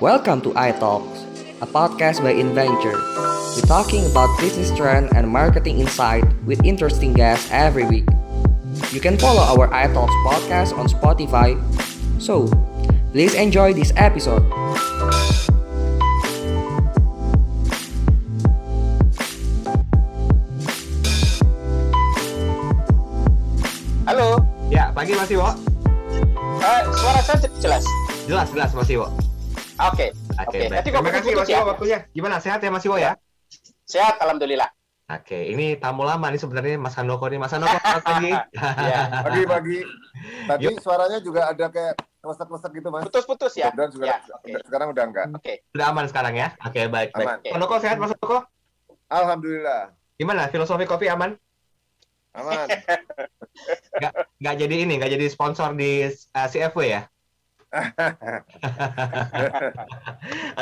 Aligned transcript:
Welcome 0.00 0.40
to 0.42 0.50
iTalks, 0.54 1.24
a 1.60 1.66
podcast 1.66 2.22
by 2.22 2.30
Inventure. 2.32 2.94
We're 3.56 3.66
talking 3.66 4.06
about 4.10 4.30
business 4.38 4.70
trend 4.76 5.10
and 5.16 5.28
marketing 5.28 5.80
insight 5.80 6.24
with 6.44 6.62
interesting 6.64 7.12
guests 7.14 7.48
every 7.50 7.84
week. 7.86 8.06
You 8.92 9.00
can 9.00 9.18
follow 9.18 9.42
our 9.42 9.66
iTalks 9.68 10.14
podcast 10.22 10.76
on 10.78 10.86
Spotify. 10.86 11.58
So, 12.22 12.46
please 13.12 13.34
enjoy 13.34 13.72
this 13.72 13.92
episode. 13.96 14.44
Halo, 24.08 24.40
Ya, 24.72 24.92
pagi 24.92 25.12
Mas 25.16 25.28
Iwo. 25.32 25.48
eh, 26.60 26.80
suara 26.96 27.20
saya 27.24 27.48
jelas. 27.60 27.84
Jelas, 28.28 28.48
jelas 28.52 28.72
Mas 28.76 28.88
Iwo. 28.88 29.08
Oke, 29.78 30.10
Oke, 30.42 30.58
baik. 30.66 30.82
Terima 30.82 31.06
kasih 31.06 31.32
Mas 31.38 31.46
ya? 31.46 31.62
Iwo 31.62 31.70
waktunya. 31.70 31.98
Gimana, 32.10 32.42
sehat 32.42 32.58
ya 32.58 32.70
Mas 32.70 32.82
Iwo 32.82 32.98
ya? 32.98 33.14
Sehat, 33.86 34.18
alhamdulillah. 34.18 34.66
Oke, 35.08 35.48
ini 35.48 35.78
tamu 35.80 36.04
lama 36.04 36.28
nih 36.28 36.36
sebenarnya 36.36 36.76
Mas 36.76 36.98
Handoko 36.98 37.30
nih. 37.30 37.38
Mas 37.40 37.54
Handoko, 37.54 37.78
selamat 37.78 38.04
pagi. 38.04 38.32
Ya, 38.90 39.00
Pagi-pagi. 39.24 39.78
Tadi 40.50 40.64
Yuk. 40.68 40.82
suaranya 40.82 41.18
juga 41.22 41.48
ada 41.48 41.66
kayak 41.70 41.94
kleset-kleset 42.20 42.70
gitu, 42.74 42.88
Mas. 42.90 43.02
putus-putus 43.06 43.52
ya. 43.54 43.70
Dan 43.72 43.88
juga 43.88 44.04
Ya, 44.10 44.16
oke. 44.34 44.52
sekarang 44.66 44.90
udah 44.92 45.04
enggak. 45.06 45.26
Oke. 45.32 45.54
Udah 45.72 45.86
aman 45.94 46.06
sekarang 46.10 46.34
ya? 46.34 46.52
Oke, 46.60 46.90
baik, 46.90 47.14
baik. 47.14 47.24
Aman. 47.24 47.36
Oke. 47.38 47.48
Mas 47.48 47.54
Handoko 47.56 47.74
sehat 47.78 47.96
Mas 47.96 48.10
Handoko? 48.12 48.38
Alhamdulillah. 49.08 49.82
Gimana, 50.18 50.42
filosofi 50.50 50.84
kopi 50.84 51.06
aman? 51.08 51.38
Aman. 52.34 52.66
Nggak 54.42 54.54
jadi 54.60 54.74
ini, 54.86 54.98
nggak 55.00 55.10
jadi 55.18 55.26
sponsor 55.30 55.74
di 55.74 56.06
uh, 56.06 56.48
CFW 56.50 56.78
ya? 56.84 57.02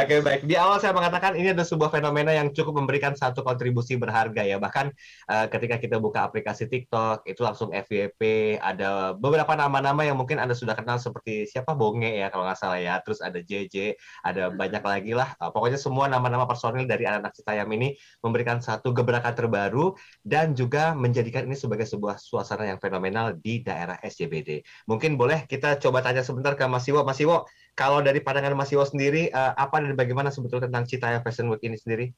Oke 0.00 0.18
baik. 0.26 0.42
Di 0.42 0.58
awal 0.58 0.82
saya 0.82 0.90
mengatakan 0.90 1.38
ini 1.38 1.54
adalah 1.54 1.68
sebuah 1.68 1.90
fenomena 1.94 2.34
yang 2.34 2.50
cukup 2.50 2.74
memberikan 2.82 3.14
satu 3.14 3.46
kontribusi 3.46 3.94
berharga 3.94 4.42
ya. 4.42 4.58
Bahkan 4.58 4.86
eh, 5.30 5.46
ketika 5.46 5.78
kita 5.78 6.02
buka 6.02 6.26
aplikasi 6.26 6.66
TikTok 6.66 7.22
itu 7.30 7.40
langsung 7.46 7.70
FYP. 7.70 8.54
Ada 8.58 9.14
beberapa 9.14 9.54
nama-nama 9.54 10.02
yang 10.02 10.18
mungkin 10.18 10.42
anda 10.42 10.58
sudah 10.58 10.74
kenal 10.74 10.98
seperti 10.98 11.46
siapa 11.46 11.78
Bonge 11.78 12.10
ya 12.18 12.26
kalau 12.32 12.42
nggak 12.42 12.58
salah 12.58 12.82
ya. 12.82 12.98
Terus 13.06 13.22
ada 13.22 13.38
JJ, 13.38 13.94
ada 14.26 14.50
banyak 14.50 14.82
lagi 14.82 15.12
lah. 15.14 15.30
Eh, 15.38 15.50
pokoknya 15.54 15.78
semua 15.78 16.10
nama-nama 16.10 16.42
personil 16.48 16.90
dari 16.90 17.06
anak-anak 17.06 17.34
Citayam 17.38 17.70
ini 17.70 17.94
memberikan 18.18 18.58
satu 18.58 18.90
gebrakan 18.90 19.34
terbaru 19.36 19.94
dan 20.26 20.58
juga 20.58 20.90
menjadikan 20.98 21.46
ini 21.46 21.54
sebagai 21.54 21.86
sebuah 21.86 22.18
suasana 22.18 22.66
yang 22.66 22.82
fenomenal 22.82 23.38
di 23.38 23.62
daerah 23.62 23.94
SCBD. 24.02 24.66
Mungkin 24.90 25.14
boleh 25.14 25.46
kita 25.46 25.78
coba 25.78 26.02
tanya 26.02 26.26
sebentar 26.26 26.58
ke 26.58 26.66
Mas 26.66 26.86
Iwo. 26.96 27.04
Mas 27.04 27.20
Iwo, 27.20 27.44
kalau 27.76 28.00
dari 28.00 28.24
pandangan 28.24 28.56
Mas 28.56 28.72
Iwo 28.72 28.88
sendiri, 28.88 29.28
eh, 29.28 29.52
apa 29.52 29.84
dan 29.84 29.92
bagaimana 29.92 30.32
sebetulnya 30.32 30.72
tentang 30.72 30.88
Citayam 30.88 31.20
Fashion 31.20 31.52
Week 31.52 31.60
ini 31.60 31.76
sendiri? 31.76 32.08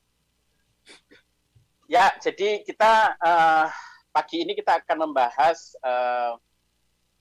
Ya, 1.90 2.14
jadi 2.22 2.62
kita 2.62 3.18
eh, 3.18 3.66
pagi 4.14 4.44
ini 4.44 4.52
kita 4.54 4.84
akan 4.84 5.08
membahas 5.08 5.74
eh, 5.82 6.32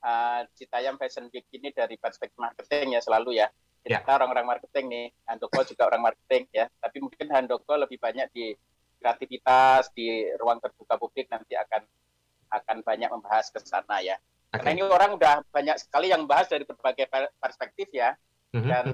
eh, 0.04 0.40
Citayam 0.54 0.94
Fashion 1.00 1.26
Week 1.34 1.48
ini 1.50 1.74
dari 1.74 1.98
perspektif 1.98 2.38
marketing 2.38 2.94
ya 2.94 3.00
selalu 3.02 3.42
ya. 3.42 3.48
Ya. 3.86 4.04
Kita 4.04 4.20
orang-orang 4.20 4.44
marketing 4.44 4.86
nih, 4.92 5.06
Handoko 5.24 5.64
juga 5.64 5.88
orang 5.88 6.12
marketing 6.12 6.44
ya. 6.52 6.68
Tapi 6.78 6.98
mungkin 7.00 7.26
Handoko 7.32 7.72
lebih 7.78 7.96
banyak 7.96 8.28
di 8.36 8.52
kreativitas, 8.98 9.88
di 9.94 10.28
ruang 10.36 10.60
terbuka 10.60 10.98
publik 11.00 11.30
nanti 11.32 11.54
akan 11.56 11.86
akan 12.52 12.76
banyak 12.84 13.08
membahas 13.08 13.48
ke 13.48 13.60
sana 13.64 14.04
ya. 14.04 14.20
Oke. 14.48 14.64
Karena 14.64 14.70
ini 14.72 14.82
orang 14.82 15.10
udah 15.14 15.34
banyak 15.52 15.76
sekali 15.76 16.08
yang 16.08 16.24
bahas 16.24 16.48
dari 16.48 16.64
berbagai 16.64 17.04
per- 17.06 17.32
perspektif 17.36 17.88
ya. 17.92 18.16
Mhm. 18.48 18.64
dan 18.64 18.88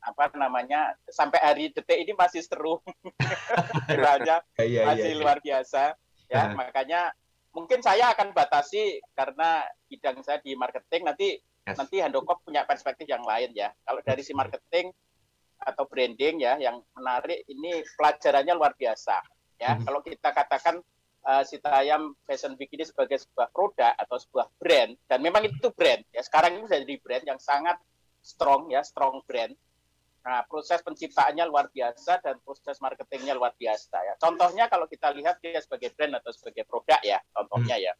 apa 0.00 0.32
namanya 0.32 0.96
sampai 1.12 1.36
hari 1.36 1.68
detik 1.68 1.92
ini 2.00 2.16
masih 2.16 2.40
seru 2.40 2.80
Kiranya 3.84 4.40
Iya, 4.56 4.64
iya, 4.64 4.82
masih 4.88 5.12
iya. 5.12 5.20
luar 5.20 5.38
biasa 5.44 5.92
ya 6.32 6.48
Aha. 6.48 6.56
makanya 6.56 7.12
mungkin 7.52 7.84
saya 7.84 8.16
akan 8.16 8.32
batasi 8.32 9.04
karena 9.12 9.60
bidang 9.92 10.24
saya 10.24 10.40
di 10.40 10.56
marketing 10.56 11.04
nanti 11.04 11.28
Yes. 11.64 11.76
nanti 11.76 12.00
Handoko 12.00 12.40
punya 12.44 12.64
perspektif 12.64 13.04
yang 13.04 13.20
lain 13.24 13.52
ya 13.52 13.76
kalau 13.84 14.00
dari 14.00 14.20
si 14.20 14.32
marketing 14.32 14.88
atau 15.60 15.84
branding 15.84 16.40
ya 16.40 16.56
yang 16.56 16.80
menarik 16.92 17.44
ini 17.44 17.80
pelajarannya 18.00 18.56
luar 18.56 18.72
biasa 18.72 19.20
ya 19.60 19.76
Mhm. 19.76 19.84
kalau 19.84 20.00
kita 20.00 20.32
katakan 20.32 20.80
uh, 21.24 21.42
Sitayam 21.42 22.12
Fashion 22.28 22.54
Week 22.60 22.70
ini 22.72 22.84
sebagai 22.84 23.20
sebuah 23.20 23.50
produk 23.50 23.92
atau 23.96 24.16
sebuah 24.20 24.46
brand 24.60 24.94
dan 25.08 25.18
memang 25.24 25.48
itu 25.48 25.68
brand 25.72 26.04
ya 26.12 26.22
sekarang 26.22 26.60
ini 26.60 26.68
sudah 26.68 26.80
jadi 26.84 26.96
brand 27.00 27.24
yang 27.24 27.40
sangat 27.40 27.76
strong 28.24 28.72
ya 28.72 28.80
strong 28.84 29.20
brand 29.26 29.52
Nah, 30.24 30.40
proses 30.48 30.80
penciptaannya 30.80 31.44
luar 31.44 31.68
biasa 31.68 32.24
dan 32.24 32.40
proses 32.40 32.80
marketingnya 32.80 33.36
luar 33.36 33.52
biasa 33.60 33.96
ya. 34.00 34.14
Contohnya 34.16 34.72
kalau 34.72 34.88
kita 34.88 35.12
lihat 35.12 35.36
dia 35.44 35.60
sebagai 35.60 35.92
brand 35.92 36.16
atau 36.16 36.32
sebagai 36.32 36.64
produk 36.64 36.96
ya, 37.04 37.20
contohnya 37.36 37.76
ya. 37.76 37.92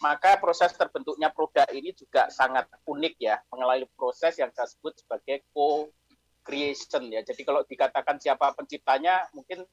Maka 0.00 0.40
proses 0.40 0.72
terbentuknya 0.72 1.28
produk 1.28 1.68
ini 1.68 1.92
juga 1.92 2.32
sangat 2.32 2.72
unik 2.88 3.14
ya, 3.20 3.36
mengalami 3.52 3.84
proses 4.00 4.40
yang 4.40 4.48
saya 4.56 4.64
sebut 4.64 4.96
sebagai 4.96 5.44
co-creation 5.52 7.12
ya. 7.12 7.20
Jadi 7.20 7.44
kalau 7.44 7.60
dikatakan 7.68 8.16
siapa 8.16 8.56
penciptanya, 8.56 9.28
mungkin 9.36 9.68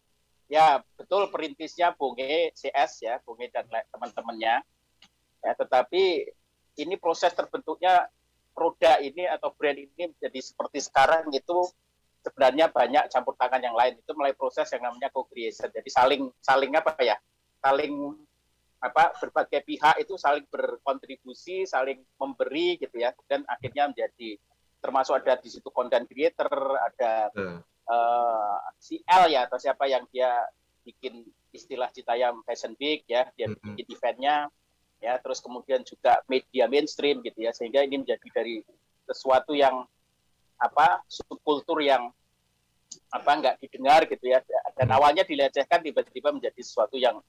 ya 0.45 0.81
betul 0.97 1.29
perintisnya 1.33 1.93
Bonge 1.97 2.53
CS 2.53 3.05
ya, 3.05 3.15
Bonge 3.25 3.49
dan 3.49 3.65
teman-temannya. 3.67 4.61
Ya, 5.45 5.51
tetapi 5.53 6.33
ini 6.81 6.95
proses 6.97 7.31
terbentuknya 7.31 8.09
produk 8.55 8.97
ini 9.03 9.27
atau 9.27 9.51
brand 9.51 9.77
ini 9.77 10.15
menjadi 10.15 10.39
seperti 10.41 10.79
sekarang 10.81 11.27
itu 11.35 11.69
sebenarnya 12.25 12.71
banyak 12.73 13.11
campur 13.11 13.37
tangan 13.37 13.61
yang 13.61 13.77
lain. 13.77 13.99
Itu 14.01 14.17
mulai 14.17 14.33
proses 14.33 14.65
yang 14.73 14.89
namanya 14.89 15.13
co-creation. 15.13 15.69
Jadi 15.69 15.89
saling 15.91 16.31
saling 16.41 16.71
apa 16.73 16.97
ya? 17.03 17.19
Saling 17.61 17.93
apa 18.81 19.17
berbagai 19.17 19.65
pihak 19.65 19.95
itu 20.01 20.13
saling 20.17 20.45
berkontribusi 20.49 21.69
saling 21.69 22.01
memberi 22.17 22.81
gitu 22.81 22.97
ya. 22.97 23.13
Dan 23.29 23.45
akhirnya 23.45 23.93
menjadi 23.93 24.39
termasuk 24.81 25.21
ada 25.21 25.37
di 25.37 25.49
situ 25.49 25.69
content 25.69 26.05
creator 26.09 26.49
ada 26.77 27.29
Betul. 27.85 27.93
eh, 27.93 28.57
CL 28.81 29.23
ya 29.29 29.45
atau 29.45 29.57
siapa 29.57 29.85
yang 29.85 30.03
dia 30.09 30.29
bikin 30.81 31.21
istilah 31.49 31.89
Citayam 31.89 32.41
Fashion 32.43 32.73
Week 32.75 33.05
ya 33.05 33.29
dia 33.33 33.47
Mhm. 33.47 33.61
bikin 33.73 33.85
eventnya 33.89 34.35
ya 34.99 35.17
terus 35.17 35.37
kemudian 35.37 35.81
juga 35.81 36.21
media 36.25 36.65
mainstream 36.65 37.21
gitu 37.21 37.39
ya 37.39 37.53
sehingga 37.53 37.81
ini 37.81 38.01
menjadi 38.01 38.27
dari 38.33 38.61
sesuatu 39.05 39.53
yang 39.53 39.85
apa 40.57 41.03
subkultur 41.05 41.77
yang 41.79 42.09
apa 43.11 43.31
nggak 43.37 43.55
didengar 43.59 44.07
gitu 44.07 44.25
ya 44.25 44.41
dan 44.73 44.87
Hmm. 44.89 44.97
awalnya 44.97 45.21
dilecehkan 45.21 45.83
tiba-tiba 45.83 46.31
menjadi 46.31 46.57
sesuatu 46.57 46.95
yang 46.95 47.21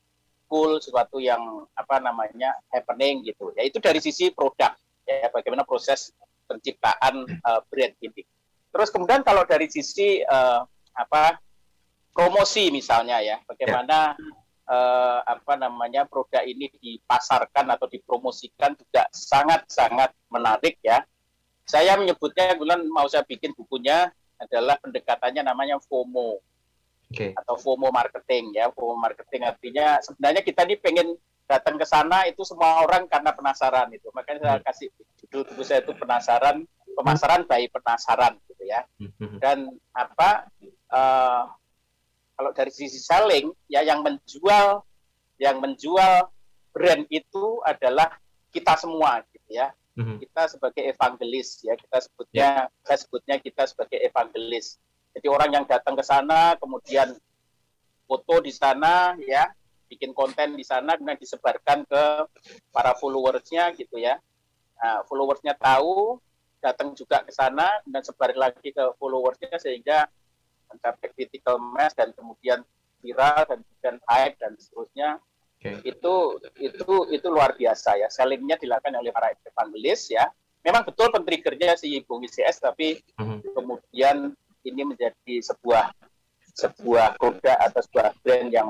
cool 0.46 0.78
sesuatu 0.78 1.18
yang 1.18 1.42
apa 1.74 1.98
namanya 1.98 2.54
happening 2.70 3.20
gitu 3.24 3.50
ya 3.58 3.66
itu 3.66 3.76
dari 3.76 3.98
sisi 3.98 4.30
produk 4.30 4.72
ya 5.04 5.26
bagaimana 5.28 5.66
proses 5.66 6.14
penciptaan 6.46 7.26
eh, 7.26 7.60
brand 7.66 7.94
ini 8.00 8.22
terus 8.86 8.94
kemudian 8.94 9.26
kalau 9.26 9.42
dari 9.42 9.66
sisi 9.66 10.22
eh, 10.22 10.60
apa 10.94 11.42
promosi 12.14 12.70
misalnya 12.70 13.18
ya 13.18 13.42
bagaimana 13.42 14.14
eh, 14.62 15.18
apa 15.26 15.58
namanya 15.58 16.06
produk 16.06 16.46
ini 16.46 16.70
dipasarkan 16.78 17.66
atau 17.74 17.90
dipromosikan 17.90 18.78
juga 18.78 19.10
sangat-sangat 19.10 20.14
menarik 20.30 20.78
ya. 20.86 21.02
Saya 21.66 21.98
menyebutnya 21.98 22.54
bulan 22.54 22.86
mau 22.86 23.10
saya 23.10 23.26
bikin 23.26 23.50
bukunya 23.58 24.06
adalah 24.38 24.78
pendekatannya 24.78 25.42
namanya 25.42 25.82
FOMO 25.82 26.38
Oke. 27.10 27.34
atau 27.34 27.58
FOMO 27.58 27.90
marketing 27.90 28.54
ya. 28.54 28.70
FOMO 28.70 28.94
marketing 28.94 29.50
artinya 29.50 29.98
sebenarnya 29.98 30.46
kita 30.46 30.62
ini 30.62 30.78
pengen 30.78 31.18
datang 31.50 31.74
ke 31.74 31.82
sana 31.82 32.22
itu 32.30 32.46
semua 32.46 32.86
orang 32.86 33.10
karena 33.10 33.34
penasaran 33.34 33.90
itu. 33.90 34.06
Makanya 34.14 34.46
saya 34.46 34.62
kasih 34.62 34.94
judul 35.18 35.42
buku 35.50 35.66
saya 35.66 35.82
itu 35.82 35.90
penasaran, 35.98 36.62
pemasaran 36.96 37.44
by 37.44 37.68
penasaran 37.68 38.40
gitu 38.48 38.64
ya. 38.64 38.80
Mhm. 38.96 39.36
dan 39.38 39.68
apa 39.92 40.48
eh, 40.90 41.42
kalau 42.36 42.50
dari 42.52 42.72
sisi 42.72 43.00
selling 43.00 43.52
ya 43.68 43.84
yang 43.84 44.00
menjual 44.00 44.84
yang 45.36 45.60
menjual 45.60 46.32
brand 46.72 47.04
itu 47.08 47.60
adalah 47.64 48.16
kita 48.52 48.76
semua 48.76 49.24
gitu 49.32 49.50
ya. 49.52 49.72
Mhm. 49.96 50.20
kita 50.20 50.42
sebagai 50.52 50.84
evangelis 50.92 51.64
ya. 51.64 51.72
Kita 51.72 52.04
sebutnya 52.04 52.68
saya 52.84 52.98
sebutnya 53.00 53.36
kita 53.40 53.64
sebagai 53.64 53.96
evangelis. 54.04 54.76
Jadi 55.16 55.26
orang 55.32 55.50
yang 55.56 55.64
datang 55.64 55.96
ke 55.96 56.04
sana 56.04 56.52
kemudian 56.60 57.16
foto 58.04 58.44
di 58.44 58.52
sana 58.52 59.16
ya. 59.24 59.48
Bikin 59.88 60.12
konten 60.12 60.52
di 60.58 60.64
sana 60.66 61.00
kemudian 61.00 61.16
disebarkan 61.16 61.88
ke 61.88 62.04
para 62.68 62.92
followersnya 63.00 63.72
gitu 63.72 63.96
ya. 63.96 64.20
Nah, 64.76 65.00
followersnya 65.08 65.56
tahu 65.56 66.20
datang 66.60 66.96
juga 66.96 67.22
ke 67.22 67.30
sana 67.30 67.68
dan 67.84 68.02
sebar 68.02 68.32
lagi 68.34 68.72
ke 68.72 68.82
followersnya 68.98 69.56
sehingga 69.60 70.08
mencapai 70.66 71.12
critical 71.14 71.60
mass 71.60 71.94
dan 71.94 72.10
kemudian 72.16 72.64
viral 73.00 73.46
dan 73.46 73.58
kemudian 73.62 73.96
hype 74.08 74.34
dan 74.40 74.52
seterusnya 74.58 75.08
Oke. 75.56 75.70
itu 75.86 76.14
itu 76.58 76.94
itu 77.14 77.26
luar 77.30 77.54
biasa 77.54 77.96
ya 77.96 78.08
sellingnya 78.10 78.58
dilakukan 78.58 78.98
oleh 78.98 79.14
para 79.14 79.30
evangelis 79.32 80.10
ya 80.10 80.26
memang 80.66 80.82
betul 80.82 81.08
pentriggernya 81.14 81.78
si 81.78 82.02
Bung 82.02 82.26
ICS 82.26 82.58
tapi 82.58 82.98
Mhm. 83.20 83.54
kemudian 83.54 84.16
ini 84.66 84.82
menjadi 84.82 85.34
sebuah 85.38 85.94
sebuah 86.56 87.14
produk 87.20 87.56
atau 87.62 87.80
sebuah 87.84 88.16
brand 88.24 88.50
yang 88.50 88.68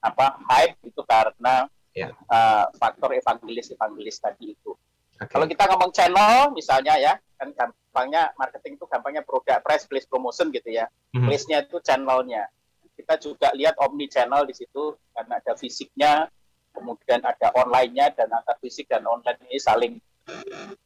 apa 0.00 0.40
hype 0.48 0.78
itu 0.86 1.02
karena 1.04 1.68
Ya. 1.90 2.14
uh, 2.30 2.70
faktor 2.78 3.10
evangelis 3.18 3.74
evangelis 3.74 4.22
tadi 4.22 4.54
itu. 4.54 4.78
Oke. 5.20 5.30
Kalau 5.36 5.46
kita 5.46 5.68
ngomong 5.68 5.92
channel 5.92 6.50
misalnya 6.56 6.96
ya, 6.96 7.12
kan 7.36 7.52
gampangnya 7.52 8.32
marketing 8.40 8.80
itu 8.80 8.84
gampangnya 8.88 9.20
produk 9.20 9.60
price 9.60 9.84
place 9.84 10.08
promotion 10.08 10.48
gitu 10.48 10.72
ya. 10.72 10.88
Mhm. 11.12 11.28
Place-nya 11.28 11.58
itu 11.68 11.76
channelnya. 11.84 12.48
Kita 12.96 13.20
juga 13.20 13.52
lihat 13.52 13.76
omni 13.80 14.08
channel 14.08 14.48
di 14.48 14.56
situ 14.56 14.96
karena 15.12 15.40
ada 15.40 15.52
fisiknya, 15.56 16.28
kemudian 16.72 17.20
ada 17.20 17.52
online-nya 17.52 18.16
dan 18.16 18.32
antara 18.32 18.56
fisik 18.60 18.88
dan 18.88 19.04
online 19.04 19.36
ini 19.48 19.58
saling 19.60 19.94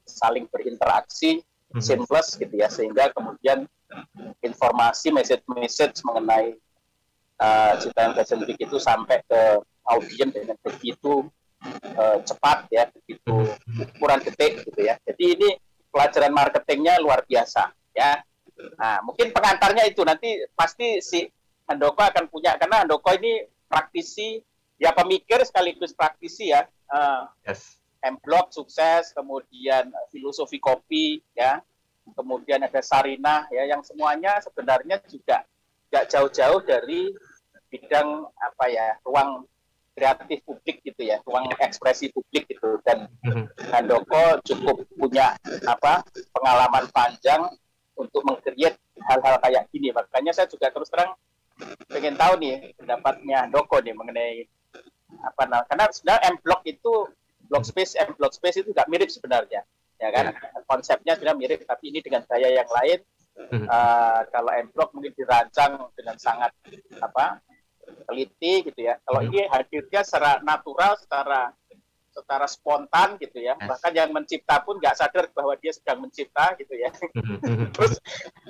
saling 0.06 0.46
berinteraksi 0.50 1.42
Mhm. 1.74 1.82
seamless 1.82 2.38
gitu 2.38 2.54
ya 2.54 2.70
sehingga 2.70 3.10
kemudian 3.10 3.66
informasi 4.42 5.10
message-message 5.10 6.02
mengenai 6.06 6.54
uh, 7.42 7.74
Citayan 7.82 8.14
Fashion 8.14 8.46
Week 8.46 8.58
itu 8.58 8.78
sampai 8.78 9.22
ke 9.26 9.58
audiens 9.82 10.30
dengan 10.30 10.56
begitu 10.62 11.26
uh, 11.96 12.18
cepat 12.22 12.68
ya 12.70 12.88
begitu. 12.90 13.48
Ukuran 13.96 14.20
detik 14.22 14.64
gitu 14.64 14.80
ya. 14.80 14.98
Jadi 15.04 15.24
ini 15.38 15.48
pelajaran 15.88 16.32
marketingnya 16.32 17.00
luar 17.00 17.22
biasa 17.24 17.72
ya. 17.94 18.20
Nah 18.80 19.02
mungkin 19.02 19.32
pengantarnya 19.32 19.88
itu. 19.88 20.04
Nanti 20.04 20.44
pasti 20.52 21.00
si 21.00 21.24
Handoko 21.64 22.04
akan 22.04 22.28
punya 22.28 22.56
karena 22.60 22.84
Handoko 22.84 23.10
ini 23.16 23.44
praktisi 23.66 24.38
ya 24.76 24.92
pemikir 24.92 25.40
sekaligus 25.42 25.96
praktisi 25.96 26.52
ya. 26.52 26.68
Uh, 26.92 27.26
Yes. 27.46 27.80
M-Block 28.04 28.52
sukses, 28.52 29.16
kemudian 29.16 29.88
filosofi 30.12 30.60
kopi, 30.60 31.24
ya, 31.32 31.64
kemudian 32.12 32.60
ada 32.60 32.84
Sarina, 32.84 33.48
ya, 33.48 33.64
yang 33.64 33.80
semuanya 33.80 34.36
sebenarnya 34.44 35.00
juga 35.08 35.40
nggak 35.88 36.12
jauh-jauh 36.12 36.60
dari 36.68 37.08
bidang 37.72 38.28
apa 38.28 38.64
ya, 38.68 39.00
ruang 39.08 39.48
kreatif 39.94 40.42
publik 40.42 40.82
gitu 40.82 41.02
ya, 41.06 41.22
ruang 41.22 41.46
ekspresi 41.62 42.10
publik 42.10 42.50
gitu. 42.50 42.82
Dan 42.82 43.06
Mhm. 43.22 43.46
Handoko 43.70 44.42
cukup 44.42 44.82
punya 44.98 45.38
apa 45.64 46.02
pengalaman 46.34 46.84
panjang 46.90 47.46
untuk 47.94 48.26
mengkreat 48.26 48.74
hal-hal 49.06 49.38
kayak 49.38 49.70
gini. 49.70 49.94
Makanya 49.94 50.34
saya 50.34 50.50
juga 50.50 50.68
terus 50.74 50.90
terang 50.90 51.14
pengen 51.86 52.18
tahu 52.18 52.34
nih 52.42 52.74
pendapatnya 52.74 53.46
Handoko 53.46 53.78
nih 53.78 53.94
mengenai 53.94 54.42
apa 55.22 55.46
namanya 55.46 55.66
karena 55.70 55.84
sebenarnya 55.94 56.22
M 56.34 56.36
Block 56.42 56.62
itu 56.66 56.92
block 57.46 57.62
space 57.62 57.94
M 57.94 58.10
Block 58.18 58.34
space 58.34 58.66
itu 58.66 58.74
nggak 58.74 58.90
mirip 58.90 59.06
sebenarnya 59.06 59.62
ya 60.02 60.08
kan 60.10 60.34
konsepnya 60.66 61.14
sebenarnya 61.14 61.38
mirip 61.38 61.62
tapi 61.62 61.94
ini 61.94 62.02
dengan 62.02 62.26
gaya 62.26 62.50
yang 62.50 62.66
lain 62.66 62.98
Mhm. 63.34 63.66
Eh, 63.66 64.20
kalau 64.30 64.50
M 64.54 64.70
Block 64.70 64.94
mungkin 64.94 65.10
dirancang 65.18 65.90
dengan 65.98 66.14
sangat 66.18 66.54
apa 67.02 67.42
teliti 68.04 68.68
gitu 68.68 68.80
ya 68.80 69.00
kalau 69.02 69.20
Mhm. 69.24 69.28
ini 69.32 69.40
hadirnya 69.48 70.00
secara 70.04 70.38
natural 70.44 70.92
secara 71.00 71.40
secara 72.14 72.46
spontan 72.46 73.18
gitu 73.18 73.42
ya 73.42 73.58
bahkan 73.58 73.90
yang 73.90 74.14
mencipta 74.14 74.62
pun 74.62 74.78
nggak 74.78 74.94
sadar 74.94 75.26
bahwa 75.34 75.58
dia 75.58 75.74
sedang 75.74 76.06
mencipta 76.06 76.54
gitu 76.54 76.74
ya 76.78 76.90
Mhm. 77.10 77.36
Mhm. 77.42 77.66
terus 77.74 77.98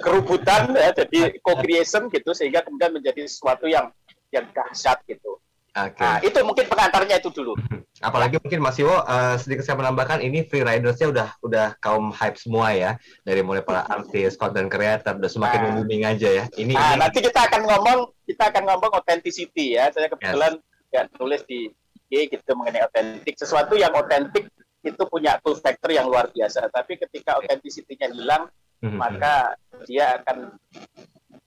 kerubutan 0.05 0.69
ya 0.77 0.93
jadi 0.93 1.41
co-creation 1.41 2.13
gitu 2.13 2.31
sehingga 2.37 2.61
kemudian 2.61 2.93
menjadi 2.93 3.25
sesuatu 3.25 3.65
yang 3.65 3.89
yang 4.29 4.45
dahsyat 4.53 5.01
gitu 5.09 5.41
Oke. 5.75 6.07
Nah, 6.07 6.23
itu 6.23 6.39
mungkin 6.47 6.71
pengantarnya 6.71 7.19
itu 7.19 7.35
dulu. 7.35 7.59
Apalagi 7.99 8.39
mungkin 8.39 8.63
Mas 8.63 8.79
Iwo 8.79 8.95
eh, 8.95 9.35
sedikit 9.43 9.67
saya 9.67 9.75
menambahkan 9.75 10.23
ini 10.23 10.47
free 10.47 10.63
ridersnya 10.63 11.11
udah 11.11 11.29
udah 11.43 11.67
kaum 11.83 12.15
hype 12.15 12.39
semua 12.39 12.71
ya 12.71 12.95
dari 13.27 13.43
mulai 13.43 13.67
para 13.67 13.83
artis, 13.83 14.39
content 14.39 14.71
creator 14.71 15.19
udah 15.19 15.31
semakin 15.31 15.59
Nah. 15.59 15.71
booming 15.75 16.03
aja 16.07 16.29
ya. 16.31 16.45
Ini, 16.55 16.75
Nah, 16.79 16.95
ini 16.95 17.01
nanti 17.03 17.19
kita 17.19 17.51
akan 17.51 17.63
ngomong, 17.67 17.99
kita 18.23 18.55
akan 18.55 18.63
ngomong 18.71 18.91
authenticity 18.95 19.75
ya. 19.75 19.91
Saya 19.91 20.07
kebetulan 20.07 20.63
ya, 20.95 21.11
tulis 21.11 21.43
di 21.43 21.67
IG 22.07 22.31
gitu 22.31 22.55
mengenai 22.55 22.87
otentik. 22.87 23.35
Sesuatu 23.35 23.75
yang 23.75 23.91
otentik 23.99 24.47
itu 24.85 25.03
punya 25.11 25.43
cool 25.43 25.59
factor 25.59 25.91
yang 25.91 26.07
luar 26.07 26.31
biasa. 26.31 26.71
Tapi 26.71 27.03
ketika 27.03 27.35
authenticity-nya 27.43 28.15
hilang, 28.15 28.47
Mhm. 28.79 28.95
maka 29.01 29.57
dia 29.89 30.23
akan 30.23 30.55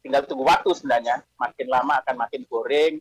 tinggal 0.01 0.25
tunggu 0.25 0.43
waktu 0.43 0.73
sebenarnya. 0.73 1.23
Makin 1.37 1.67
lama 1.69 2.01
akan 2.01 2.15
makin 2.17 2.41
boring, 2.49 2.97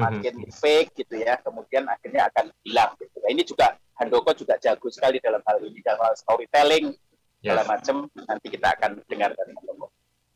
makin 0.00 0.34
fake 0.48 0.90
gitu 1.04 1.14
ya. 1.20 1.36
Kemudian 1.40 1.84
akhirnya 1.84 2.32
akan 2.32 2.48
hilang. 2.64 2.90
Gitu. 2.96 3.16
Nah, 3.20 3.30
ini 3.30 3.42
juga 3.44 3.66
Handoko 4.00 4.32
juga 4.32 4.56
jago 4.56 4.88
sekali 4.88 5.20
dalam 5.20 5.44
hal 5.44 5.60
ini 5.60 5.84
dalam 5.84 6.00
hal 6.00 6.16
storytelling 6.16 6.96
Yes. 7.40 7.56
segala 7.56 7.62
macam. 7.72 7.96
Nanti 8.28 8.46
kita 8.52 8.68
akan 8.76 8.90
dengar 9.08 9.32
dari 9.32 9.52
Handoko. 9.56 9.88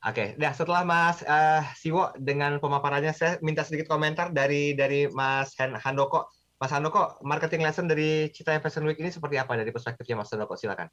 Oke, 0.04 0.36
nah 0.36 0.52
setelah 0.52 0.84
Mas 0.84 1.24
eh, 1.24 1.64
Siwo 1.80 2.12
dengan 2.16 2.60
pemaparannya, 2.60 3.12
saya 3.16 3.40
minta 3.40 3.64
sedikit 3.64 3.88
komentar 3.88 4.32
dari 4.32 4.76
dari 4.76 5.08
Mas 5.08 5.56
Han- 5.56 5.80
Handoko. 5.80 6.28
Mas 6.60 6.72
Handoko, 6.72 7.16
marketing 7.24 7.64
lesson 7.64 7.88
dari 7.88 8.28
Cita 8.32 8.56
Fashion 8.60 8.84
Week 8.84 9.00
ini 9.00 9.08
seperti 9.08 9.40
apa 9.40 9.56
dari 9.56 9.72
perspektifnya 9.72 10.20
Mas 10.20 10.32
Handoko? 10.32 10.56
Silakan. 10.60 10.88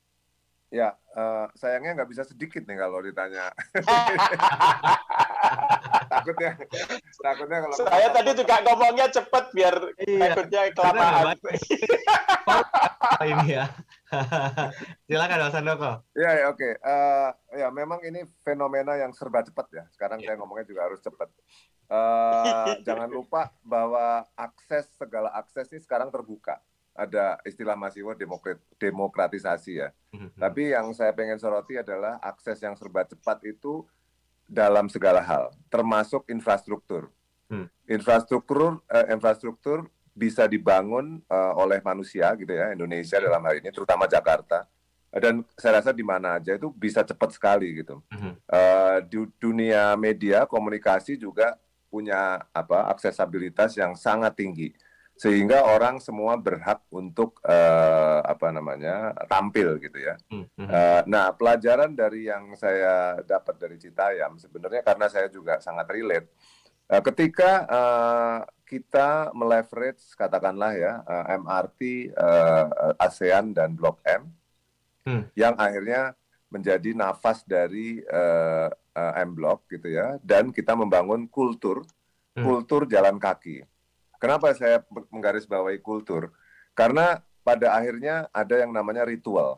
Ya, 0.71 0.95
eh, 0.95 1.45
sayangnya 1.59 1.99
nggak 1.99 2.11
bisa 2.11 2.23
sedikit 2.23 2.63
nih 2.63 2.79
kalau 2.79 3.03
ditanya. 3.03 3.51
takutnya, 6.21 6.51
takutnya 7.17 7.57
kalau 7.59 7.75
Saya 7.81 8.07
tadi 8.09 8.31
juga 8.37 8.55
ngomongnya 8.61 9.07
cepet 9.09 9.45
biar 9.51 9.75
Iya, 9.99 10.19
takutnya 10.29 10.61
kelamaan. 10.71 11.25
Oh, 13.11 13.25
ini 13.25 13.47
ya. 13.53 13.65
Silakan 15.07 15.39
Mas 15.41 15.55
Handoko. 15.55 15.91
Ya, 16.13 16.31
ya 16.37 16.45
oke. 16.49 16.69
Eh, 16.77 17.29
ya 17.57 17.67
memang 17.69 17.99
ini 18.03 18.23
fenomena 18.41 18.97
yang 18.97 19.11
serba 19.11 19.41
cepat 19.41 19.67
ya. 19.71 19.83
Sekarang 19.93 20.19
Ya. 20.19 20.33
saya 20.33 20.35
ngomongnya 20.41 20.65
juga 20.65 20.85
harus 20.87 20.99
cepat. 20.99 21.29
Eh, 21.91 22.71
jangan 22.87 23.09
lupa 23.11 23.51
bahwa 23.61 24.23
akses 24.33 24.87
segala 24.95 25.31
akses 25.35 25.67
ini 25.71 25.79
sekarang 25.79 26.07
terbuka. 26.07 26.59
Ada 26.91 27.39
istilah 27.47 27.79
Mas 27.79 27.95
Iwo 27.95 28.11
demokrat, 28.11 28.59
demokratisasi 28.75 29.79
ya. 29.79 29.89
Tapi 30.35 30.75
yang 30.75 30.91
saya 30.91 31.15
pengen 31.15 31.39
soroti 31.39 31.79
adalah 31.79 32.19
akses 32.19 32.59
yang 32.59 32.75
serba 32.75 33.07
cepat 33.07 33.39
itu 33.47 33.87
dalam 34.51 34.91
segala 34.91 35.23
hal, 35.23 35.55
termasuk 35.71 36.27
infrastruktur. 36.27 37.07
Hmm. 37.47 37.71
Infrastruktur 37.87 38.83
eh, 38.91 39.07
infrastruktur 39.15 39.87
bisa 40.11 40.43
dibangun 40.43 41.23
eh, 41.23 41.53
oleh 41.55 41.79
manusia 41.79 42.35
gitu 42.35 42.51
ya, 42.51 42.75
Indonesia 42.75 43.15
dalam 43.15 43.39
hal 43.47 43.63
ini, 43.63 43.71
terutama 43.71 44.11
Jakarta. 44.11 44.67
Dan 45.11 45.43
saya 45.59 45.79
rasa 45.79 45.91
di 45.91 46.03
mana 46.03 46.39
aja 46.39 46.55
itu 46.55 46.71
bisa 46.71 47.03
cepat 47.03 47.35
sekali 47.35 47.83
gitu. 47.83 48.03
Mhm. 48.11 48.31
Eh, 48.47 48.97
di 49.07 49.17
dunia 49.39 49.95
media 49.95 50.43
komunikasi 50.43 51.15
juga 51.15 51.55
punya 51.91 52.43
apa 52.55 52.87
aksesabilitas 52.91 53.75
yang 53.75 53.95
sangat 53.99 54.35
tinggi 54.35 54.71
sehingga 55.15 55.63
orang 55.69 56.01
semua 56.01 56.33
berhak 56.37 56.81
untuk 56.89 57.37
eh, 57.45 58.19
apa 58.25 58.49
namanya 58.49 59.13
tampil 59.29 59.77
gitu 59.77 60.01
ya. 60.01 60.17
Mhm. 60.33 60.65
Eh, 60.65 61.01
nah, 61.05 61.29
pelajaran 61.35 61.93
dari 61.93 62.25
yang 62.25 62.57
saya 62.57 63.21
dapat 63.21 63.55
dari 63.61 63.77
Citayam 63.77 64.41
sebenarnya 64.41 64.81
karena 64.81 65.05
saya 65.07 65.29
juga 65.29 65.61
sangat 65.61 65.85
relate. 65.93 66.27
Eh, 66.89 67.01
ketika 67.05 67.51
eh, 67.69 68.39
kita 68.65 69.29
meleverage 69.35 70.01
katakanlah 70.15 70.73
ya 70.73 70.93
eh, 71.05 71.25
MRT, 71.37 71.79
eh, 72.11 72.65
ASEAN 72.97 73.53
dan 73.53 73.73
Blok 73.77 74.01
M, 74.05 74.29
Hmm. 75.01 75.25
yang 75.33 75.57
akhirnya 75.57 76.13
menjadi 76.53 76.93
nafas 76.93 77.41
dari 77.41 78.05
eh, 78.05 78.69
eh, 78.69 79.13
M 79.25 79.33
Block 79.33 79.65
gitu 79.65 79.89
ya, 79.89 80.21
dan 80.21 80.53
kita 80.53 80.77
membangun 80.77 81.25
kultur, 81.25 81.81
Hmm. 82.31 82.45
kultur 82.45 82.85
jalan 82.85 83.17
kaki. 83.17 83.65
Kenapa 84.21 84.53
saya 84.53 84.85
menggarisbawahi 85.09 85.81
kultur? 85.81 86.29
Karena 86.77 87.25
pada 87.41 87.73
akhirnya 87.73 88.29
ada 88.29 88.61
yang 88.61 88.69
namanya 88.69 89.01
ritual. 89.01 89.57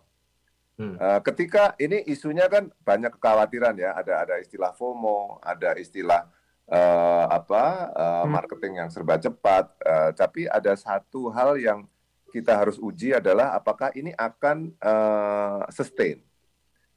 Hmm. 0.79 0.95
Eh, 0.95 1.19
ketika 1.27 1.75
ini 1.77 2.01
isunya 2.07 2.47
kan 2.47 2.71
banyak 2.81 3.13
kekhawatiran 3.19 3.75
ya, 3.75 3.91
ada 3.93 4.23
ada 4.23 4.35
istilah 4.39 4.71
FOMO, 4.73 5.43
ada 5.43 5.75
istilah 5.75 6.31
eh, 6.63 7.25
apa 7.27 7.91
Hmm. 8.23 8.31
marketing 8.39 8.79
yang 8.79 8.89
serba 8.89 9.19
cepat, 9.19 9.67
eh, 9.83 10.15
tapi 10.15 10.47
ada 10.47 10.71
satu 10.79 11.27
hal 11.27 11.59
yang 11.59 11.83
kita 12.31 12.55
harus 12.55 12.79
uji 12.79 13.11
adalah 13.13 13.51
apakah 13.51 13.91
ini 13.93 14.15
akan 14.15 14.71
eh, 14.79 15.61
sustain. 15.75 16.23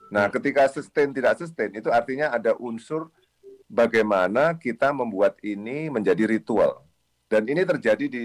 Nah, 0.06 0.30
Hmm. 0.30 0.38
ketika 0.38 0.70
sustain 0.70 1.10
tidak 1.10 1.34
sustain 1.42 1.74
itu 1.74 1.90
artinya 1.90 2.30
ada 2.30 2.54
unsur 2.62 3.10
bagaimana 3.66 4.54
kita 4.54 4.94
membuat 4.94 5.34
ini 5.42 5.90
menjadi 5.90 6.30
ritual. 6.30 6.85
Dan 7.26 7.42
ini 7.50 7.62
terjadi 7.66 8.06
di 8.06 8.24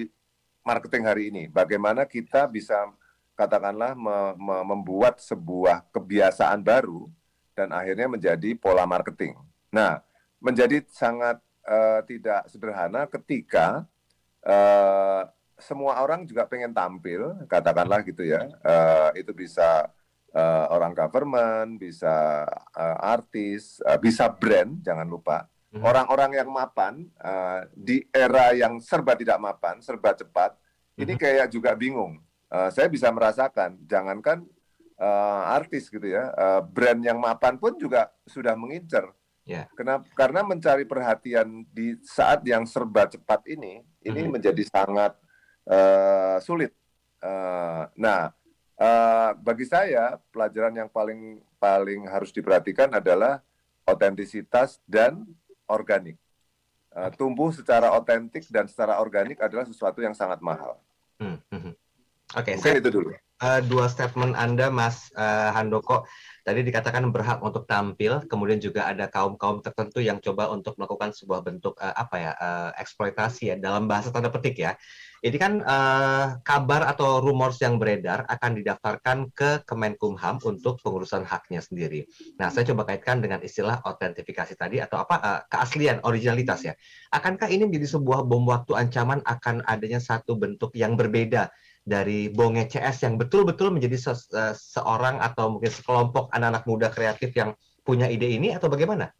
marketing 0.61 1.03
hari 1.05 1.23
ini. 1.33 1.43
Bagaimana 1.49 2.05
kita 2.05 2.45
bisa 2.45 2.89
katakanlah 3.33 3.97
me- 3.97 4.35
me- 4.37 4.65
membuat 4.65 5.17
sebuah 5.17 5.89
kebiasaan 5.89 6.61
baru 6.61 7.09
dan 7.57 7.73
akhirnya 7.73 8.05
menjadi 8.05 8.53
pola 8.53 8.85
marketing. 8.85 9.33
Nah, 9.73 10.05
menjadi 10.37 10.85
sangat 10.93 11.41
eh, 11.65 12.01
tidak 12.05 12.45
sederhana 12.49 13.09
ketika 13.09 13.89
eh, 14.45 15.23
semua 15.61 16.01
orang 16.01 16.25
juga 16.25 16.45
pengen 16.49 16.73
tampil, 16.73 17.37
katakanlah 17.45 18.01
gitu 18.01 18.25
ya. 18.25 18.49
Eh, 18.65 19.21
itu 19.21 19.29
bisa 19.33 19.93
uh, 20.35 20.65
orang 20.71 20.95
government, 20.95 21.79
bisa 21.79 22.47
uh, 22.75 22.97
artis, 23.03 23.79
uh, 23.85 23.99
bisa 23.99 24.27
brand, 24.31 24.79
jangan 24.83 25.07
lupa. 25.07 25.47
Mhm. 25.71 25.87
Orang-orang 25.87 26.31
yang 26.35 26.49
mapan 26.51 27.07
uh, 27.23 27.63
di 27.71 28.03
era 28.11 28.51
yang 28.51 28.83
serba 28.83 29.15
tidak 29.15 29.39
mapan, 29.39 29.79
serba 29.79 30.11
cepat, 30.11 30.59
ini 30.99 31.15
Mhm. 31.15 31.19
kayak 31.19 31.47
juga 31.47 31.71
bingung. 31.79 32.19
Uh, 32.51 32.67
saya 32.67 32.91
bisa 32.91 33.07
merasakan, 33.07 33.79
jangankan 33.87 34.43
uh, 34.99 35.55
artis 35.55 35.87
gitu 35.87 36.03
ya, 36.03 36.27
uh, 36.35 36.59
brand 36.59 36.99
yang 36.99 37.15
mapan 37.15 37.55
pun 37.55 37.79
juga 37.79 38.11
sudah 38.27 38.51
mengincar. 38.59 39.15
Ya. 39.47 39.65
Kenapa? 39.73 40.05
Karena 40.13 40.43
mencari 40.43 40.83
perhatian 40.83 41.65
di 41.71 41.95
saat 42.03 42.43
yang 42.43 42.67
serba 42.67 43.07
cepat 43.07 43.47
ini, 43.47 43.81
ini 44.03 44.27
Mhm. 44.27 44.31
menjadi 44.37 44.63
sangat 44.67 45.15
uh, 45.71 46.41
sulit. 46.43 46.75
Uh, 47.23 47.85
nah, 47.95 48.33
uh, 48.75 49.31
bagi 49.39 49.63
saya 49.63 50.19
pelajaran 50.33 50.73
yang 50.73 50.89
paling 50.91 51.39
paling 51.57 52.09
harus 52.09 52.33
diperhatikan 52.33 52.89
adalah 52.91 53.39
otentisitas 53.85 54.81
dan 54.89 55.25
organik. 55.71 56.19
Uh, 56.91 57.07
tumbuh 57.15 57.55
secara 57.55 57.87
otentik 57.95 58.43
dan 58.51 58.67
secara 58.67 58.99
organik 58.99 59.39
adalah 59.39 59.63
sesuatu 59.63 60.03
yang 60.03 60.11
sangat 60.11 60.43
mahal. 60.43 60.75
Hmm, 61.15 61.39
mhm. 61.47 61.71
Oke, 62.31 62.55
Mungkin 62.55 62.63
saya 62.63 62.79
itu 62.79 62.91
dulu. 62.91 63.11
eh, 63.15 63.61
dua 63.67 63.91
statement 63.91 64.35
Anda, 64.35 64.71
Mas 64.71 65.11
eh, 65.11 65.49
Handoko. 65.51 66.07
Tadi 66.47 66.63
dikatakan 66.63 67.03
berhak 67.11 67.43
untuk 67.43 67.67
tampil, 67.67 68.23
kemudian 68.27 68.55
juga 68.59 68.87
ada 68.87 69.11
kaum-kaum 69.11 69.59
tertentu 69.59 69.99
yang 69.99 70.19
coba 70.23 70.47
untuk 70.47 70.79
melakukan 70.79 71.11
sebuah 71.11 71.43
bentuk 71.43 71.75
eh, 71.79 71.91
apa 71.91 72.15
ya 72.15 72.31
eh, 72.35 72.71
eksploitasi 72.79 73.51
ya 73.51 73.55
dalam 73.59 73.83
bahasa 73.87 74.15
tanda 74.15 74.31
petik 74.31 74.59
ya. 74.59 74.75
Ini 75.21 75.37
kan 75.37 75.61
eh, 75.61 76.25
kabar 76.41 76.89
atau 76.89 77.21
rumors 77.21 77.61
yang 77.61 77.77
beredar 77.77 78.25
akan 78.25 78.57
didaftarkan 78.57 79.29
ke 79.37 79.61
Kemenkumham 79.69 80.41
untuk 80.41 80.81
pengurusan 80.81 81.29
haknya 81.29 81.61
sendiri. 81.61 82.09
Nah, 82.41 82.49
saya 82.49 82.65
coba 82.73 82.89
kaitkan 82.89 83.21
dengan 83.21 83.37
istilah 83.45 83.85
autentifikasi 83.85 84.57
tadi 84.57 84.81
atau 84.81 84.97
apa 84.97 85.15
eh, 85.21 85.41
keaslian, 85.45 86.01
originalitas 86.01 86.65
ya. 86.65 86.73
Akankah 87.13 87.53
ini 87.53 87.69
menjadi 87.69 88.01
sebuah 88.01 88.25
bom 88.25 88.49
waktu 88.49 88.73
ancaman 88.73 89.21
akan 89.21 89.61
adanya 89.69 90.01
satu 90.01 90.41
bentuk 90.41 90.73
yang 90.73 90.97
berbeda 90.97 91.53
dari 91.85 92.33
Bonge 92.33 92.65
CS 92.65 93.05
yang 93.05 93.21
betul-betul 93.21 93.69
menjadi 93.69 94.01
se- 94.01 94.33
eh, 94.33 94.57
seorang 94.57 95.21
atau 95.21 95.53
mungkin 95.53 95.69
sekelompok 95.69 96.33
anak-anak 96.33 96.65
muda 96.65 96.87
kreatif 96.89 97.29
yang 97.37 97.53
punya 97.85 98.09
ide 98.09 98.25
ini 98.25 98.57
atau 98.57 98.73
bagaimana? 98.73 99.13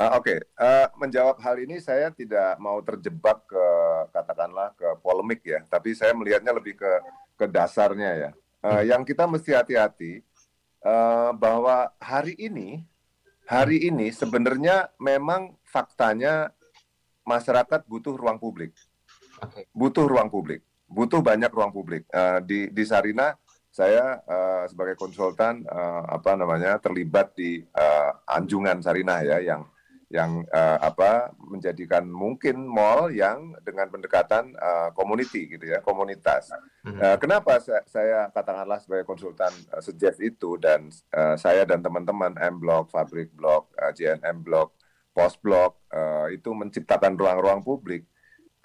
Ah, 0.00 0.16
Oke, 0.16 0.40
Eh, 0.40 0.86
menjawab 0.96 1.36
hal 1.44 1.60
ini 1.60 1.76
saya 1.76 2.08
tidak 2.08 2.56
mau 2.56 2.80
terjebak 2.80 3.44
ke 3.44 3.66
katakanlah 4.16 4.72
ke 4.72 4.88
polemik 5.04 5.44
ya, 5.44 5.60
tapi 5.68 5.92
saya 5.92 6.16
melihatnya 6.16 6.56
lebih 6.56 6.72
ke 6.80 6.92
ke 7.36 7.44
dasarnya 7.44 8.10
ya. 8.16 8.30
Eh, 8.64 8.82
Yang 8.88 9.12
kita 9.12 9.28
mesti 9.28 9.52
hati-hati 9.52 10.24
eh, 10.80 11.30
bahwa 11.36 11.92
hari 12.00 12.32
ini 12.40 12.80
hari 13.44 13.92
ini 13.92 14.08
sebenarnya 14.08 14.88
memang 14.96 15.52
faktanya 15.68 16.48
masyarakat 17.28 17.84
butuh 17.84 18.16
ruang 18.16 18.40
publik, 18.40 18.72
butuh 19.76 20.08
ruang 20.08 20.32
publik, 20.32 20.64
butuh 20.88 21.20
banyak 21.20 21.52
ruang 21.52 21.76
publik. 21.76 22.08
Eh, 22.08 22.38
di 22.48 22.60
di 22.72 22.84
Sarina 22.88 23.36
saya 23.68 24.16
eh, 24.24 24.64
sebagai 24.64 24.96
konsultan 24.96 25.60
eh, 25.60 26.02
apa 26.08 26.40
namanya 26.40 26.80
terlibat 26.80 27.36
di 27.36 27.60
eh, 27.60 28.10
Anjungan 28.32 28.80
Sarinah 28.80 29.20
ya 29.28 29.38
yang 29.44 29.68
yang 30.10 30.42
eh, 30.50 30.78
apa 30.82 31.30
menjadikan 31.38 32.02
mungkin 32.10 32.66
mall 32.66 33.14
yang 33.14 33.54
dengan 33.62 33.86
pendekatan 33.86 34.52
community 34.98 35.46
gitu 35.54 35.70
ya 35.70 35.78
komunitas. 35.80 36.50
Mhm. 36.82 36.98
Eh, 36.98 37.16
kenapa 37.22 37.62
saya, 37.62 37.82
saya 37.86 38.18
katakanlah 38.34 38.82
sebagai 38.82 39.06
konsultan 39.06 39.52
uh, 39.70 39.78
suggest 39.78 40.18
itu 40.18 40.56
dan 40.56 40.88
eh, 40.90 41.36
saya 41.36 41.62
dan 41.68 41.84
teman-teman 41.84 42.34
M 42.40 42.56
Block, 42.58 42.88
Fabrik 42.88 43.30
Block, 43.36 43.70
eh, 43.76 43.92
JNM 43.92 44.42
Block, 44.42 44.74
Post 45.12 45.44
Block 45.44 45.84
eh, 45.92 46.40
itu 46.40 46.50
menciptakan 46.56 47.14
ruang-ruang 47.14 47.60
publik 47.60 48.08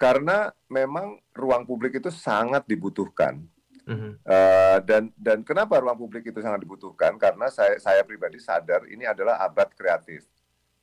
karena 0.00 0.52
memang 0.68 1.20
ruang 1.32 1.64
publik 1.64 2.00
itu 2.00 2.08
sangat 2.08 2.64
dibutuhkan. 2.64 3.44
Mhm. 3.86 4.18
Eh, 4.18 4.78
dan 4.82 5.14
dan 5.14 5.46
kenapa 5.46 5.78
ruang 5.78 5.96
publik 5.96 6.26
itu 6.26 6.42
sangat 6.42 6.64
dibutuhkan? 6.64 7.14
Karena 7.20 7.46
saya 7.52 7.78
saya 7.78 8.02
pribadi 8.02 8.40
sadar 8.42 8.88
ini 8.90 9.06
adalah 9.06 9.38
abad 9.44 9.70
kreatif. 9.76 10.26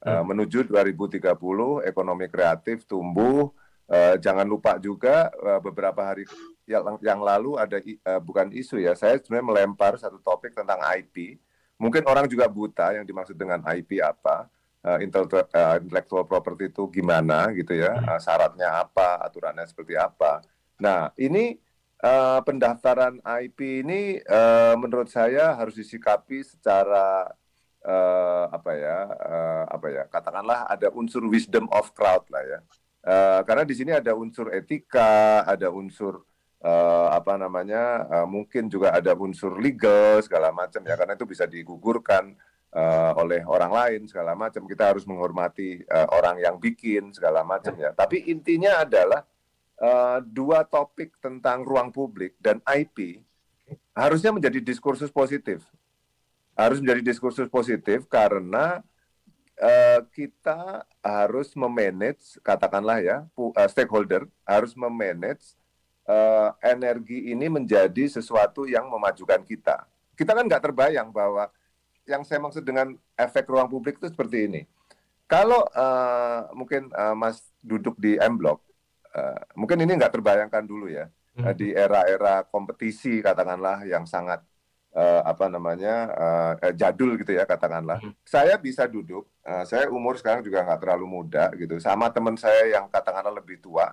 Hmm. 0.03 0.27
menuju 0.27 0.67
2030 0.67 1.88
ekonomi 1.88 2.27
kreatif 2.27 2.83
tumbuh. 2.83 3.55
Eh, 3.88 4.15
jangan 4.19 4.43
lupa 4.43 4.75
juga 4.75 5.31
eh, 5.31 5.60
beberapa 5.63 6.03
hari 6.03 6.27
yang, 6.67 7.00
yang 7.00 7.19
lalu 7.24 7.55
ada 7.55 7.79
eh, 7.79 8.19
bukan 8.19 8.51
isu 8.51 8.83
ya. 8.83 8.95
Saya 9.00 9.15
sebenarnya 9.19 9.48
melempar 9.48 9.95
satu 9.95 10.19
topik 10.19 10.51
tentang 10.51 10.79
IP. 11.00 11.39
Mungkin 11.79 12.03
orang 12.03 12.27
juga 12.27 12.51
buta 12.51 12.95
yang 12.95 13.07
dimaksud 13.07 13.36
dengan 13.39 13.63
IP 13.63 14.03
apa. 14.03 14.51
Eh, 14.83 15.07
intellectual, 15.07 15.48
intellectual 15.79 16.27
property 16.27 16.67
itu 16.67 16.83
gimana 16.91 17.48
gitu 17.55 17.72
ya. 17.72 17.95
Eh, 17.95 18.19
syaratnya 18.19 18.83
apa, 18.83 19.24
aturannya 19.24 19.63
seperti 19.63 19.95
apa. 19.95 20.43
Nah, 20.83 21.15
ini 21.15 21.55
eh, 22.03 22.39
pendaftaran 22.43 23.24
IP 23.24 23.88
ini 23.88 24.19
eh, 24.19 24.75
menurut 24.75 25.07
saya 25.07 25.55
harus 25.55 25.79
disikapi 25.79 26.43
secara 26.43 27.31
eh, 27.83 28.45
apa 28.47 28.71
ya 28.73 28.97
eh, 29.11 29.63
apa 29.67 29.87
ya 29.91 30.03
katakanlah 30.07 30.65
ada 30.71 30.87
unsur 30.95 31.27
wisdom 31.27 31.67
of 31.69 31.91
crowd 31.91 32.23
lah 32.31 32.43
ya. 32.43 32.59
Eh, 33.03 33.41
karena 33.43 33.63
di 33.67 33.75
sini 33.75 33.91
ada 33.91 34.15
unsur 34.15 34.47
etika 34.55 35.43
ada 35.43 35.67
unsur 35.67 36.23
eh, 36.63 37.07
apa 37.11 37.35
namanya 37.35 38.07
eh, 38.07 38.27
mungkin 38.27 38.71
juga 38.71 38.95
ada 38.95 39.11
unsur 39.13 39.59
legal 39.59 40.23
segala 40.23 40.55
macam 40.55 40.79
ya. 40.87 40.95
Karena 40.95 41.19
itu 41.19 41.27
bisa 41.27 41.43
digugurkan 41.43 42.31
eh, 42.71 43.11
oleh 43.19 43.43
orang 43.43 43.71
lain 43.75 44.01
segala 44.07 44.33
macam. 44.39 44.63
Kita 44.63 44.95
harus 44.95 45.03
menghormati 45.03 45.83
eh, 45.83 46.07
orang 46.15 46.39
yang 46.39 46.55
bikin 46.55 47.11
segala 47.11 47.43
macam 47.43 47.75
ya. 47.75 47.91
Tapi 47.91 48.31
intinya 48.31 48.87
adalah 48.87 49.27
eh, 49.83 50.19
dua 50.23 50.63
topik 50.63 51.19
tentang 51.19 51.67
ruang 51.67 51.91
publik 51.91 52.39
dan 52.39 52.63
IP 52.63 53.19
harusnya 53.93 54.33
menjadi 54.33 54.59
diskursus 54.63 55.13
positif 55.13 55.61
harus 56.53 56.77
menjadi 56.81 57.01
diskursus 57.01 57.50
positif 57.50 58.05
karena 58.05 58.81
eh, 59.57 60.01
kita 60.13 60.86
harus 61.01 61.53
memanage 61.53 62.38
katakanlah 62.41 63.01
ya 63.01 63.17
eh, 63.29 63.69
stakeholder 63.69 64.25
harus 64.45 64.74
memanage 64.74 65.57
eh, 66.05 66.50
energi 66.62 67.31
ini 67.33 67.50
menjadi 67.50 68.05
sesuatu 68.10 68.65
yang 68.69 68.89
memajukan 68.89 69.41
kita. 69.41 69.86
Kita 70.13 70.38
kan 70.38 70.45
nggak 70.45 70.63
terbayang 70.69 71.10
bahwa 71.10 71.50
yang 72.05 72.22
saya 72.27 72.38
maksud 72.43 72.62
dengan 72.62 72.93
efek 73.15 73.48
ruang 73.48 73.72
publik 73.72 73.98
itu 73.98 74.12
seperti 74.12 74.45
ini. 74.51 74.62
Kalau 75.25 75.65
eh, 75.65 76.41
mungkin 76.53 76.91
eh, 76.93 77.15
Mas 77.17 77.41
duduk 77.63 77.98
di 77.98 78.19
M 78.19 78.38
Block, 78.38 78.62
eh, 79.15 79.41
mungkin 79.57 79.81
ini 79.81 79.98
nggak 79.98 80.13
terbayangkan 80.13 80.65
dulu 80.65 80.91
ya 80.91 81.10
Mhm. 81.33 81.50
eh, 81.50 81.55
di 81.57 81.67
era-era 81.74 82.45
kompetisi 82.45 83.17
katakanlah 83.17 83.81
yang 83.89 84.05
sangat 84.05 84.45
eh, 84.93 85.21
apa 85.25 85.50
namanya 85.50 85.93
eh, 86.62 86.73
jadul 86.77 87.17
gitu 87.17 87.33
ya 87.33 87.43
katakanlah. 87.43 88.00
Mhm. 88.00 88.13
Saya 88.23 88.55
bisa 88.62 88.85
duduk, 88.85 89.25
eh, 89.43 89.65
saya 89.65 89.89
umur 89.89 90.15
sekarang 90.21 90.45
juga 90.45 90.62
nggak 90.62 90.79
terlalu 90.79 91.05
muda 91.09 91.50
gitu, 91.57 91.81
sama 91.81 92.13
teman 92.13 92.38
saya 92.38 92.69
yang 92.69 92.85
katakanlah 92.88 93.33
lebih 93.33 93.59
tua. 93.59 93.91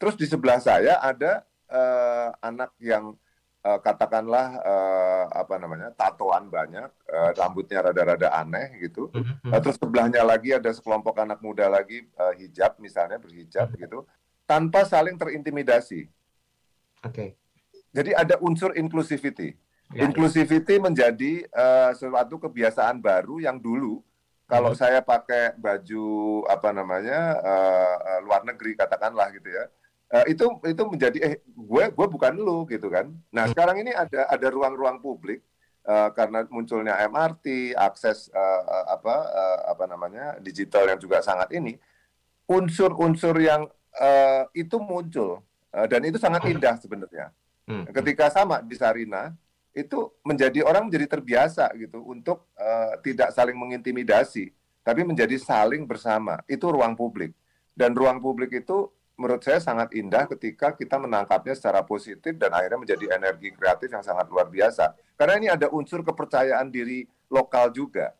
Terus 0.00 0.16
di 0.16 0.24
sebelah 0.24 0.62
saya 0.62 0.96
ada 1.02 1.44
eh, 1.68 2.28
anak 2.40 2.72
yang 2.80 3.12
eh, 3.60 3.78
katakanlah 3.84 4.46
eh, 4.64 5.24
apa 5.34 5.54
namanya 5.60 5.92
tatoan 5.92 6.48
banyak, 6.48 6.88
eh, 7.10 7.30
rambutnya 7.36 7.84
rada-rada 7.84 8.32
aneh 8.32 8.80
gitu. 8.80 9.12
Uh, 9.44 9.60
terus 9.60 9.76
sebelahnya 9.76 10.22
lagi 10.22 10.54
ada 10.54 10.70
sekelompok 10.70 11.18
anak 11.18 11.42
muda 11.42 11.66
lagi 11.66 12.06
uh, 12.16 12.32
hijab 12.38 12.78
misalnya 12.78 13.18
berhijab 13.18 13.68
gitu 13.76 14.06
tanpa 14.46 14.82
saling 14.82 15.14
terintimidasi. 15.14 16.10
Oke. 17.06 17.38
Jadi 17.90 18.10
ada 18.14 18.38
unsur 18.42 18.74
inclusivity. 18.74 19.54
Ya, 19.90 20.06
Inclusivity 20.06 20.78
menjadi 20.78 21.42
uh, 21.50 21.90
suatu 21.98 22.38
kebiasaan 22.38 23.02
baru 23.02 23.42
yang 23.42 23.58
dulu 23.58 23.98
kalau 24.46 24.70
Mhm. 24.70 24.78
saya 24.78 25.02
pakai 25.02 25.58
baju 25.58 26.06
apa 26.46 26.70
namanya 26.70 27.38
uh, 27.42 27.96
uh, 27.98 28.20
luar 28.22 28.46
negeri 28.46 28.78
katakanlah 28.78 29.34
gitu 29.34 29.50
ya. 29.50 29.66
uh, 30.10 30.26
itu 30.26 30.42
itu 30.66 30.82
menjadi 30.86 31.18
eh 31.22 31.34
gue 31.42 31.84
gue 31.90 32.06
bukan 32.06 32.34
lu 32.34 32.66
gitu 32.66 32.86
kan. 32.86 33.10
Nah, 33.30 33.46
Hmm. 33.46 33.54
sekarang 33.54 33.82
ini 33.82 33.90
ada 33.90 34.26
ada 34.26 34.46
ruang-ruang 34.50 34.98
publik 34.98 35.42
uh, 35.86 36.10
karena 36.14 36.46
munculnya 36.50 36.94
MRT, 37.06 37.74
akses 37.74 38.26
uh, 38.30 38.62
uh, 38.62 38.84
apa 38.94 39.14
uh, 39.26 39.60
apa 39.70 39.84
namanya 39.86 40.38
digital 40.38 40.86
yang 40.86 40.98
juga 40.98 41.18
sangat 41.22 41.50
ini 41.50 41.78
unsur-unsur 42.46 43.38
yang 43.38 43.66
uh, 43.98 44.44
itu 44.54 44.78
muncul 44.78 45.42
Uh, 45.70 45.86
dan 45.86 46.02
itu 46.02 46.18
sangat 46.18 46.42
indah 46.50 46.74
sebenarnya. 46.82 47.30
Hmm. 47.62 47.86
Ketika 47.86 48.26
sama 48.26 48.58
di 48.58 48.74
Sarina 48.74 49.30
itu 49.70 50.10
menjadi 50.26 50.66
orang 50.66 50.90
menjadi 50.90 51.18
terbiasa 51.18 51.70
gitu 51.78 52.02
untuk 52.02 52.50
uh, 52.58 52.98
tidak 53.06 53.30
saling 53.30 53.54
mengintimidasi, 53.54 54.50
tapi 54.82 55.06
menjadi 55.06 55.38
saling 55.38 55.86
bersama. 55.86 56.42
Itu 56.50 56.74
ruang 56.74 56.98
publik 56.98 57.34
dan 57.80 57.96
ruang 57.96 58.20
publik 58.20 58.52
itu 58.60 58.92
menurut 59.20 59.44
saya 59.44 59.60
sangat 59.60 59.92
indah 59.92 60.24
ketika 60.28 60.72
kita 60.72 60.96
menangkapnya 60.96 61.52
secara 61.52 61.84
positif 61.84 62.36
dan 62.40 62.52
akhirnya 62.56 62.80
menjadi 62.80 63.06
energi 63.20 63.52
kreatif 63.52 63.92
yang 63.92 64.04
sangat 64.04 64.28
luar 64.32 64.48
biasa. 64.48 64.96
Karena 65.16 65.34
ini 65.36 65.48
ada 65.52 65.68
unsur 65.68 66.00
kepercayaan 66.00 66.72
diri 66.72 67.04
lokal 67.28 67.68
juga. 67.72 68.16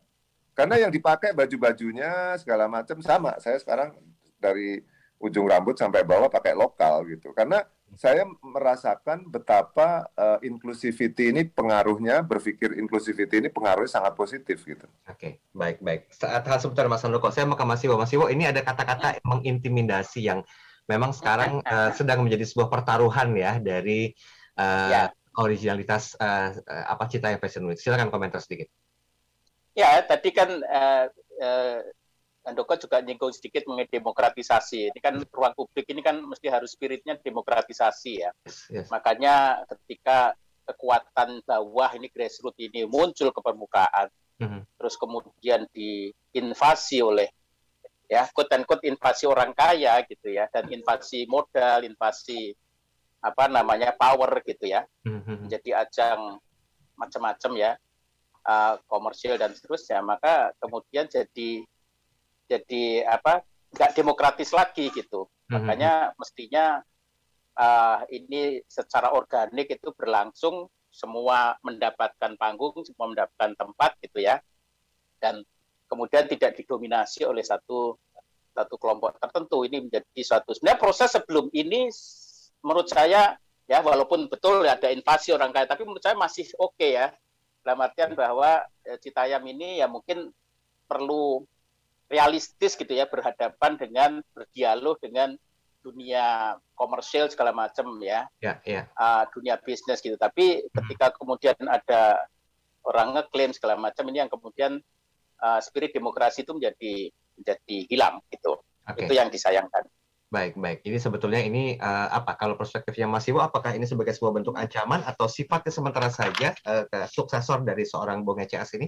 Karena 0.53 0.77
yang 0.77 0.93
dipakai 0.93 1.33
baju-bajunya 1.33 2.37
segala 2.37 2.69
macam 2.69 3.01
sama. 3.01 3.33
Saya 3.41 3.57
sekarang 3.57 3.97
dari 4.37 4.85
ujung 5.21 5.45
rambut 5.45 5.77
sampai 5.77 6.01
bawah 6.01 6.27
pakai 6.27 6.57
lokal 6.57 7.05
gitu. 7.05 7.29
Karena 7.31 7.61
saya 7.95 8.23
merasakan 8.39 9.27
betapa 9.27 10.07
uh, 10.15 10.39
inclusivity 10.41 11.29
ini 11.29 11.43
pengaruhnya 11.47 12.23
berpikir 12.23 12.79
inclusivity 12.79 13.43
ini 13.43 13.49
pengaruhnya 13.51 13.91
sangat 13.91 14.15
positif 14.15 14.63
gitu. 14.63 14.87
Oke, 15.05 15.15
okay, 15.15 15.31
baik 15.51 15.83
baik. 15.83 16.07
Saat 16.09 16.47
hal 16.47 16.57
sebentar 16.63 16.87
Mas 16.87 17.03
Andoko, 17.03 17.29
saya 17.29 17.45
mau 17.45 17.59
ke 17.59 17.65
Mas 17.67 17.83
Iwo. 17.83 17.99
Mas 17.99 18.11
Iwo, 18.15 18.31
ini 18.31 18.47
ada 18.47 18.63
kata-kata 18.63 19.19
mengintimidasi 19.27 20.23
yang 20.23 20.41
memang 20.87 21.11
sekarang 21.11 21.59
uh, 21.67 21.91
sedang 21.91 22.23
menjadi 22.23 22.47
sebuah 22.47 22.71
pertaruhan 22.71 23.35
ya 23.35 23.59
dari 23.59 24.15
uh, 24.55 24.89
ya. 24.89 25.03
originalitas 25.39 26.15
uh, 26.17 26.55
apa 26.65 27.07
cita 27.11 27.27
yang 27.27 27.39
Fashion 27.43 27.67
Week. 27.67 27.79
Silakan 27.79 28.07
komentar 28.07 28.39
sedikit. 28.39 28.71
Ya, 29.71 30.03
tadi 30.03 30.35
kan 30.35 30.51
uh, 30.63 31.05
uh, 31.39 31.79
Andoko 32.41 32.73
juga 32.73 32.97
nyinggung 33.05 33.29
sedikit 33.29 33.69
mengenai 33.69 33.85
demokratisasi. 33.85 34.89
Ini 34.89 34.99
kan 34.99 35.13
ruang 35.29 35.53
publik 35.53 35.85
ini 35.93 36.01
kan 36.01 36.17
mesti 36.25 36.49
harus 36.49 36.73
spiritnya 36.73 37.13
demokratisasi 37.21 38.13
ya. 38.17 38.33
Yes, 38.41 38.57
yes. 38.73 38.87
Makanya 38.89 39.61
ketika 39.69 40.33
kekuatan 40.65 41.45
bawah 41.45 41.91
ini 41.93 42.09
grassroots 42.09 42.57
ini 42.57 42.89
muncul 42.89 43.29
ke 43.29 43.41
permukaan, 43.45 44.09
mm-hmm. 44.41 44.61
terus 44.81 44.95
kemudian 44.97 45.69
diinvasi 45.69 47.05
oleh 47.05 47.29
ya 48.11 48.27
quote 48.33 48.51
unquote 48.57 48.83
invasi 48.89 49.23
orang 49.29 49.55
kaya 49.55 50.01
gitu 50.09 50.33
ya 50.33 50.49
dan 50.49 50.65
invasi 50.73 51.29
modal, 51.29 51.85
invasi 51.85 52.57
apa 53.21 53.45
namanya 53.45 53.93
power 53.93 54.41
gitu 54.41 54.65
ya. 54.65 54.81
Mm-hmm. 55.05 55.45
Jadi 55.45 55.69
ajang 55.77 56.41
macam-macam 56.97 57.51
ya 57.53 57.71
uh, 58.45 58.75
komersial 58.89 59.37
dan 59.37 59.53
seterusnya, 59.53 60.01
maka 60.01 60.53
kemudian 60.57 61.05
jadi 61.05 61.65
jadi 62.51 63.07
apa 63.07 63.47
nggak 63.71 63.91
demokratis 63.95 64.51
lagi 64.51 64.91
gitu. 64.91 65.27
Mm-hmm. 65.27 65.51
Makanya 65.55 65.93
mestinya 66.19 66.65
uh, 67.55 68.03
ini 68.11 68.59
secara 68.67 69.15
organik 69.15 69.71
itu 69.71 69.95
berlangsung 69.95 70.67
semua 70.91 71.55
mendapatkan 71.63 72.35
panggung, 72.35 72.83
semua 72.83 73.07
mendapatkan 73.07 73.55
tempat 73.55 73.95
gitu 74.03 74.19
ya. 74.19 74.43
Dan 75.23 75.47
kemudian 75.87 76.27
tidak 76.27 76.59
didominasi 76.59 77.23
oleh 77.23 77.43
satu 77.43 77.95
satu 78.51 78.75
kelompok 78.75 79.15
tertentu. 79.15 79.63
Ini 79.63 79.87
menjadi 79.87 80.21
suatu 80.21 80.51
sebenarnya 80.51 80.79
proses 80.83 81.09
sebelum 81.15 81.47
ini 81.55 81.87
menurut 82.59 82.91
saya 82.91 83.39
ya 83.71 83.79
walaupun 83.79 84.27
betul 84.27 84.67
ada 84.67 84.91
invasi 84.91 85.31
orang 85.31 85.55
kaya 85.55 85.63
tapi 85.63 85.87
menurut 85.87 86.03
saya 86.03 86.19
masih 86.19 86.51
oke 86.59 86.75
okay 86.75 86.99
ya. 86.99 87.07
Dalam 87.61 87.85
artian 87.85 88.17
bahwa 88.17 88.65
eh, 88.83 88.97
Citayam 88.97 89.45
ini 89.45 89.79
ya 89.79 89.87
mungkin 89.87 90.33
perlu 90.89 91.45
realistis 92.11 92.75
gitu 92.75 92.91
ya 92.91 93.07
berhadapan 93.07 93.79
dengan 93.79 94.11
berdialog 94.35 94.99
dengan 94.99 95.39
dunia 95.81 96.59
komersial 96.77 97.31
segala 97.31 97.49
macam 97.49 97.97
ya, 98.03 98.29
ya, 98.37 98.61
ya. 98.67 98.85
Uh, 98.93 99.25
dunia 99.33 99.57
bisnis 99.57 100.03
gitu. 100.03 100.13
Tapi 100.19 100.61
hmm. 100.61 100.69
ketika 100.77 101.09
kemudian 101.17 101.57
ada 101.65 102.21
orang 102.85 103.17
ngeklaim 103.17 103.55
segala 103.55 103.79
macam 103.79 104.05
ini 104.11 104.21
yang 104.21 104.29
kemudian 104.29 104.77
uh, 105.41 105.59
spirit 105.63 105.95
demokrasi 105.95 106.45
itu 106.45 106.53
menjadi 106.53 107.09
menjadi 107.39 107.77
hilang 107.89 108.21
gitu. 108.29 108.61
Okay. 108.85 109.09
Itu 109.09 109.13
yang 109.17 109.33
disayangkan. 109.33 109.89
Baik, 110.31 110.55
baik. 110.55 110.79
Ini 110.87 110.95
sebetulnya 110.95 111.43
ini 111.43 111.75
uh, 111.75 112.07
apa? 112.07 112.39
Kalau 112.39 112.55
perspektifnya 112.55 113.03
Mas 113.03 113.27
Iwo, 113.27 113.43
apakah 113.43 113.75
ini 113.75 113.83
sebagai 113.83 114.15
sebuah 114.15 114.31
bentuk 114.31 114.55
ancaman 114.55 115.03
atau 115.03 115.27
sifatnya 115.27 115.75
sementara 115.75 116.07
saja 116.07 116.55
uh, 116.63 116.87
suksesor 117.03 117.67
dari 117.67 117.83
seorang 117.83 118.23
Bung 118.23 118.39
ECAS 118.39 118.79
ini? 118.79 118.87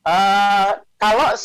Uh, 0.00 0.80
kalau 0.96 1.36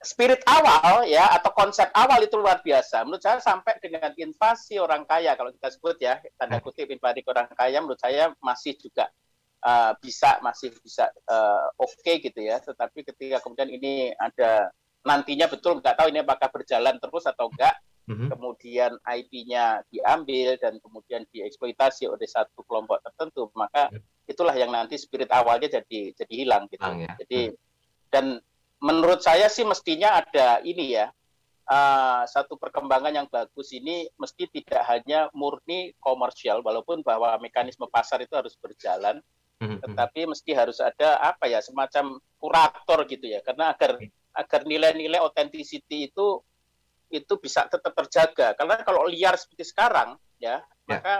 spirit 0.00 0.40
awal 0.48 1.04
ya 1.04 1.28
atau 1.36 1.52
konsep 1.52 1.92
awal 1.92 2.24
itu 2.24 2.34
luar 2.40 2.64
biasa. 2.64 3.04
Menurut 3.04 3.20
saya 3.20 3.36
sampai 3.38 3.76
dengan 3.84 4.10
invasi 4.16 4.80
orang 4.80 5.04
kaya 5.04 5.36
kalau 5.36 5.52
kita 5.52 5.68
sebut 5.76 5.96
ya 6.00 6.16
tanda 6.40 6.56
hmm. 6.56 6.64
kutip 6.64 6.88
invasi 6.88 7.20
orang 7.28 7.46
kaya 7.52 7.78
menurut 7.84 8.00
saya 8.00 8.32
masih 8.40 8.80
juga 8.80 9.12
uh, 9.60 9.92
bisa 10.00 10.40
masih 10.40 10.72
bisa 10.80 11.12
uh, 11.28 11.68
oke 11.76 12.00
okay 12.00 12.16
gitu 12.24 12.40
ya. 12.40 12.58
Tetapi 12.64 13.04
ketika 13.12 13.44
kemudian 13.44 13.68
ini 13.68 14.16
ada 14.16 14.72
nantinya 15.04 15.46
betul 15.52 15.84
nggak 15.84 15.96
tahu 16.00 16.08
ini 16.08 16.24
apakah 16.24 16.48
berjalan 16.48 16.96
terus 16.96 17.24
atau 17.28 17.52
enggak. 17.52 17.76
Mm-hmm. 18.08 18.28
Kemudian 18.32 18.92
IP-nya 19.06 19.86
diambil 19.86 20.58
dan 20.58 20.82
kemudian 20.82 21.22
dieksploitasi 21.30 22.10
oleh 22.10 22.26
satu 22.26 22.66
kelompok 22.66 22.98
tertentu, 23.06 23.46
maka 23.54 23.86
hmm. 23.86 24.02
itulah 24.26 24.50
yang 24.50 24.74
nanti 24.74 24.98
spirit 24.98 25.30
awalnya 25.30 25.78
jadi 25.78 26.10
jadi 26.18 26.34
hilang 26.34 26.66
gitu. 26.74 26.82
Ya. 26.90 27.14
Jadi 27.22 27.54
hmm 27.54 27.69
dan 28.10 28.42
menurut 28.82 29.22
saya 29.22 29.46
sih 29.46 29.62
mestinya 29.62 30.18
ada 30.18 30.58
ini 30.66 30.98
ya 30.98 31.08
uh, 31.70 32.22
satu 32.26 32.58
perkembangan 32.58 33.14
yang 33.14 33.28
bagus 33.30 33.70
ini 33.70 34.10
mesti 34.18 34.50
tidak 34.50 34.82
hanya 34.90 35.30
murni 35.32 35.94
komersial 36.02 36.60
walaupun 36.60 37.06
bahwa 37.06 37.38
mekanisme 37.38 37.86
pasar 37.86 38.20
itu 38.20 38.34
harus 38.34 38.58
berjalan 38.58 39.22
mm-hmm. 39.62 39.80
tetapi 39.86 40.20
mesti 40.26 40.50
harus 40.56 40.82
ada 40.82 41.20
apa 41.22 41.46
ya 41.46 41.62
semacam 41.62 42.18
kurator 42.40 43.06
gitu 43.06 43.30
ya 43.30 43.40
karena 43.46 43.76
agar 43.76 44.00
agar 44.34 44.60
nilai-nilai 44.66 45.20
authenticity 45.22 46.10
itu 46.10 46.42
itu 47.10 47.34
bisa 47.42 47.66
tetap 47.66 47.90
terjaga 47.94 48.54
karena 48.54 48.80
kalau 48.86 49.06
liar 49.06 49.34
seperti 49.34 49.66
sekarang 49.66 50.14
ya 50.38 50.62
yeah. 50.62 50.62
maka 50.86 51.14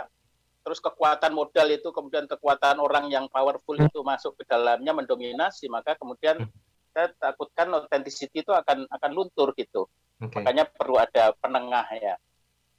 terus 0.60 0.78
kekuatan 0.78 1.32
modal 1.32 1.66
itu 1.72 1.88
kemudian 1.90 2.28
kekuatan 2.28 2.78
orang 2.78 3.08
yang 3.10 3.26
powerful 3.32 3.74
itu 3.74 4.04
masuk 4.04 4.36
ke 4.38 4.44
dalamnya 4.46 4.92
mendominasi 4.92 5.66
maka 5.72 5.96
kemudian 5.96 6.46
saya 6.90 7.08
takutkan 7.16 7.70
authenticity 7.74 8.42
itu 8.42 8.52
akan 8.52 8.86
akan 8.90 9.10
luntur 9.14 9.54
gitu. 9.54 9.86
Okay. 10.20 10.42
Makanya 10.42 10.68
perlu 10.68 11.00
ada 11.00 11.32
penengah 11.38 11.86
ya. 11.96 12.14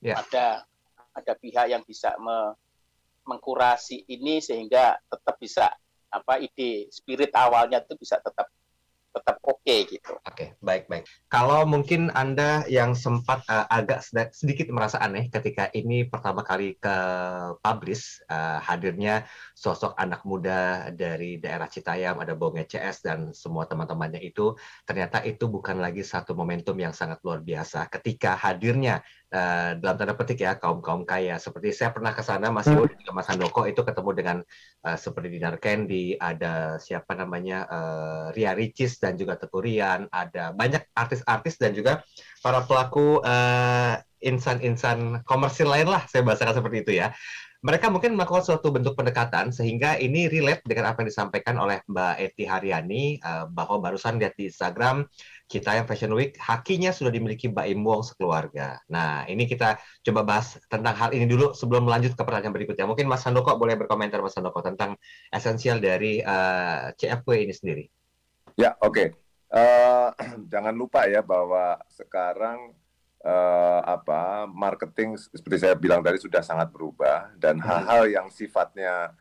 Yeah. 0.02 0.18
Ada 0.22 0.68
ada 1.12 1.34
pihak 1.36 1.66
yang 1.68 1.84
bisa 1.84 2.16
me, 2.20 2.56
mengkurasi 3.28 4.08
ini 4.08 4.40
sehingga 4.40 4.98
tetap 5.10 5.36
bisa 5.40 5.72
apa 6.12 6.44
ide 6.44 6.92
spirit 6.92 7.32
awalnya 7.32 7.80
itu 7.80 7.96
bisa 7.96 8.20
tetap 8.20 8.52
tetap 9.12 9.38
oke 9.44 9.60
okay, 9.62 9.80
gitu. 9.92 10.16
Oke, 10.24 10.26
okay, 10.32 10.48
baik 10.64 10.88
baik. 10.88 11.04
Kalau 11.28 11.68
mungkin 11.68 12.08
anda 12.16 12.64
yang 12.72 12.96
sempat 12.96 13.44
uh, 13.52 13.68
agak 13.68 14.02
sedikit 14.32 14.72
merasa 14.72 14.98
aneh 15.04 15.28
ketika 15.28 15.68
ini 15.76 16.08
pertama 16.08 16.42
kali 16.42 16.80
ke 16.80 16.96
publish 17.60 18.24
uh, 18.32 18.64
hadirnya 18.64 19.28
sosok 19.52 19.94
anak 20.00 20.24
muda 20.24 20.90
dari 20.96 21.38
daerah 21.38 21.68
Citayam, 21.68 22.24
ada 22.24 22.34
Bonge 22.34 22.64
CS 22.66 23.04
dan 23.04 23.20
semua 23.36 23.68
teman-temannya 23.68 24.24
itu, 24.24 24.56
ternyata 24.88 25.22
itu 25.28 25.52
bukan 25.52 25.78
lagi 25.84 26.02
satu 26.02 26.32
momentum 26.32 26.80
yang 26.80 26.96
sangat 26.96 27.20
luar 27.22 27.44
biasa 27.44 27.92
ketika 27.92 28.40
hadirnya 28.40 29.04
uh, 29.32 29.72
dalam 29.80 29.96
tanda 29.96 30.14
petik 30.14 30.44
ya 30.44 30.60
kaum 30.60 30.84
kaum 30.84 31.08
kaya. 31.08 31.40
Seperti 31.40 31.72
saya 31.72 31.96
pernah 31.96 32.12
ke 32.12 32.22
sana 32.22 32.52
Mas 32.52 32.68
Iwo 32.68 32.86
juga 32.86 33.12
Mas 33.16 33.28
Handoko 33.32 33.66
itu 33.66 33.82
ketemu 33.82 34.12
dengan 34.14 34.38
uh, 34.86 34.98
seperti 35.00 35.40
Dinar 35.40 35.58
Candy 35.58 36.20
ada 36.20 36.78
siapa 36.78 37.16
namanya 37.16 37.66
uh, 37.68 38.26
Ria 38.36 38.54
Ricis 38.54 39.00
dan 39.00 39.16
juga 39.16 39.40
Teguh 39.40 39.64
Rian. 39.64 40.12
Ada 40.12 40.52
banyak 40.54 40.92
artis-artis 40.94 41.56
dan 41.58 41.72
juga 41.74 42.04
para 42.44 42.62
pelaku 42.68 43.24
uh, 43.24 43.96
insan-insan 44.22 45.26
komersil 45.26 45.66
lain 45.66 45.90
lah 45.90 46.06
saya 46.06 46.22
bahasakan 46.22 46.62
seperti 46.62 46.78
itu 46.86 46.94
ya. 47.02 47.10
Mereka 47.62 47.94
mungkin 47.94 48.18
melakukan 48.18 48.42
suatu 48.42 48.74
bentuk 48.74 48.98
pendekatan 48.98 49.54
sehingga 49.54 49.94
ini 50.02 50.26
relate 50.26 50.66
dengan 50.66 50.90
apa 50.90 51.06
yang 51.06 51.14
disampaikan 51.14 51.62
oleh 51.62 51.78
Mbak 51.86 52.16
Eti 52.18 52.50
Haryani 52.50 53.22
bahwa 53.54 53.78
barusan 53.78 54.18
lihat 54.18 54.34
di 54.34 54.50
Instagram 54.50 55.06
kita 55.52 55.76
yang 55.76 55.84
Fashion 55.84 56.16
Week 56.16 56.40
hakinya 56.40 56.96
sudah 56.96 57.12
dimiliki 57.12 57.52
Mbak 57.52 57.68
Im 57.68 57.84
Wong 57.84 58.08
sekeluarga. 58.08 58.80
Nah 58.88 59.28
ini 59.28 59.44
kita 59.44 59.76
coba 60.08 60.24
bahas 60.24 60.56
tentang 60.72 60.96
hal 60.96 61.12
ini 61.12 61.28
dulu 61.28 61.52
sebelum 61.52 61.84
melanjut 61.84 62.16
ke 62.16 62.24
pertanyaan 62.24 62.56
berikutnya. 62.56 62.88
Mungkin 62.88 63.12
Mas 63.12 63.28
Handoko 63.28 63.60
boleh 63.60 63.76
berkomentar 63.76 64.24
Mas 64.24 64.32
Handoko 64.40 64.64
tentang 64.64 64.96
esensial 65.28 65.84
dari 65.84 66.24
uh, 66.24 66.96
eh, 66.96 66.96
CFW 66.96 67.44
ini 67.44 67.52
sendiri. 67.52 67.84
Ya 68.56 68.80
oke. 68.80 68.96
Okay. 68.96 69.08
Uh, 69.52 70.16
eh, 70.16 70.40
jangan 70.56 70.72
lupa 70.72 71.04
ya 71.12 71.20
bahwa 71.20 71.76
sekarang 71.92 72.72
uh, 73.28 73.82
apa 73.84 74.48
marketing 74.48 75.20
seperti 75.20 75.68
saya 75.68 75.76
bilang 75.76 76.00
tadi 76.00 76.16
sudah 76.16 76.40
sangat 76.40 76.72
berubah 76.72 77.36
dan 77.36 77.60
hmm. 77.60 77.68
hal-hal 77.68 78.04
yang 78.08 78.28
sifatnya 78.32 79.12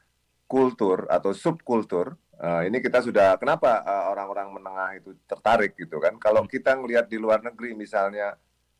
kultur 0.46 1.10
atau 1.10 1.34
subkultur 1.34 2.14
uh, 2.40 2.62
ini 2.64 2.80
kita 2.80 3.04
sudah 3.04 3.36
kenapa 3.36 3.84
orang 3.84 4.26
orang-orang 4.26 4.48
menengah 4.56 4.90
itu 4.96 5.14
tertarik 5.28 5.76
gitu 5.76 6.00
kan 6.00 6.16
kalau 6.16 6.42
hmm. 6.44 6.50
kita 6.50 6.74
ngelihat 6.74 7.06
di 7.06 7.20
luar 7.20 7.44
negeri 7.44 7.76
misalnya 7.76 8.34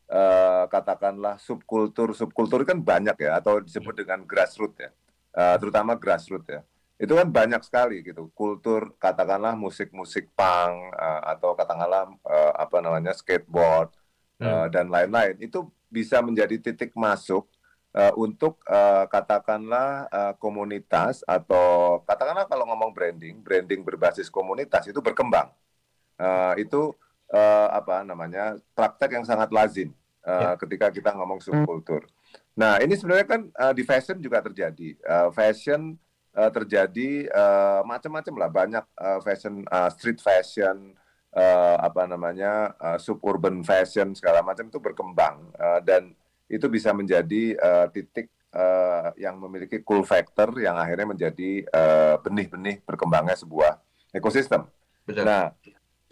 uh, 0.09 0.65
katakanlah 0.67 1.37
subkultur 1.37 2.17
subkultur 2.17 2.65
kan 2.65 2.81
banyak 2.81 3.15
ya 3.21 3.37
atau 3.37 3.61
disebut 3.61 3.93
hmm. 3.93 4.01
dengan 4.01 4.19
grassroots 4.25 4.77
ya 4.81 4.89
uh, 5.37 5.55
terutama 5.61 5.95
grassroots 5.95 6.49
ya 6.49 6.61
itu 7.01 7.17
kan 7.17 7.25
banyak 7.33 7.61
sekali 7.65 8.05
gitu 8.05 8.29
kultur 8.37 8.93
katakanlah 9.01 9.57
musik-musik 9.57 10.29
punk 10.37 10.93
uh, 10.93 11.21
atau 11.33 11.57
katakanlah 11.57 12.13
uh, 12.21 12.53
apa 12.53 12.77
namanya 12.77 13.13
skateboard 13.17 13.89
hmm. 14.37 14.45
uh, 14.45 14.67
dan 14.69 14.85
lain-lain 14.89 15.37
itu 15.41 15.65
bisa 15.89 16.21
menjadi 16.21 16.61
titik 16.61 16.93
masuk 16.93 17.49
uh, 17.95 18.13
untuk 18.15 18.59
uh, 18.67 19.05
katakanlah 19.07 20.07
uh, 20.11 20.33
komunitas 20.39 21.23
atau 21.27 21.99
katakanlah 22.07 22.47
kalau 22.47 22.67
ngomong 22.67 22.91
branding, 22.95 23.39
branding 23.43 23.83
berbasis 23.83 24.31
komunitas 24.31 24.87
itu 24.87 24.99
berkembang. 25.03 25.51
Uh, 26.21 26.53
itu 26.61 26.93
uh, 27.33 27.67
apa 27.73 28.05
namanya 28.05 28.59
praktek 28.77 29.17
yang 29.17 29.25
sangat 29.25 29.49
lazim 29.49 29.89
uh, 30.21 30.53
ya. 30.53 30.59
ketika 30.59 30.93
kita 30.93 31.09
ngomong 31.17 31.41
subkultur. 31.41 32.05
Nah 32.53 32.77
ini 32.77 32.93
sebenarnya 32.93 33.27
kan 33.27 33.41
uh, 33.57 33.73
di 33.73 33.81
fashion 33.81 34.21
juga 34.21 34.43
terjadi. 34.43 34.95
Uh, 35.01 35.29
fashion 35.33 35.97
uh, 36.35 36.51
terjadi 36.51 37.27
uh, 37.31 37.81
macam-macam 37.87 38.33
lah 38.37 38.49
banyak 38.51 38.85
uh, 38.99 39.19
fashion 39.23 39.65
uh, 39.67 39.89
street 39.89 40.21
fashion 40.21 40.93
uh, 41.35 41.77
apa 41.81 42.07
namanya 42.07 42.75
uh, 42.77 42.99
suburban 42.99 43.63
fashion 43.63 44.13
segala 44.15 44.43
macam 44.43 44.67
itu 44.67 44.79
berkembang 44.79 45.51
uh, 45.57 45.79
dan 45.83 46.13
itu 46.51 46.67
bisa 46.67 46.91
menjadi 46.91 47.55
uh, 47.55 47.87
titik 47.87 48.27
uh, 48.51 49.15
yang 49.15 49.39
memiliki 49.39 49.79
cool 49.87 50.03
factor 50.03 50.51
yang 50.59 50.75
akhirnya 50.75 51.07
menjadi 51.07 51.51
benih-benih 52.19 52.83
uh, 52.83 52.83
berkembangnya 52.83 53.39
sebuah 53.39 53.79
ekosistem. 54.11 54.67
Betul. 55.07 55.23
Nah, 55.23 55.55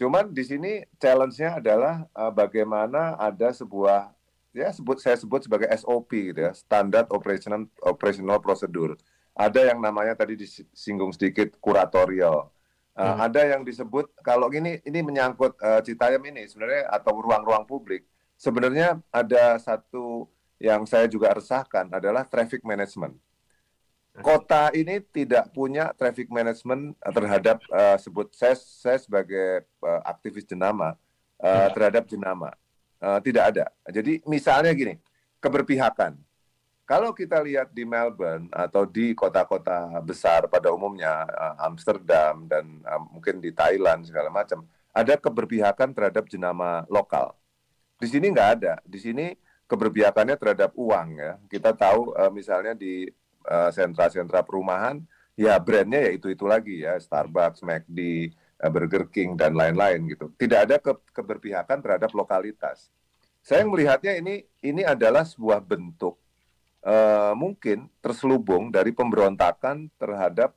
cuman 0.00 0.32
di 0.32 0.40
sini 0.40 0.72
challenge-nya 0.96 1.60
adalah 1.60 2.08
uh, 2.16 2.32
bagaimana 2.32 3.20
ada 3.20 3.52
sebuah 3.52 4.16
ya 4.50 4.72
sebut 4.74 4.98
saya 4.98 5.14
sebut 5.14 5.46
sebagai 5.46 5.68
SOP 5.76 6.32
gitu 6.32 6.40
ya, 6.48 6.52
standar 6.56 7.04
operational 7.12 7.68
operational 7.84 8.40
procedure. 8.40 8.96
Ada 9.36 9.70
yang 9.72 9.78
namanya 9.78 10.18
tadi 10.18 10.34
disinggung 10.34 11.14
sedikit 11.14 11.54
kuratorial. 11.62 12.50
Uh, 12.96 13.14
hmm. 13.14 13.18
Ada 13.30 13.40
yang 13.56 13.62
disebut 13.62 14.10
kalau 14.26 14.50
ini 14.50 14.82
ini 14.82 15.00
menyangkut 15.04 15.54
uh, 15.62 15.80
Citayam 15.84 16.20
ini 16.26 16.50
sebenarnya 16.50 16.90
atau 16.90 17.14
ruang-ruang 17.14 17.62
publik 17.68 18.02
sebenarnya 18.40 18.96
ada 19.12 19.60
satu 19.60 20.24
yang 20.56 20.88
saya 20.88 21.04
juga 21.04 21.36
resahkan 21.36 21.92
adalah 21.92 22.24
traffic 22.24 22.64
management. 22.64 23.12
Kota 24.20 24.72
ini 24.74 24.98
tidak 25.12 25.52
punya 25.54 25.92
traffic 25.94 26.32
management 26.32 26.98
terhadap 27.14 27.62
uh, 27.70 27.94
sebut 28.00 28.32
saya 28.34 28.58
saya 28.58 28.98
sebagai 28.98 29.64
uh, 29.84 30.02
aktivis 30.02 30.42
jenama 30.48 30.98
uh, 31.38 31.68
terhadap 31.70 32.08
jenama 32.08 32.50
uh, 32.98 33.20
tidak 33.22 33.54
ada. 33.54 33.64
Jadi 33.86 34.24
misalnya 34.26 34.72
gini 34.74 34.98
keberpihakan. 35.38 36.18
Kalau 36.84 37.14
kita 37.14 37.38
lihat 37.38 37.70
di 37.70 37.86
Melbourne 37.86 38.50
atau 38.50 38.82
di 38.82 39.14
kota-kota 39.14 40.02
besar 40.02 40.50
pada 40.50 40.74
umumnya 40.74 41.22
uh, 41.30 41.70
Amsterdam 41.70 42.50
dan 42.50 42.82
uh, 42.82 42.98
mungkin 43.14 43.38
di 43.38 43.54
Thailand 43.54 44.10
segala 44.10 44.26
macam 44.26 44.66
ada 44.90 45.14
keberpihakan 45.14 45.94
terhadap 45.94 46.26
jenama 46.26 46.82
lokal. 46.90 47.39
Di 48.00 48.08
sini 48.08 48.32
nggak 48.32 48.50
ada. 48.56 48.74
Di 48.82 48.96
sini 48.96 49.36
keberpihakannya 49.68 50.34
terhadap 50.40 50.72
uang 50.74 51.08
ya. 51.20 51.32
Kita 51.46 51.76
tahu 51.76 52.16
uh, 52.16 52.32
misalnya 52.32 52.74
di 52.74 53.06
eh, 53.40 53.70
sentra-sentra 53.72 54.44
perumahan, 54.44 55.00
ya 55.38 55.56
brandnya 55.62 56.10
ya 56.10 56.12
itu 56.16 56.28
itu 56.28 56.44
lagi 56.44 56.84
ya 56.84 56.98
Starbucks, 56.98 57.62
McD, 57.62 58.32
uh, 58.60 58.70
Burger 58.72 59.06
King 59.12 59.38
dan 59.38 59.54
lain-lain 59.54 60.02
gitu. 60.10 60.32
Tidak 60.34 60.58
ada 60.66 60.76
ke 60.82 60.96
keberpihakan 61.14 61.78
terhadap 61.84 62.10
lokalitas. 62.16 62.90
Saya 63.40 63.64
melihatnya 63.64 64.18
ini 64.18 64.44
ini 64.60 64.82
adalah 64.84 65.24
sebuah 65.24 65.64
bentuk 65.64 66.20
uh, 66.84 67.32
mungkin 67.36 67.88
terselubung 68.00 68.68
dari 68.72 68.92
pemberontakan 68.92 69.88
terhadap 69.96 70.52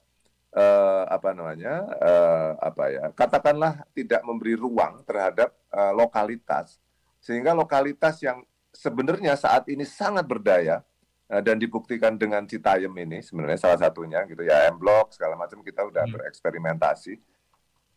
uh, 0.56 1.04
apa 1.08 1.30
namanya 1.36 1.84
uh, 2.00 2.52
apa 2.60 2.84
ya 2.92 3.04
katakanlah 3.16 3.84
tidak 3.92 4.22
memberi 4.24 4.56
ruang 4.56 5.04
terhadap 5.04 5.52
uh, 5.74 5.92
lokalitas 5.92 6.80
sehingga 7.24 7.56
lokalitas 7.56 8.20
yang 8.20 8.44
sebenarnya 8.76 9.40
saat 9.40 9.64
ini 9.72 9.88
sangat 9.88 10.28
berdaya 10.28 10.84
uh, 11.32 11.40
dan 11.40 11.56
dibuktikan 11.56 12.20
dengan 12.20 12.44
Citayam 12.44 12.92
ini 13.00 13.24
sebenarnya 13.24 13.64
salah 13.64 13.80
satunya 13.80 14.20
gitu 14.28 14.44
ya 14.44 14.68
M 14.68 14.76
Block 14.76 15.16
segala 15.16 15.40
macam 15.40 15.64
kita 15.64 15.88
udah 15.88 16.04
hmm. 16.04 16.14
bereksperimentasi 16.20 17.16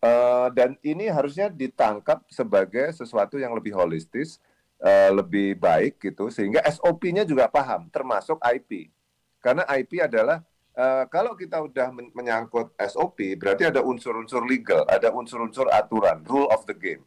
uh, 0.07 0.49
dan 0.55 0.79
ini 0.87 1.11
harusnya 1.11 1.51
ditangkap 1.51 2.23
sebagai 2.31 2.95
sesuatu 2.95 3.35
yang 3.35 3.51
lebih 3.51 3.75
holistis 3.75 4.39
uh, 4.79 5.11
lebih 5.11 5.59
baik 5.59 5.99
gitu 5.99 6.31
sehingga 6.31 6.63
SOP-nya 6.71 7.27
juga 7.27 7.51
paham 7.51 7.91
termasuk 7.91 8.39
IP 8.47 8.95
karena 9.43 9.67
IP 9.75 9.99
adalah 9.99 10.47
Uh, 10.77 11.09
kalau 11.09 11.33
kita 11.33 11.57
udah 11.57 11.89
menyangkut 11.89 12.69
SOP, 12.93 13.33
berarti 13.41 13.65
ada 13.65 13.81
unsur-unsur 13.81 14.45
legal, 14.45 14.85
ada 14.85 15.09
unsur-unsur 15.09 15.73
aturan, 15.73 16.21
rule 16.29 16.53
of 16.53 16.69
the 16.69 16.77
game. 16.77 17.01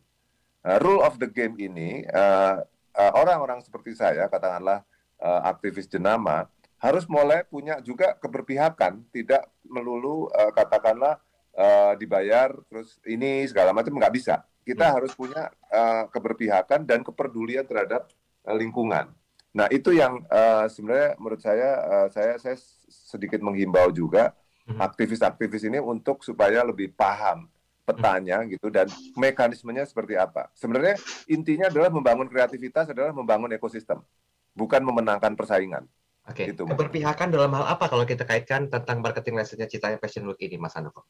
Uh, 0.59 0.75
rule 0.83 0.99
of 0.99 1.15
the 1.15 1.29
game 1.31 1.55
ini 1.55 2.03
uh, 2.11 2.59
uh, 2.99 3.11
orang-orang 3.15 3.63
seperti 3.63 3.95
saya, 3.95 4.27
katakanlah 4.27 4.83
uh, 5.23 5.41
aktivis 5.47 5.87
jenama, 5.87 6.51
harus 6.79 7.07
mulai 7.07 7.47
punya 7.47 7.79
juga 7.79 8.15
keberpihakan, 8.19 9.07
tidak 9.11 9.47
melulu 9.63 10.27
uh, 10.35 10.51
katakanlah 10.51 11.19
uh, 11.55 11.95
dibayar 11.95 12.51
terus 12.67 12.99
ini 13.07 13.47
segala 13.47 13.71
macam 13.71 13.95
nggak 13.95 14.15
bisa. 14.15 14.43
Kita 14.67 14.91
hmm. 14.91 14.95
harus 14.99 15.11
punya 15.15 15.47
uh, 15.71 16.11
keberpihakan 16.11 16.83
dan 16.83 17.03
kepedulian 17.03 17.63
terhadap 17.63 18.11
uh, 18.43 18.55
lingkungan. 18.55 19.11
Nah 19.55 19.67
itu 19.71 19.95
yang 19.95 20.23
uh, 20.27 20.67
sebenarnya 20.67 21.15
menurut 21.19 21.41
saya 21.41 21.69
uh, 21.83 22.07
saya 22.11 22.35
saya 22.39 22.59
sedikit 22.87 23.39
menghimbau 23.43 23.91
juga 23.91 24.35
hmm. 24.67 24.79
aktivis-aktivis 24.79 25.67
ini 25.67 25.79
untuk 25.79 26.23
supaya 26.23 26.63
lebih 26.63 26.93
paham 26.93 27.47
petanya 27.89 28.37
gitu 28.45 28.69
dan 28.69 28.85
mekanismenya 29.17 29.83
seperti 29.89 30.13
apa. 30.13 30.53
Sebenarnya 30.53 30.95
intinya 31.25 31.67
adalah 31.73 31.89
membangun 31.89 32.29
kreativitas 32.29 32.93
adalah 32.93 33.09
membangun 33.09 33.49
ekosistem, 33.49 34.05
bukan 34.53 34.81
memenangkan 34.85 35.33
persaingan. 35.33 35.89
Oke. 36.29 36.45
Okay. 36.45 36.53
Itu, 36.53 36.69
Keberpihakan 36.69 37.33
dalam 37.33 37.49
hal 37.57 37.73
apa 37.73 37.89
kalau 37.89 38.05
kita 38.05 38.23
kaitkan 38.29 38.69
tentang 38.69 39.01
marketing 39.01 39.41
lessonnya 39.41 39.65
Citaya 39.65 39.97
Fashion 39.97 40.29
Week 40.29 40.37
ini, 40.45 40.61
Mas 40.61 40.77
Anoko? 40.77 41.09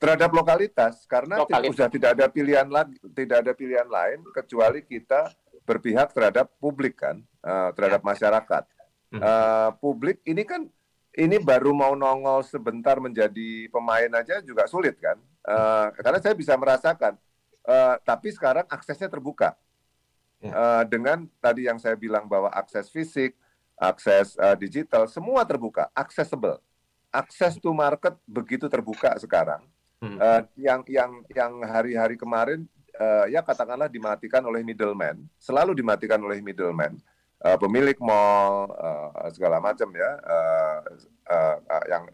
Terhadap 0.00 0.30
lokalitas, 0.32 1.04
karena 1.04 1.42
lokalitas. 1.42 1.74
sudah 1.74 1.88
tidak 1.90 2.10
ada 2.16 2.26
pilihan 2.30 2.68
lagi, 2.70 2.96
tidak 3.12 3.44
ada 3.44 3.52
pilihan 3.52 3.88
lain 3.90 4.22
kecuali 4.30 4.80
kita 4.86 5.28
berpihak 5.68 6.14
terhadap 6.16 6.48
publik 6.62 6.96
kan, 6.96 7.20
uh, 7.44 7.74
terhadap 7.76 8.00
ya. 8.00 8.06
masyarakat. 8.06 8.64
Uh, 9.08 9.72
publik 9.80 10.20
ini 10.28 10.44
kan 10.44 10.68
ini 11.18 11.36
baru 11.42 11.74
mau 11.74 11.98
nongol 11.98 12.46
sebentar 12.46 13.02
menjadi 13.02 13.66
pemain 13.72 14.10
aja 14.14 14.38
juga 14.44 14.70
sulit 14.70 14.94
kan 15.02 15.18
Uh, 15.48 15.88
karena 16.04 16.20
saya 16.20 16.36
bisa 16.36 16.52
merasakan, 16.60 17.16
uh, 17.64 17.96
tapi 18.04 18.28
sekarang 18.28 18.68
aksesnya 18.68 19.08
terbuka. 19.08 19.56
Uh, 20.38 20.84
dengan 20.86 21.24
tadi 21.40 21.66
yang 21.66 21.80
saya 21.80 21.96
bilang 21.96 22.28
bahwa 22.28 22.52
akses 22.52 22.92
fisik, 22.92 23.32
akses 23.80 24.36
uh, 24.36 24.54
digital, 24.54 25.08
semua 25.08 25.42
terbuka, 25.48 25.88
accessible. 25.96 26.60
Akses 27.08 27.56
to 27.56 27.72
market 27.72 28.12
begitu 28.28 28.68
terbuka 28.68 29.16
sekarang. 29.16 29.64
Uh, 29.98 30.46
yang 30.54 30.84
yang 30.86 31.10
yang 31.32 31.52
hari-hari 31.66 32.14
kemarin 32.14 32.68
uh, 33.00 33.26
ya 33.26 33.42
katakanlah 33.42 33.90
dimatikan 33.90 34.44
oleh 34.46 34.62
middleman, 34.62 35.26
selalu 35.42 35.74
dimatikan 35.74 36.22
oleh 36.22 36.38
middleman, 36.38 36.94
uh, 37.42 37.58
pemilik 37.58 37.98
mall 37.98 38.70
uh, 38.78 39.26
segala 39.34 39.58
macam 39.58 39.90
ya, 39.90 40.10
uh, 40.22 40.78
uh, 41.34 41.56
uh, 41.66 41.84
yang 41.90 42.04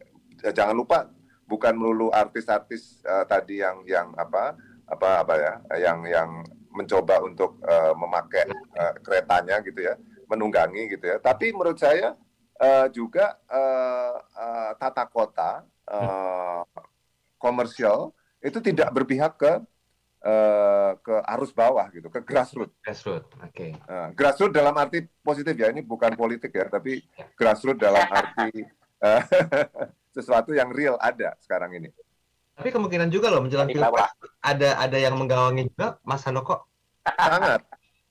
jangan 0.49 0.73
lupa 0.73 1.13
bukan 1.45 1.77
melulu 1.77 2.09
artis-artis 2.11 3.05
uh, 3.05 3.25
tadi 3.29 3.61
yang 3.61 3.85
yang 3.85 4.09
apa 4.17 4.57
apa 4.85 5.25
apa 5.25 5.35
ya 5.37 5.53
yang 5.81 5.99
yang 6.05 6.31
mencoba 6.75 7.23
untuk 7.23 7.61
uh, 7.65 7.95
memakai 7.95 8.51
uh, 8.77 8.95
keretanya 9.01 9.63
gitu 9.63 9.81
ya 9.85 9.95
menunggangi 10.27 10.91
gitu 10.91 11.05
ya. 11.07 11.17
Tapi 11.23 11.55
menurut 11.55 11.79
saya 11.79 12.17
uh, 12.59 12.87
juga 12.91 13.39
uh, 13.47 14.17
uh, 14.19 14.71
tata 14.77 15.05
kota 15.07 15.63
uh, 15.89 16.67
komersial 17.39 18.11
itu 18.45 18.61
tidak 18.61 18.93
berpihak 18.93 19.37
ke 19.41 19.53
uh, 20.25 20.93
ke 21.01 21.15
arus 21.37 21.53
bawah 21.53 21.89
gitu 21.93 22.09
ke 22.09 22.21
grassroots 22.25 22.77
grassroots 22.81 23.29
oke. 23.41 23.53
Okay. 23.53 23.73
uh, 23.89 24.13
grassroots 24.13 24.57
dalam 24.57 24.75
arti 24.77 25.05
positif 25.25 25.57
ya 25.57 25.73
ini 25.73 25.85
bukan 25.85 26.13
politik 26.17 26.53
ya 26.53 26.69
tapi 26.69 27.05
grassroots 27.37 27.81
dalam 27.81 28.05
arti 28.09 28.65
uh, 29.05 29.23
sesuatu 30.15 30.55
yang 30.55 30.71
real 30.71 30.95
ada 31.03 31.35
sekarang 31.43 31.75
ini. 31.75 31.91
Tapi 32.55 32.71
kemungkinan 32.71 33.11
juga 33.11 33.35
loh 33.35 33.43
menjelang 33.43 33.67
pilpres 33.67 34.15
ada 34.39 34.79
ada 34.79 34.95
yang 34.95 35.19
menggawangi 35.19 35.67
juga 35.75 35.99
Mas 36.07 36.23
Hanoko. 36.23 36.63
Sangat, 37.03 37.61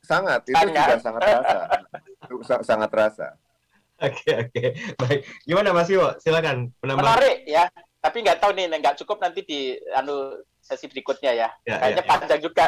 sangat 0.03 0.41
itu 0.45 0.67
juga 0.67 0.99
sangat 0.99 1.21
terasa, 1.23 2.55
sangat 2.61 2.89
terasa. 2.91 3.27
Oke 4.03 4.31
oke 4.35 4.63
baik. 4.99 5.21
Gimana 5.47 5.71
Mas 5.71 5.87
Iwo? 5.87 6.19
Silakan 6.19 6.75
penambah. 6.83 7.07
Menarik 7.07 7.47
ya. 7.47 7.71
Tapi 8.03 8.19
nggak 8.19 8.43
tahu 8.43 8.51
nih, 8.51 8.67
nggak 8.67 8.99
cukup 8.99 9.23
nanti 9.23 9.47
di 9.47 9.79
anu 9.95 10.43
sesi 10.59 10.91
berikutnya 10.91 11.31
ya. 11.31 11.49
ya 11.63 11.79
Kayaknya 11.79 12.03
ya, 12.03 12.09
panjang 12.11 12.39
ya. 12.43 12.43
juga 12.43 12.65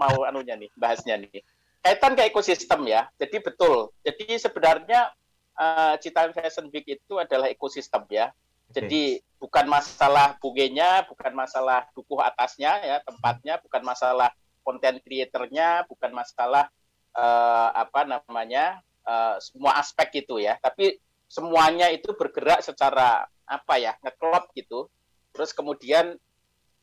mau 0.00 0.24
anunya 0.24 0.56
nih, 0.56 0.72
bahasnya 0.80 1.20
nih. 1.20 1.44
Kaitan 1.84 2.16
ke 2.16 2.24
ekosistem 2.32 2.88
ya. 2.88 3.04
Jadi 3.20 3.36
betul. 3.44 3.92
Jadi 4.00 4.40
sebenarnya 4.40 5.12
uh, 5.60 5.94
Cita 6.00 6.32
Fashion 6.32 6.72
Week 6.72 6.88
itu 6.88 7.14
adalah 7.20 7.52
ekosistem 7.52 8.08
ya. 8.08 8.32
Jadi 8.68 9.16
okay. 9.16 9.40
bukan 9.40 9.66
masalah 9.68 10.36
bugenya, 10.38 11.04
bukan 11.08 11.32
masalah 11.32 11.88
dukuh 11.96 12.20
atasnya 12.20 12.84
ya 12.84 12.96
tempatnya, 13.00 13.56
bukan 13.64 13.82
masalah 13.82 14.28
konten 14.60 15.00
kreatornya, 15.00 15.88
bukan 15.88 16.12
masalah 16.12 16.68
uh, 17.16 17.70
apa 17.72 18.04
namanya 18.04 18.84
uh, 19.08 19.40
semua 19.40 19.80
aspek 19.80 20.24
itu 20.24 20.44
ya. 20.44 20.60
Tapi 20.60 21.00
semuanya 21.28 21.88
itu 21.88 22.12
bergerak 22.12 22.60
secara 22.60 23.24
apa 23.48 23.74
ya 23.80 23.96
ngeklop 24.04 24.52
gitu. 24.52 24.92
Terus 25.32 25.56
kemudian 25.56 26.16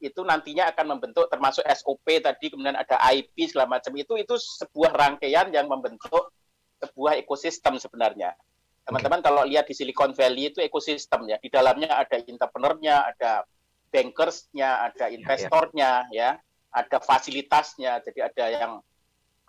itu 0.02 0.22
nantinya 0.22 0.70
akan 0.74 0.98
membentuk 0.98 1.30
termasuk 1.32 1.64
SOP 1.66 2.20
tadi 2.20 2.52
kemudian 2.52 2.76
ada 2.76 3.00
IP 3.16 3.48
segala 3.48 3.80
macam 3.80 3.96
itu 3.96 4.20
itu 4.20 4.36
sebuah 4.36 4.92
rangkaian 4.92 5.50
yang 5.50 5.72
membentuk 5.72 6.34
sebuah 6.82 7.22
ekosistem 7.22 7.80
sebenarnya. 7.80 8.36
Teman-teman 8.86 9.20
okay. 9.20 9.28
kalau 9.28 9.42
lihat 9.50 9.66
di 9.66 9.74
Silicon 9.74 10.14
Valley 10.14 10.54
itu 10.54 10.62
ekosistem 10.62 11.26
ya, 11.26 11.42
di 11.42 11.50
dalamnya 11.50 11.90
ada 11.98 12.22
entrepreneurnya, 12.22 12.96
ada 13.10 13.42
bankersnya, 13.90 14.86
ada 14.86 15.06
ya, 15.06 15.08
ya. 15.10 15.16
investornya 15.18 15.92
ya, 16.14 16.30
ada 16.70 16.98
fasilitasnya, 17.02 18.06
jadi 18.06 18.30
ada 18.30 18.46
yang 18.54 18.74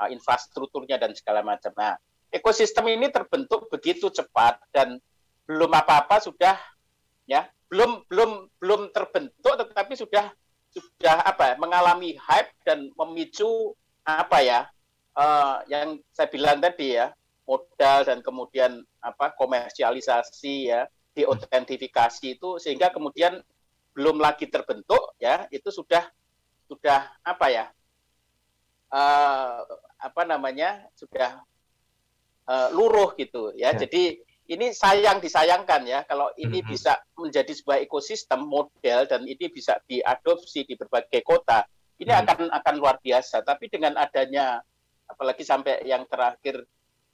uh, 0.01 0.09
infrastrukturnya 0.09 0.97
dan 0.97 1.13
segala 1.13 1.45
macam. 1.45 1.69
Nah, 1.77 2.01
ekosistem 2.33 2.89
ini 2.89 3.13
terbentuk 3.13 3.69
begitu 3.69 4.09
cepat 4.09 4.57
dan 4.73 4.97
belum 5.45 5.69
apa-apa 5.69 6.17
sudah 6.25 6.57
ya, 7.29 7.45
belum 7.69 8.09
belum 8.09 8.49
belum 8.57 8.81
terbentuk 8.97 9.53
tetapi 9.59 9.95
sudah 9.99 10.33
sudah 10.73 11.17
apa 11.29 11.53
ya, 11.53 11.55
mengalami 11.61 12.17
hype 12.17 12.53
dan 12.65 12.89
memicu 12.95 13.77
apa 14.07 14.39
ya 14.41 14.61
uh, 15.19 15.65
yang 15.67 15.99
saya 16.15 16.29
bilang 16.31 16.63
tadi 16.63 16.95
ya 16.95 17.11
modal 17.47 18.03
dan 18.03 18.19
kemudian 18.21 18.83
apa 19.01 19.33
komersialisasi 19.39 20.75
ya 20.75 20.91
diautentifikasi 21.17 22.37
itu 22.37 22.59
sehingga 22.61 22.93
kemudian 22.93 23.41
belum 23.97 24.21
lagi 24.21 24.51
terbentuk 24.51 25.17
ya 25.17 25.49
itu 25.49 25.73
sudah 25.73 26.05
sudah 26.69 27.09
apa 27.25 27.47
ya 27.49 27.65
uh, 28.93 29.65
apa 29.97 30.23
namanya 30.29 30.85
sudah 30.93 31.41
uh, 32.51 32.69
luruh 32.75 33.17
gitu 33.17 33.57
ya. 33.57 33.73
ya 33.73 33.87
jadi 33.87 34.21
ini 34.47 34.71
sayang 34.71 35.19
disayangkan 35.19 35.83
ya 35.89 36.05
kalau 36.05 36.31
ini 36.39 36.61
mm 36.61 36.65
-hmm. 36.67 36.73
bisa 36.77 36.93
menjadi 37.19 37.51
sebuah 37.51 37.79
ekosistem 37.83 38.45
model 38.47 39.09
dan 39.09 39.25
ini 39.27 39.49
bisa 39.49 39.81
diadopsi 39.89 40.69
di 40.69 40.79
berbagai 40.79 41.25
kota 41.25 41.65
ini 41.97 42.13
mm 42.13 42.19
-hmm. 42.21 42.27
akan 42.29 42.49
akan 42.53 42.75
luar 42.77 43.01
biasa 43.01 43.43
tapi 43.43 43.73
dengan 43.73 43.97
adanya 43.97 44.61
apalagi 45.07 45.43
sampai 45.47 45.87
yang 45.87 46.05
terakhir 46.07 46.67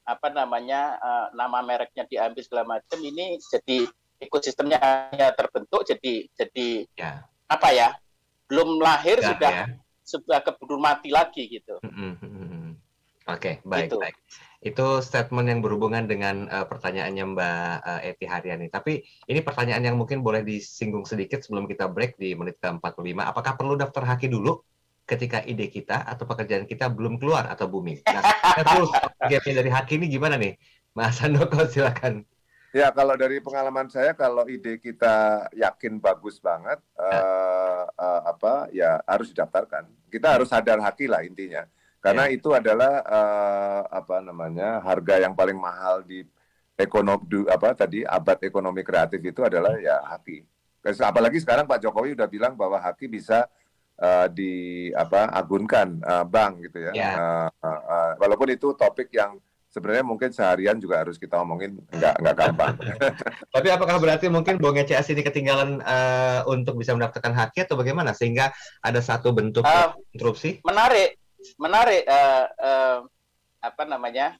apa 0.03 0.29
namanya 0.35 0.99
uh, 0.99 1.27
nama 1.35 1.63
mereknya 1.63 2.05
diambil 2.11 2.43
segala 2.43 2.65
macam 2.79 2.99
ini 2.99 3.39
jadi 3.39 3.87
ekosistemnya 4.19 4.79
hanya 4.83 5.31
terbentuk 5.35 5.87
jadi 5.87 6.27
jadi 6.35 6.69
ya. 6.99 7.23
apa 7.47 7.69
ya 7.71 7.89
belum 8.51 8.83
lahir 8.83 9.23
ya, 9.23 9.35
sudah 9.35 9.53
ya. 9.53 9.67
sebuah 10.03 10.41
keburu 10.45 10.77
mati 10.77 11.09
lagi 11.09 11.49
gitu. 11.49 11.81
Mm 11.87 12.15
-hmm. 12.19 12.43
Oke, 13.31 13.39
okay, 13.39 13.55
baik, 13.63 13.87
gitu. 13.87 14.03
baik. 14.03 14.17
Itu 14.63 14.99
statement 14.99 15.47
yang 15.47 15.61
berhubungan 15.63 16.11
dengan 16.11 16.51
uh, 16.51 16.67
pertanyaannya 16.67 17.25
Mbak 17.35 17.75
uh, 17.87 18.01
Eti 18.03 18.27
Haryani. 18.27 18.67
Tapi 18.67 18.99
ini 19.31 19.41
pertanyaan 19.47 19.87
yang 19.87 19.95
mungkin 19.95 20.27
boleh 20.27 20.43
disinggung 20.43 21.07
sedikit 21.07 21.39
sebelum 21.39 21.71
kita 21.71 21.87
break 21.87 22.19
di 22.19 22.35
menit 22.35 22.59
ke-45. 22.59 23.15
Apakah 23.23 23.55
perlu 23.55 23.79
daftar 23.79 24.11
haki 24.11 24.27
dulu 24.27 24.59
ketika 25.05 25.43
ide 25.43 25.69
kita 25.69 26.07
atau 26.07 26.25
pekerjaan 26.25 26.65
kita 26.65 26.89
belum 26.91 27.19
keluar 27.19 27.49
atau 27.51 27.69
booming? 27.69 28.03
Nah, 28.53 28.65
terus 28.69 28.91
gapnya 29.17 29.65
dari 29.65 29.71
haki 29.73 29.97
ini 29.97 30.07
gimana 30.13 30.37
nih? 30.37 30.61
Mas 30.93 31.17
Andoko 31.25 31.65
silakan. 31.65 32.21
Ya, 32.77 32.93
kalau 32.93 33.17
dari 33.17 33.41
pengalaman 33.41 33.89
saya, 33.89 34.13
kalau 34.13 34.45
ide 34.45 34.77
kita 34.77 35.49
yakin 35.57 35.97
bagus 36.01 36.37
banget, 36.37 36.81
ya. 36.97 37.21
uh, 37.21 37.85
uh, 37.97 38.21
apa 38.29 38.69
ya 38.77 39.01
harus 39.09 39.33
didaftarkan. 39.33 39.89
Kita 40.13 40.37
harus 40.37 40.53
sadar 40.53 40.81
haki 40.81 41.09
lah 41.09 41.25
intinya 41.25 41.65
karena 42.03 42.27
yeah. 42.27 42.35
itu 42.35 42.51
adalah 42.51 42.99
uh, 43.07 43.83
apa 43.95 44.19
namanya 44.19 44.83
harga 44.83 45.23
yang 45.23 45.39
paling 45.39 45.55
mahal 45.55 46.03
di 46.03 46.27
ekonomi 46.75 47.47
apa 47.47 47.79
tadi 47.79 48.03
abad 48.03 48.43
ekonomi 48.43 48.83
kreatif 48.83 49.23
itu 49.23 49.47
adalah 49.47 49.79
ya 49.79 50.03
haki. 50.11 50.43
Apalagi 50.83 51.39
sekarang 51.39 51.71
Pak 51.71 51.79
Jokowi 51.79 52.19
udah 52.19 52.27
bilang 52.27 52.59
bahwa 52.59 52.75
haki 52.83 53.07
bisa 53.07 53.47
uh, 53.99 54.27
di 54.31 54.89
apa 54.95 55.29
agunkan 55.35 56.01
uh, 56.05 56.25
bank 56.25 56.65
gitu 56.71 56.89
ya. 56.89 56.93
Yeah. 56.93 57.13
Ya. 57.13 57.17
Uh, 57.17 57.49
uh, 57.61 57.69
uh, 57.69 58.11
walaupun 58.23 58.49
itu 58.55 58.73
topik 58.79 59.13
yang 59.13 59.37
sebenarnya 59.73 60.05
mungkin 60.05 60.29
seharian 60.37 60.77
juga 60.77 61.01
harus 61.01 61.17
kita 61.17 61.41
omongin 61.41 61.81
nggak 61.89 62.15
nggak 62.21 62.37
gampang. 62.37 62.77
Tapi 63.57 63.69
apakah 63.73 63.97
berarti 63.97 64.29
mungkin 64.29 64.61
Bonge 64.61 64.85
CS 64.85 65.17
ini 65.17 65.25
ketinggalan 65.25 65.81
uh, 65.81 66.45
untuk 66.45 66.77
bisa 66.77 66.93
mendaftarkan 66.93 67.33
haki 67.33 67.65
atau 67.65 67.81
bagaimana 67.81 68.13
sehingga 68.13 68.53
ada 68.85 69.01
satu 69.01 69.33
bentuk 69.33 69.65
uh, 69.65 69.97
interupsi? 70.13 70.61
Menarik, 70.61 71.17
menarik 71.57 72.05
uh, 72.05 72.45
uh, 72.61 72.99
apa 73.65 73.83
namanya 73.89 74.37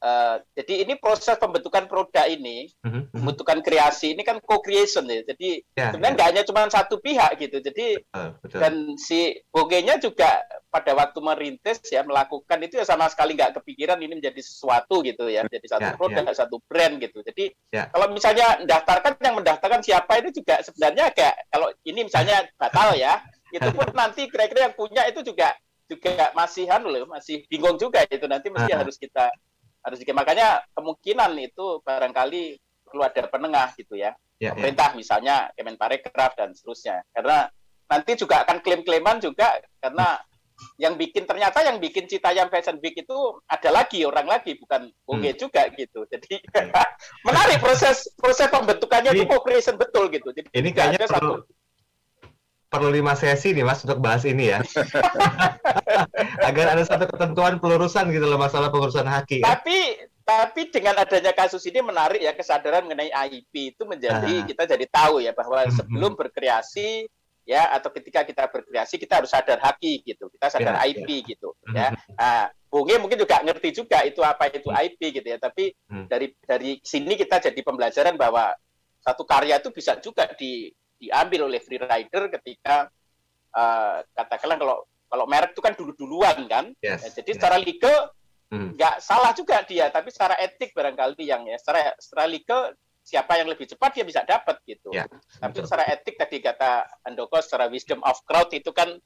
Uh, 0.00 0.38
jadi 0.54 0.86
ini 0.86 0.94
proses 1.00 1.36
pembentukan 1.40 1.88
produk 1.88 2.26
ini, 2.28 2.70
uh-huh. 2.84 3.10
pembentukan 3.12 3.58
kreasi 3.64 4.14
ini 4.14 4.22
kan 4.22 4.38
co-creation 4.42 5.08
ya. 5.08 5.22
Jadi 5.26 5.62
yeah, 5.74 5.90
sebenarnya 5.92 6.12
ya. 6.12 6.16
nggak 6.16 6.28
yeah. 6.28 6.38
hanya 6.38 6.48
cuma 6.48 6.68
satu 6.68 6.96
pihak 7.00 7.30
gitu. 7.40 7.58
Jadi 7.60 7.86
uh, 8.14 8.34
betul. 8.40 8.58
dan 8.60 8.74
si 9.00 9.40
bogenya 9.50 9.96
juga 9.98 10.42
pada 10.68 10.92
waktu 10.92 11.18
merintis 11.24 11.80
ya 11.88 12.04
melakukan 12.04 12.58
itu 12.60 12.76
ya 12.76 12.84
sama 12.84 13.08
sekali 13.08 13.32
nggak 13.32 13.56
kepikiran 13.62 13.96
ini 13.96 14.20
menjadi 14.20 14.40
sesuatu 14.44 15.00
gitu 15.00 15.26
ya, 15.32 15.48
jadi 15.48 15.66
satu 15.66 15.88
yeah, 15.88 15.96
produk, 15.96 16.24
yeah. 16.28 16.36
satu 16.36 16.56
brand 16.68 17.00
gitu. 17.00 17.24
Jadi 17.24 17.54
yeah. 17.72 17.88
kalau 17.88 18.12
misalnya 18.12 18.60
mendaftarkan 18.60 19.12
yang 19.24 19.36
mendaftarkan 19.40 19.80
siapa 19.80 20.12
itu 20.20 20.42
juga 20.42 20.60
sebenarnya 20.60 21.10
kayak 21.16 21.34
kalau 21.48 21.68
ini 21.88 22.04
misalnya 22.04 22.44
batal 22.60 22.92
ya, 22.92 23.24
itu 23.54 23.68
pun 23.72 23.88
nanti 24.00 24.28
kira-kira 24.28 24.70
yang 24.70 24.76
punya 24.76 25.02
itu 25.08 25.24
juga 25.24 25.56
juga 25.86 26.34
masih 26.34 26.66
anu 26.66 26.90
loh, 26.90 27.06
masih 27.06 27.46
bingung 27.46 27.78
juga 27.78 28.02
itu 28.10 28.26
nanti 28.26 28.50
mesti 28.50 28.74
uh-huh. 28.74 28.82
harus 28.82 28.98
kita 28.98 29.30
harus 29.82 29.98
kita 30.02 30.16
makanya 30.16 30.62
kemungkinan 30.72 31.32
itu 31.40 31.80
barangkali 31.82 32.58
perlu 32.86 33.02
ada 33.02 33.26
penengah 33.26 33.68
gitu 33.76 33.98
ya. 33.98 34.14
Yeah, 34.38 34.52
ya. 34.52 34.56
Pemerintah 34.56 34.88
yeah. 34.92 34.98
misalnya 34.98 35.36
Kemenparekraf 35.56 36.32
dan 36.38 36.54
seterusnya. 36.54 37.02
Karena 37.10 37.48
nanti 37.86 38.12
juga 38.18 38.42
akan 38.42 38.62
klaim-klaiman 38.62 39.22
juga 39.22 39.62
karena 39.78 40.18
yang 40.80 40.96
bikin 40.96 41.28
ternyata 41.28 41.60
yang 41.60 41.76
bikin 41.76 42.08
Citayam 42.08 42.48
Fashion 42.48 42.80
Week 42.80 42.96
itu 42.96 43.16
ada 43.44 43.68
lagi 43.68 44.08
orang 44.08 44.24
lagi 44.24 44.56
bukan 44.56 44.88
Oke 45.04 45.30
hmm. 45.32 45.38
juga 45.38 45.68
gitu. 45.76 46.08
Jadi 46.08 46.40
menarik 47.28 47.60
proses 47.60 48.08
proses 48.16 48.48
pembentukannya 48.48 49.12
ini, 49.12 49.24
itu 49.24 49.28
co-creation 49.28 49.76
betul 49.76 50.08
gitu. 50.08 50.32
Jadi 50.32 50.48
ini 50.56 50.72
kayaknya 50.72 51.04
perlu, 51.04 51.12
satu 51.12 51.32
perlu 52.78 52.92
lima 52.92 53.14
sesi 53.16 53.56
nih 53.56 53.64
mas 53.64 53.82
untuk 53.82 53.98
bahas 53.98 54.22
ini 54.28 54.52
ya 54.52 54.60
agar 56.48 56.76
ada 56.76 56.82
satu 56.84 57.08
ketentuan 57.08 57.58
pelurusan 57.58 58.12
gitu 58.12 58.26
loh 58.28 58.38
masalah 58.38 58.68
pengurusan 58.68 59.08
haki 59.08 59.40
ya. 59.40 59.56
tapi 59.56 60.06
tapi 60.26 60.74
dengan 60.74 60.98
adanya 60.98 61.30
kasus 61.30 61.62
ini 61.70 61.78
menarik 61.86 62.18
ya 62.18 62.34
kesadaran 62.34 62.82
mengenai 62.82 63.14
IP 63.30 63.78
itu 63.78 63.82
menjadi 63.86 64.42
uh. 64.42 64.46
kita 64.46 64.62
jadi 64.66 64.86
tahu 64.90 65.22
ya 65.22 65.30
bahwa 65.30 65.62
hmm, 65.62 65.70
hmm. 65.70 65.76
sebelum 65.78 66.12
berkreasi 66.18 67.06
ya 67.46 67.70
atau 67.70 67.94
ketika 67.94 68.26
kita 68.26 68.50
berkreasi 68.50 68.98
kita 68.98 69.22
harus 69.22 69.30
sadar 69.30 69.62
haki 69.62 70.02
gitu 70.02 70.26
kita 70.34 70.50
sadar 70.50 70.82
yeah, 70.82 70.90
IP 70.90 71.06
yeah. 71.06 71.20
gitu 71.30 71.48
hmm, 71.54 71.74
ya 71.78 71.88
nah, 72.18 72.50
Bunge 72.66 72.98
mungkin 72.98 73.16
juga 73.16 73.38
ngerti 73.40 73.70
juga 73.70 74.02
itu 74.02 74.18
apa 74.20 74.50
itu 74.50 74.66
IP 74.66 75.00
gitu 75.22 75.26
ya 75.30 75.38
tapi 75.38 75.70
hmm. 75.86 76.10
dari 76.10 76.34
dari 76.42 76.82
sini 76.82 77.14
kita 77.14 77.38
jadi 77.38 77.60
pembelajaran 77.62 78.18
bahwa 78.18 78.50
satu 78.98 79.22
karya 79.22 79.62
itu 79.62 79.70
bisa 79.70 79.94
juga 80.02 80.26
di 80.34 80.74
diambil 81.06 81.46
oleh 81.46 81.62
free 81.62 81.78
rider 81.78 82.26
ketika 82.34 82.90
uh, 83.54 84.02
katakanlah 84.12 84.58
kalau 84.58 84.76
kalau 85.06 85.24
merek 85.30 85.54
itu 85.54 85.62
kan 85.62 85.74
dulu-duluan 85.78 86.50
kan. 86.50 86.74
Yes. 86.82 87.06
Ya, 87.06 87.22
jadi 87.22 87.30
secara 87.38 87.56
legal 87.62 88.10
hmm. 88.50 88.74
nggak 88.74 88.94
hmm. 88.98 89.04
salah 89.06 89.30
juga 89.32 89.62
dia, 89.62 89.86
tapi 89.94 90.10
secara 90.10 90.34
etik 90.42 90.74
barangkali 90.74 91.22
yang 91.22 91.46
ya 91.46 91.56
secara 91.62 91.94
secara 92.02 92.26
legal 92.26 92.74
siapa 93.06 93.38
yang 93.38 93.46
lebih 93.46 93.70
cepat 93.70 93.94
dia 93.94 94.04
bisa 94.04 94.26
dapat 94.26 94.58
gitu. 94.66 94.90
Ya, 94.90 95.06
tapi 95.38 95.62
betul. 95.62 95.70
secara 95.70 95.84
etik 95.94 96.18
tadi 96.18 96.42
kata 96.42 96.90
Andoko 97.06 97.38
secara 97.38 97.70
wisdom 97.70 98.02
of 98.02 98.18
crowd 98.26 98.50
itu 98.50 98.74
kan 98.74 98.98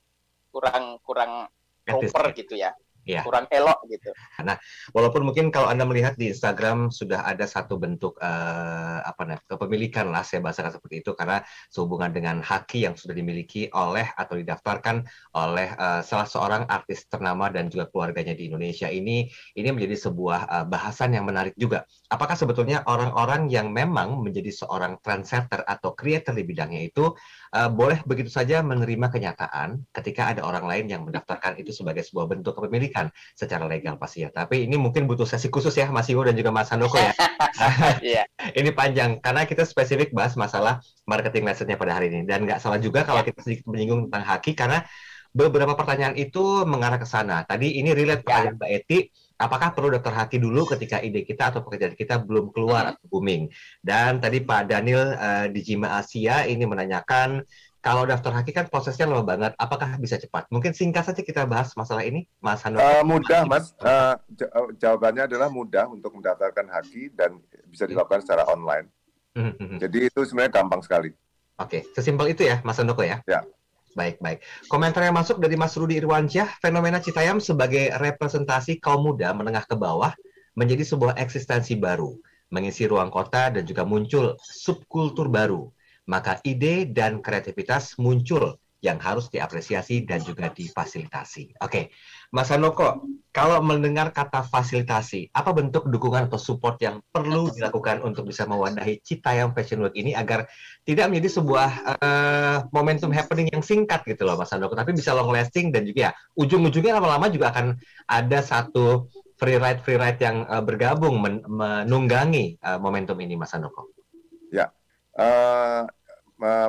kurang 0.50 0.98
kurang 1.04 1.46
proper 1.86 2.34
gitu 2.34 2.58
ya 2.58 2.74
ya. 3.04 3.22
kurang 3.24 3.46
elok 3.48 3.80
gitu. 3.88 4.10
Nah, 4.44 4.56
walaupun 4.92 5.24
mungkin 5.24 5.48
kalau 5.48 5.68
anda 5.68 5.84
melihat 5.84 6.16
di 6.16 6.32
Instagram 6.32 6.92
sudah 6.92 7.24
ada 7.24 7.44
satu 7.44 7.76
bentuk 7.80 8.16
uh, 8.20 9.00
apa 9.04 9.20
namanya 9.24 9.46
kepemilikan 9.46 10.10
lah 10.10 10.24
saya 10.26 10.40
bahasakan 10.44 10.72
seperti 10.76 11.04
itu 11.04 11.12
karena 11.16 11.40
sehubungan 11.70 12.10
dengan 12.12 12.36
haki 12.44 12.84
yang 12.88 12.94
sudah 12.96 13.14
dimiliki 13.16 13.68
oleh 13.72 14.08
atau 14.16 14.36
didaftarkan 14.36 15.06
oleh 15.36 15.68
uh, 15.76 16.00
salah 16.04 16.28
seorang 16.28 16.62
artis 16.68 17.06
ternama 17.06 17.48
dan 17.48 17.70
juga 17.72 17.88
keluarganya 17.88 18.34
di 18.36 18.50
Indonesia 18.50 18.90
ini 18.90 19.28
ini 19.56 19.68
menjadi 19.70 19.96
sebuah 20.10 20.40
uh, 20.48 20.66
bahasan 20.66 21.14
yang 21.16 21.24
menarik 21.24 21.54
juga. 21.56 21.86
Apakah 22.10 22.34
sebetulnya 22.34 22.82
orang-orang 22.84 23.48
yang 23.48 23.70
memang 23.70 24.18
menjadi 24.20 24.50
seorang 24.50 24.98
trendsetter 25.00 25.62
atau 25.64 25.94
creator 25.94 26.34
di 26.34 26.44
bidangnya 26.44 26.82
itu 26.90 27.14
uh, 27.54 27.70
boleh 27.70 28.02
begitu 28.04 28.28
saja 28.28 28.60
menerima 28.60 29.06
kenyataan 29.08 29.86
ketika 29.94 30.34
ada 30.34 30.42
orang 30.42 30.66
lain 30.66 30.86
yang 30.90 31.02
mendaftarkan 31.06 31.58
itu 31.62 31.70
sebagai 31.70 32.02
sebuah 32.02 32.26
bentuk 32.26 32.58
kepemilikan 32.58 32.89
secara 33.35 33.64
legal 33.70 33.96
pasti 33.96 34.26
ya. 34.26 34.31
Tapi 34.31 34.66
ini 34.66 34.76
mungkin 34.76 35.07
butuh 35.07 35.24
sesi 35.24 35.48
khusus 35.48 35.72
ya 35.79 35.88
Mas 35.88 36.11
Iwo 36.11 36.26
dan 36.26 36.35
juga 36.35 36.50
Mas 36.50 36.68
Handoko 36.68 36.98
ya. 36.98 37.14
yeah. 38.03 38.26
ini 38.59 38.70
panjang 38.74 39.22
karena 39.22 39.46
kita 39.46 39.62
spesifik 39.62 40.11
bahas 40.11 40.35
masalah 40.35 40.83
marketing 41.07 41.46
message-nya 41.46 41.79
pada 41.79 41.96
hari 41.96 42.11
ini 42.11 42.26
dan 42.26 42.44
nggak 42.44 42.59
salah 42.59 42.79
juga 42.83 43.07
kalau 43.07 43.22
kita 43.22 43.40
sedikit 43.40 43.70
menyinggung 43.70 44.11
tentang 44.11 44.24
haki 44.26 44.53
karena 44.59 44.85
beberapa 45.31 45.79
pertanyaan 45.79 46.18
itu 46.18 46.66
mengarah 46.66 46.98
ke 46.98 47.07
sana. 47.07 47.46
Tadi 47.46 47.79
ini 47.79 47.94
relate 47.94 48.22
ya. 48.22 48.26
pertanyaan 48.26 48.57
Mbak 48.59 48.70
Eti 48.83 48.98
apakah 49.40 49.72
perlu 49.72 49.88
daftar 49.94 50.26
haki 50.26 50.37
dulu 50.42 50.66
ketika 50.68 51.00
ide 51.00 51.24
kita 51.24 51.55
atau 51.55 51.64
pekerjaan 51.64 51.94
kita 51.96 52.20
belum 52.20 52.50
keluar 52.50 52.94
atau 52.94 53.05
booming? 53.09 53.48
Dan 53.81 54.18
tadi 54.18 54.42
Pak 54.42 54.62
Daniel 54.66 55.14
uh, 55.16 55.46
di 55.48 55.61
Jima 55.62 55.96
Asia 55.96 56.44
ini 56.44 56.66
menanyakan 56.66 57.40
kalau 57.80 58.04
daftar 58.04 58.36
haki 58.36 58.52
kan 58.52 58.68
prosesnya 58.68 59.08
lama 59.08 59.24
banget, 59.24 59.52
apakah 59.56 59.96
bisa 59.96 60.20
cepat? 60.20 60.44
Mungkin 60.52 60.76
singkat 60.76 61.08
saja 61.08 61.24
kita 61.24 61.48
bahas 61.48 61.72
masalah 61.72 62.04
ini, 62.04 62.28
Mas 62.44 62.60
Handoko. 62.60 62.84
Uh, 62.84 63.04
mudah, 63.08 63.40
Mas. 63.48 63.72
Uh, 63.80 64.20
jawabannya 64.76 65.24
adalah 65.24 65.48
mudah 65.48 65.88
untuk 65.88 66.12
mendaftarkan 66.12 66.68
haki 66.68 67.08
dan 67.16 67.40
bisa 67.72 67.88
dilakukan 67.88 68.20
secara 68.20 68.44
online. 68.52 68.92
Mm-hmm. 69.32 69.80
Jadi 69.80 69.98
itu 70.12 70.20
sebenarnya 70.28 70.60
gampang 70.60 70.84
sekali. 70.84 71.08
Oke, 71.56 71.80
okay. 71.80 71.82
sesimpel 71.96 72.36
itu 72.36 72.44
ya, 72.44 72.60
Mas 72.64 72.76
Handoko 72.76 73.00
ya? 73.00 73.24
Ya. 73.24 73.40
Baik, 73.96 74.22
baik. 74.22 74.44
Komentar 74.70 75.02
yang 75.02 75.18
masuk 75.18 75.42
dari 75.42 75.58
Mas 75.58 75.74
Rudi 75.74 75.98
Irwansyah, 75.98 76.62
fenomena 76.62 77.02
Citayam 77.02 77.42
sebagai 77.42 77.90
representasi 77.98 78.78
kaum 78.78 79.02
muda 79.02 79.34
menengah 79.34 79.66
ke 79.66 79.74
bawah 79.74 80.14
menjadi 80.54 80.86
sebuah 80.86 81.18
eksistensi 81.18 81.74
baru, 81.74 82.14
mengisi 82.54 82.86
ruang 82.86 83.10
kota 83.10 83.50
dan 83.50 83.66
juga 83.66 83.82
muncul 83.82 84.38
subkultur 84.38 85.26
baru. 85.26 85.66
Maka 86.08 86.40
ide 86.46 86.88
dan 86.88 87.20
kreativitas 87.20 87.98
muncul 88.00 88.56
yang 88.80 88.96
harus 88.96 89.28
diapresiasi 89.28 90.08
dan 90.08 90.24
juga 90.24 90.48
difasilitasi. 90.48 91.60
Oke, 91.60 91.92
Mas 92.32 92.48
Hanoko, 92.48 93.04
kalau 93.28 93.60
mendengar 93.60 94.08
kata 94.08 94.40
fasilitasi, 94.40 95.28
apa 95.36 95.52
bentuk 95.52 95.84
dukungan 95.92 96.32
atau 96.32 96.40
support 96.40 96.80
yang 96.80 97.04
perlu 97.12 97.52
dilakukan 97.52 98.00
untuk 98.00 98.32
bisa 98.32 98.48
mewadahi 98.48 99.04
Citayam 99.04 99.52
Fashion 99.52 99.84
Week 99.84 99.92
ini 100.00 100.16
agar 100.16 100.48
tidak 100.88 101.12
menjadi 101.12 101.28
sebuah 101.40 101.70
uh, 102.00 102.56
momentum 102.72 103.12
happening 103.12 103.52
yang 103.52 103.60
singkat 103.60 104.00
gitu 104.08 104.24
loh, 104.24 104.40
Mas 104.40 104.48
Hanoko, 104.48 104.72
tapi 104.72 104.96
bisa 104.96 105.12
long 105.12 105.28
lasting 105.28 105.68
dan 105.68 105.84
juga 105.84 106.10
ya 106.10 106.12
ujung-ujungnya 106.40 106.96
lama-lama 106.96 107.28
juga 107.28 107.52
akan 107.52 107.76
ada 108.08 108.40
satu 108.40 109.12
free 109.36 109.60
ride 109.60 109.84
free 109.84 110.00
ride 110.00 110.20
yang 110.24 110.48
uh, 110.48 110.64
bergabung 110.64 111.20
men 111.20 111.44
menunggangi 111.44 112.56
uh, 112.64 112.80
momentum 112.80 113.20
ini, 113.20 113.36
Mas 113.36 113.52
Hanoko. 113.52 113.92
Ya, 114.50 114.72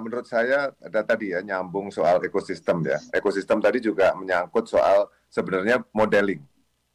menurut 0.02 0.28
saya 0.28 0.76
ada 0.84 1.02
tadi 1.08 1.32
ya 1.32 1.40
nyambung 1.40 1.88
soal 1.90 2.20
ekosistem 2.20 2.84
ya. 2.84 3.00
Ekosistem 3.16 3.64
tadi 3.64 3.80
juga 3.80 4.12
menyangkut 4.14 4.68
soal 4.68 5.08
sebenarnya 5.32 5.80
modeling. 5.96 6.44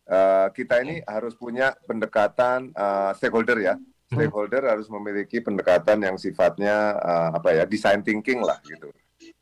Uh, 0.07 0.47
kita 0.55 0.85
ini 0.87 1.03
harus 1.03 1.35
punya 1.35 1.75
pendekatan 1.89 2.71
uh, 2.77 3.11
stakeholder 3.17 3.59
ya. 3.59 3.75
Hmm. 3.75 4.23
Stakeholder 4.23 4.63
harus 4.71 4.87
memiliki 4.87 5.43
pendekatan 5.43 5.99
yang 5.99 6.15
sifatnya 6.15 6.95
uh, 7.01 7.31
apa 7.35 7.57
ya 7.57 7.65
design 7.67 8.07
thinking 8.07 8.39
lah 8.45 8.61
gitu. 8.63 8.93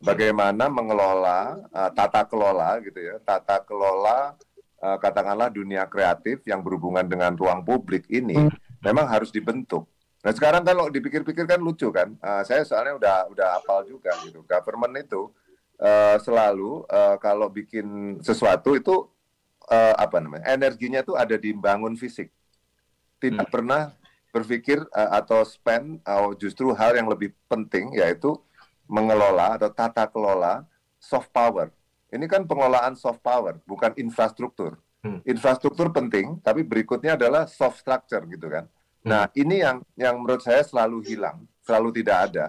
Bagaimana 0.01 0.71
mengelola 0.73 1.61
uh, 1.69 1.91
tata 1.93 2.25
kelola 2.25 2.81
gitu 2.81 2.97
ya, 2.97 3.21
tata 3.21 3.61
kelola 3.61 4.33
uh, 4.81 4.97
katakanlah 5.01 5.53
dunia 5.53 5.85
kreatif 5.85 6.45
yang 6.49 6.65
berhubungan 6.65 7.05
dengan 7.05 7.33
ruang 7.37 7.65
publik 7.65 8.05
ini 8.09 8.37
hmm. 8.37 8.81
memang 8.85 9.09
harus 9.09 9.33
dibentuk 9.33 9.85
Nah 10.25 10.33
sekarang 10.33 10.65
kalau 10.65 10.89
dipikir-pikir 10.89 11.45
kan 11.45 11.61
lucu 11.61 11.93
kan, 11.93 12.17
uh, 12.25 12.41
saya 12.49 12.65
soalnya 12.65 12.97
udah 12.97 13.17
udah 13.29 13.49
hafal 13.61 13.85
juga 13.85 14.09
gitu. 14.25 14.41
Government 14.49 14.97
itu 14.97 15.29
uh, 15.77 16.17
selalu 16.17 16.89
uh, 16.89 17.21
kalau 17.21 17.53
bikin 17.53 18.17
sesuatu 18.25 18.73
itu 18.73 19.05
uh, 19.69 19.95
apa 20.01 20.25
namanya, 20.25 20.49
energinya 20.49 21.05
itu 21.05 21.13
ada 21.13 21.37
di 21.37 21.53
bangun 21.53 21.93
fisik, 21.93 22.33
tidak 23.21 23.47
hmm. 23.47 23.53
pernah 23.53 23.93
berpikir 24.33 24.81
uh, 24.97 25.13
atau 25.13 25.45
spend 25.45 26.01
atau 26.03 26.33
justru 26.33 26.73
hal 26.73 26.97
yang 26.97 27.07
lebih 27.07 27.37
penting 27.45 27.93
yaitu 27.93 28.33
mengelola 28.89 29.61
atau 29.61 29.69
tata 29.69 30.09
kelola 30.09 30.65
soft 30.97 31.29
power. 31.37 31.69
Ini 32.09 32.25
kan 32.31 32.49
pengelolaan 32.49 32.97
soft 32.97 33.21
power, 33.21 33.61
bukan 33.69 33.93
infrastruktur. 34.01 34.81
Hmm. 35.05 35.21
Infrastruktur 35.29 35.93
penting, 35.93 36.41
tapi 36.41 36.65
berikutnya 36.65 37.13
adalah 37.13 37.45
soft 37.45 37.85
structure 37.85 38.25
gitu 38.25 38.49
kan. 38.49 38.65
Nah, 39.05 39.29
hmm. 39.29 39.37
ini 39.37 39.57
yang 39.61 39.77
yang 40.01 40.17
menurut 40.17 40.41
saya 40.41 40.65
selalu 40.65 41.05
hilang, 41.05 41.45
selalu 41.61 42.01
tidak 42.01 42.33
ada, 42.33 42.47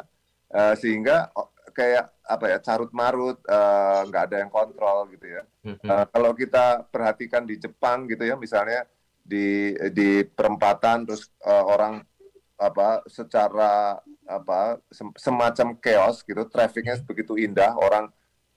uh, 0.56 0.74
sehingga 0.80 1.28
kayak 1.76 2.08
apa 2.26 2.46
ya 2.48 2.58
carut 2.64 2.90
marut, 2.96 3.38
eh, 3.44 4.00
nggak 4.08 4.24
uh, 4.24 4.28
ada 4.32 4.38
yang 4.40 4.50
kontrol 4.50 5.12
gitu 5.12 5.28
ya. 5.28 5.44
Uh, 5.68 6.08
kalau 6.10 6.32
kita 6.32 6.88
perhatikan 6.88 7.44
di 7.44 7.60
Jepang 7.60 8.08
gitu 8.08 8.24
ya, 8.24 8.40
misalnya 8.40 8.88
di 9.20 9.76
di 9.92 10.24
perempatan 10.24 11.04
terus 11.04 11.28
uh, 11.44 11.66
orang 11.68 12.02
apa 12.56 13.04
secara 13.12 14.00
apa 14.24 14.80
semacam 15.20 15.76
chaos 15.78 16.24
gitu, 16.24 16.48
trafficnya 16.48 16.96
begitu 17.04 17.36
indah, 17.36 17.76
orang 17.76 18.08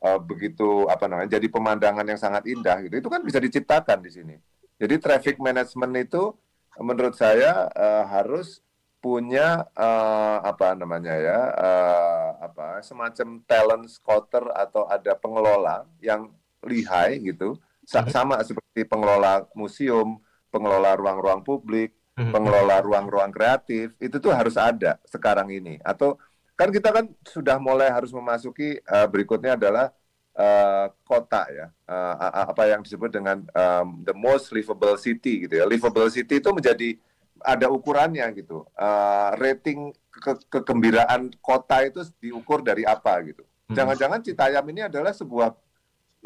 uh, 0.00 0.22
begitu 0.22 0.86
apa 0.86 1.10
namanya, 1.10 1.36
jadi 1.36 1.50
pemandangan 1.50 2.06
yang 2.06 2.20
sangat 2.22 2.46
indah 2.46 2.78
gitu, 2.86 3.02
itu 3.02 3.08
kan 3.10 3.20
bisa 3.26 3.42
diciptakan 3.42 3.98
di 3.98 4.10
sini. 4.14 4.36
Jadi 4.78 4.94
traffic 5.02 5.42
management 5.42 6.06
itu 6.06 6.32
menurut 6.78 7.14
saya 7.18 7.66
uh, 7.74 8.04
harus 8.06 8.62
punya 8.98 9.62
uh, 9.78 10.42
apa 10.42 10.74
namanya 10.74 11.14
ya 11.14 11.40
uh, 11.54 12.28
apa 12.42 12.82
semacam 12.82 13.38
talent 13.46 13.86
scouter 13.86 14.50
atau 14.50 14.90
ada 14.90 15.14
pengelola 15.14 15.86
yang 16.02 16.34
lihai 16.66 17.22
gitu 17.22 17.54
mhm. 17.54 18.10
sama 18.10 18.42
seperti 18.42 18.82
pengelola 18.82 19.46
museum, 19.54 20.18
pengelola 20.50 20.98
ruang-ruang 20.98 21.46
publik, 21.46 21.94
mhm. 22.18 22.34
pengelola 22.34 22.82
ruang-ruang 22.82 23.30
kreatif 23.30 23.94
itu 24.02 24.18
tuh 24.18 24.34
harus 24.34 24.58
ada 24.58 24.98
sekarang 25.06 25.46
ini 25.54 25.78
atau 25.86 26.18
kan 26.58 26.74
kita 26.74 26.90
kan 26.90 27.06
sudah 27.22 27.62
mulai 27.62 27.86
harus 27.94 28.10
memasuki 28.10 28.82
uh, 28.90 29.06
berikutnya 29.06 29.54
adalah 29.54 29.94
uh, 30.38 30.86
kota 31.02 31.42
ya 31.50 31.66
uh, 31.90 32.46
apa 32.48 32.70
yang 32.70 32.80
disebut 32.86 33.10
dengan 33.10 33.42
um, 33.52 34.06
the 34.06 34.14
most 34.14 34.54
livable 34.54 34.94
city 34.94 35.44
gitu 35.44 35.58
ya 35.58 35.66
livable 35.66 36.06
city 36.08 36.38
itu 36.38 36.50
menjadi 36.54 36.94
ada 37.42 37.66
ukurannya 37.70 38.26
gitu 38.38 38.66
uh, 38.78 39.34
rating 39.38 39.94
ke 40.10 40.32
kegembiraan 40.50 41.30
kota 41.42 41.86
itu 41.86 42.02
diukur 42.22 42.62
dari 42.62 42.86
apa 42.86 43.18
gitu 43.26 43.42
hmm. 43.42 43.74
jangan-jangan 43.74 44.20
Citayam 44.22 44.64
ini 44.70 44.86
adalah 44.86 45.14
sebuah 45.14 45.54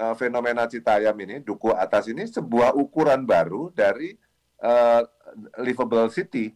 uh, 0.01 0.14
fenomena 0.16 0.68
Citayam 0.68 1.16
ini 1.20 1.40
duku 1.40 1.72
atas 1.72 2.09
ini 2.09 2.25
sebuah 2.29 2.77
ukuran 2.77 3.25
baru 3.29 3.68
dari 3.72 4.16
uh, 4.61 5.05
livable 5.61 6.09
city 6.12 6.53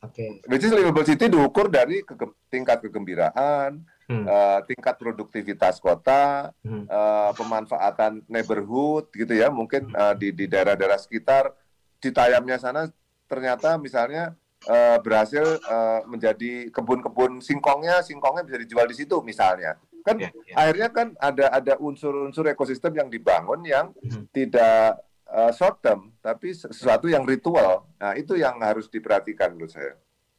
Oke. 0.00 0.40
Okay. 0.40 0.48
Which 0.48 0.64
is 0.64 0.72
livable 0.72 1.04
city 1.04 1.28
diukur 1.28 1.68
dari 1.68 2.00
ke 2.00 2.16
tingkat 2.48 2.80
kegembiraan, 2.80 3.84
hmm. 4.10 4.26
uh, 4.26 4.58
tingkat 4.66 4.98
produktivitas 4.98 5.78
kota, 5.78 6.50
hmm. 6.66 6.90
uh, 6.90 7.30
pemanfaatan 7.38 8.26
neighborhood 8.26 9.06
gitu 9.14 9.38
ya, 9.38 9.46
mungkin 9.46 9.94
uh, 9.94 10.18
di 10.18 10.34
di 10.34 10.50
daerah-daerah 10.50 10.98
sekitar 10.98 11.54
di 12.02 12.10
tayamnya 12.10 12.58
sana 12.58 12.90
ternyata 13.30 13.78
misalnya 13.78 14.34
uh, 14.66 14.98
berhasil 14.98 15.62
uh, 15.70 16.02
menjadi 16.10 16.74
kebun-kebun 16.74 17.38
singkongnya, 17.38 18.02
singkongnya 18.02 18.42
bisa 18.42 18.58
dijual 18.58 18.90
di 18.90 18.96
situ 18.98 19.22
misalnya. 19.22 19.78
Kan 20.00 20.16
yeah, 20.16 20.32
yeah. 20.48 20.56
akhirnya 20.56 20.88
kan 20.90 21.08
ada 21.20 21.46
ada 21.52 21.74
unsur-unsur 21.78 22.48
ekosistem 22.50 22.96
yang 22.96 23.12
dibangun 23.12 23.60
yang 23.62 23.92
hmm. 24.00 24.32
tidak 24.32 24.98
uh, 25.30 25.52
short 25.52 25.78
term, 25.84 26.10
tapi 26.24 26.56
sesuatu 26.56 27.06
yang 27.06 27.22
ritual. 27.22 27.86
Nah, 28.00 28.16
itu 28.16 28.34
yang 28.34 28.58
harus 28.64 28.90
diperhatikan 28.90 29.54
menurut 29.54 29.76
saya. 29.76 29.94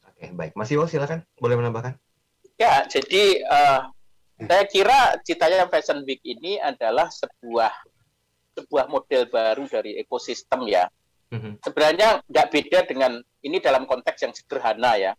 Oke, 0.09 0.33
baik. 0.33 0.57
Mas 0.57 0.73
Iwo 0.73 0.89
silakan, 0.89 1.23
boleh 1.37 1.55
menambahkan? 1.61 1.93
Ya, 2.59 2.85
jadi 2.87 3.23
uh, 3.47 3.81
saya 4.41 4.63
kira 4.65 5.21
Citayam 5.21 5.69
Fashion 5.69 6.01
Week 6.01 6.21
ini 6.25 6.57
adalah 6.57 7.09
sebuah 7.13 7.69
sebuah 8.57 8.85
model 8.89 9.29
baru 9.29 9.63
dari 9.69 10.01
ekosistem 10.01 10.65
ya. 10.67 10.89
Mm-hmm. 11.31 11.63
Sebenarnya 11.63 12.09
nggak 12.27 12.49
beda 12.51 12.79
dengan 12.89 13.21
ini 13.45 13.57
dalam 13.63 13.87
konteks 13.87 14.19
yang 14.25 14.33
sederhana 14.35 14.99
ya, 14.99 15.11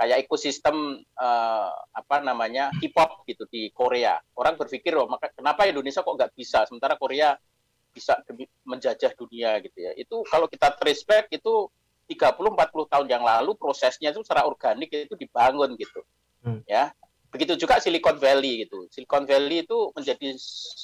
kayak 0.00 0.24
ekosistem 0.24 1.04
uh, 1.20 1.70
apa 1.92 2.16
namanya 2.24 2.72
K-pop 2.80 3.28
gitu 3.28 3.44
di 3.52 3.68
Korea. 3.74 4.16
Orang 4.34 4.56
berpikir, 4.56 4.96
oh 4.96 5.10
maka 5.10 5.30
kenapa 5.34 5.68
Indonesia 5.68 6.00
kok 6.00 6.16
nggak 6.16 6.32
bisa, 6.32 6.64
sementara 6.64 6.96
Korea 6.96 7.36
bisa 7.94 8.18
menjajah 8.66 9.12
dunia 9.14 9.60
gitu 9.62 9.78
ya. 9.78 9.92
Itu 9.94 10.24
kalau 10.26 10.48
kita 10.50 10.74
trace 10.80 11.04
back 11.06 11.30
itu 11.30 11.68
30-40 12.10 12.92
tahun 12.92 13.06
yang 13.08 13.24
lalu 13.24 13.56
prosesnya 13.56 14.12
itu 14.12 14.20
secara 14.26 14.44
organik 14.44 14.92
itu 14.92 15.16
dibangun 15.16 15.72
gitu 15.78 16.04
Hmm. 16.44 16.60
Ya, 16.68 16.92
begitu 17.32 17.56
juga 17.56 17.80
Silicon 17.80 18.20
Valley 18.20 18.68
gitu. 18.68 18.86
Silicon 18.92 19.24
Valley 19.24 19.64
itu 19.64 19.90
menjadi 19.96 20.36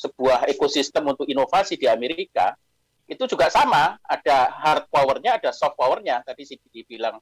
sebuah 0.02 0.48
ekosistem 0.48 1.04
untuk 1.06 1.28
inovasi 1.28 1.76
di 1.76 1.86
Amerika. 1.86 2.56
Itu 3.04 3.28
juga 3.28 3.52
sama, 3.52 3.98
ada 4.06 4.48
hard 4.48 4.88
powernya, 4.88 5.36
ada 5.36 5.52
soft 5.52 5.76
powernya. 5.76 6.24
Tadi 6.24 6.42
sih 6.48 6.56
dibilang 6.72 7.20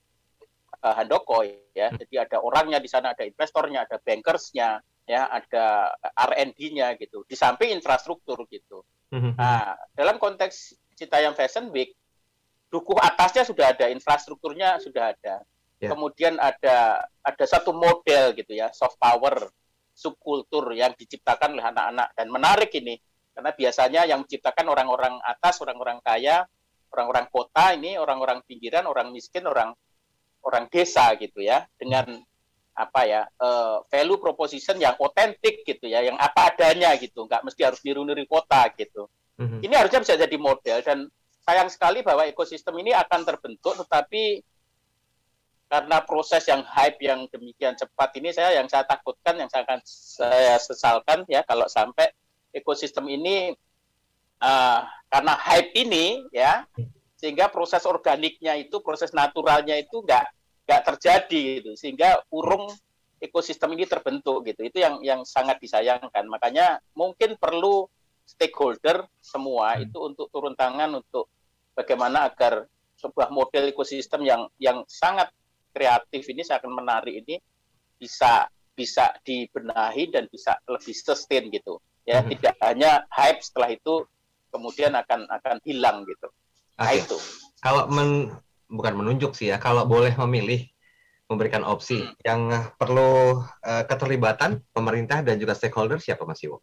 uh, 0.81 0.95
Handoko 0.95 1.43
ya. 1.75 1.91
Hmm. 1.91 1.99
Jadi 1.99 2.15
ada 2.15 2.39
orangnya 2.39 2.79
di 2.79 2.89
sana, 2.89 3.13
ada 3.13 3.27
investornya, 3.27 3.85
ada 3.85 3.99
bankersnya, 3.99 4.79
ya, 5.09 5.27
ada 5.27 5.93
R&D-nya 6.15 6.95
gitu. 7.01 7.27
Di 7.27 7.35
samping 7.35 7.75
infrastruktur 7.75 8.47
gitu. 8.47 8.87
Hmm. 9.11 9.35
Nah, 9.35 9.75
dalam 9.97 10.21
konteks 10.21 10.77
Citayam 10.95 11.33
Fashion 11.33 11.73
Week, 11.73 11.97
dukuh 12.69 13.01
atasnya 13.01 13.49
sudah 13.49 13.73
ada, 13.73 13.89
infrastrukturnya 13.89 14.77
sudah 14.79 15.17
ada. 15.17 15.41
Yeah. 15.79 15.95
Kemudian 15.95 16.43
ada 16.43 17.07
ada 17.23 17.45
satu 17.47 17.71
model 17.71 18.35
gitu 18.35 18.51
ya, 18.51 18.75
soft 18.75 18.99
power 18.99 19.47
subkultur 19.95 20.75
yang 20.75 20.95
diciptakan 20.95 21.59
oleh 21.59 21.67
anak-anak 21.71 22.15
dan 22.15 22.27
menarik 22.31 22.71
ini 22.75 22.99
karena 23.35 23.51
biasanya 23.55 24.03
yang 24.07 24.27
menciptakan 24.27 24.67
orang-orang 24.67 25.19
atas, 25.23 25.59
orang-orang 25.63 26.03
kaya 26.03 26.47
orang-orang 26.93 27.27
kota 27.29 27.77
ini 27.77 28.01
orang-orang 28.01 28.41
pinggiran 28.49 28.89
orang 28.89 29.13
miskin 29.13 29.45
orang 29.45 29.77
orang 30.45 30.65
desa 30.73 31.13
gitu 31.21 31.45
ya 31.45 31.67
dengan 31.77 32.19
apa 32.79 33.01
ya 33.05 33.23
uh, 33.43 33.83
value 33.91 34.23
proposition 34.23 34.79
yang 34.79 34.95
otentik 35.03 35.67
gitu 35.67 35.91
ya 35.91 35.99
yang 36.07 36.15
apa 36.15 36.55
adanya 36.55 36.95
gitu 36.95 37.27
nggak 37.27 37.43
mesti 37.43 37.61
harus 37.67 37.83
niru-niru 37.83 38.23
kota 38.31 38.71
gitu 38.79 39.11
mm-hmm. 39.43 39.61
ini 39.67 39.75
harusnya 39.75 40.01
bisa 40.07 40.15
jadi 40.15 40.37
model 40.39 40.79
dan 40.87 41.11
sayang 41.43 41.67
sekali 41.67 42.07
bahwa 42.07 42.23
ekosistem 42.31 42.79
ini 42.79 42.95
akan 42.95 43.27
terbentuk 43.27 43.75
tetapi 43.83 44.47
karena 45.69 46.01
proses 46.01 46.49
yang 46.49 46.65
hype 46.65 46.97
yang 47.05 47.29
demikian 47.29 47.77
cepat 47.77 48.17
ini 48.17 48.33
saya 48.33 48.57
yang 48.57 48.67
saya 48.67 48.89
takutkan 48.89 49.37
yang 49.37 49.53
saya 49.53 49.69
akan 49.69 49.81
saya 49.85 50.57
sesalkan 50.57 51.29
ya 51.29 51.45
kalau 51.45 51.69
sampai 51.69 52.09
ekosistem 52.57 53.05
ini 53.13 53.53
uh, 54.41 54.81
karena 55.13 55.35
hype 55.37 55.77
ini 55.77 56.25
ya 56.33 56.65
sehingga 57.19 57.51
proses 57.51 57.83
organiknya 57.83 58.55
itu 58.55 58.79
proses 58.79 59.11
naturalnya 59.11 59.75
itu 59.75 60.07
nggak 60.07 60.25
nggak 60.69 60.83
terjadi 60.95 61.43
gitu. 61.59 61.73
Sehingga 61.75 62.23
urung 62.31 62.71
ekosistem 63.19 63.75
ini 63.75 63.91
terbentuk 63.91 64.47
gitu. 64.47 64.63
Itu 64.63 64.79
yang 64.79 65.03
yang 65.03 65.27
sangat 65.27 65.59
disayangkan. 65.59 66.31
Makanya 66.31 66.79
mungkin 66.95 67.35
perlu 67.35 67.91
stakeholder 68.23 69.03
semua 69.19 69.75
hmm. 69.75 69.91
itu 69.91 69.99
untuk 69.99 70.31
turun 70.31 70.55
tangan 70.55 70.95
untuk 70.95 71.27
bagaimana 71.75 72.31
agar 72.31 72.71
sebuah 73.01 73.35
model 73.35 73.75
ekosistem 73.75 74.23
yang 74.23 74.47
yang 74.63 74.87
sangat 74.87 75.33
kreatif 75.79 76.27
ini 76.27 76.43
saya 76.43 76.59
akan 76.59 76.75
menarik 76.75 77.23
ini 77.23 77.39
bisa 77.95 78.51
bisa 78.75 79.15
dibenahi 79.23 80.11
dan 80.11 80.27
bisa 80.27 80.59
lebih 80.67 80.95
sustain 80.95 81.47
gitu 81.55 81.79
ya 82.03 82.19
hmm. 82.19 82.35
tidak 82.35 82.55
hanya 82.67 83.07
hype 83.15 83.39
setelah 83.39 83.71
itu 83.71 84.03
kemudian 84.51 84.99
akan 84.99 85.31
akan 85.31 85.57
hilang 85.63 86.03
gitu 86.03 86.27
nah, 86.75 86.91
itu 86.91 87.19
kalau 87.63 87.87
men 87.91 88.35
bukan 88.69 88.95
menunjuk 88.95 89.33
sih 89.35 89.51
ya, 89.51 89.57
kalau 89.57 89.89
boleh 89.89 90.13
memilih 90.15 90.69
memberikan 91.29 91.65
opsi 91.65 92.05
hmm. 92.05 92.15
yang 92.25 92.41
perlu 92.77 93.43
uh, 93.45 93.85
keterlibatan 93.85 94.65
pemerintah 94.73 95.21
dan 95.21 95.37
juga 95.37 95.57
stakeholder 95.57 96.01
siapa 96.01 96.25
Mas 96.25 96.41
Iwo? 96.45 96.61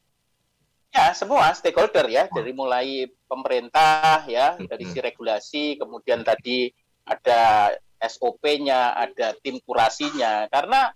Ya, 0.95 1.11
semua 1.11 1.51
stakeholder 1.51 2.07
ya, 2.07 2.31
dari 2.31 2.55
mulai 2.55 3.11
pemerintah 3.27 4.23
ya, 4.25 4.55
hmm. 4.55 4.65
dari 4.71 4.85
si 4.87 4.97
regulasi, 5.03 5.63
kemudian 5.75 6.23
tadi 6.23 6.71
ada 7.05 7.73
SOP-nya, 8.07 8.95
ada 8.95 9.33
tim 9.41 9.59
kurasinya. 9.61 10.47
Karena 10.49 10.89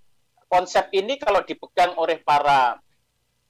konsep 0.50 0.90
ini 0.94 1.18
kalau 1.20 1.42
dipegang 1.46 1.94
oleh 1.98 2.18
para 2.22 2.78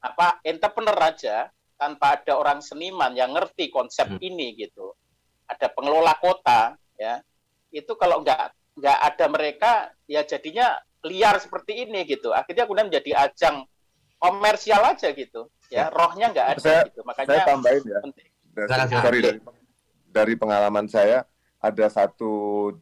apa 0.01 0.41
entrepreneur 0.45 0.97
aja 0.97 1.49
tanpa 1.77 2.21
ada 2.21 2.37
orang 2.37 2.61
seniman 2.61 3.13
yang 3.17 3.33
ngerti 3.33 3.73
konsep 3.73 4.09
hmm. 4.09 4.21
ini 4.21 4.57
gitu. 4.57 4.93
Ada 5.49 5.73
pengelola 5.73 6.15
kota 6.21 6.77
ya, 6.97 7.21
itu 7.73 7.93
kalau 7.97 8.21
nggak 8.21 8.53
nggak 8.81 8.99
ada 9.13 9.27
mereka 9.29 9.73
ya 10.07 10.23
jadinya 10.25 10.79
liar 11.05 11.37
seperti 11.41 11.89
ini 11.89 12.05
gitu 12.05 12.31
akhirnya 12.31 12.65
kemudian 12.69 12.89
menjadi 12.93 13.29
ajang 13.29 13.65
komersial 14.21 14.85
aja 14.85 15.09
gitu 15.17 15.49
ya, 15.73 15.89
ya. 15.89 15.93
rohnya 15.93 16.33
nggak 16.33 16.49
ada 16.57 16.61
saya, 16.61 16.81
gitu 16.89 17.01
makanya 17.05 17.29
saya 17.29 17.43
tambahin 17.49 17.83
ya 17.85 18.01
dari, 18.53 18.85
sorry 18.93 19.21
dari, 19.25 19.39
dari 20.13 20.35
pengalaman 20.37 20.87
saya 20.91 21.25
ada 21.61 21.87
satu 21.93 22.33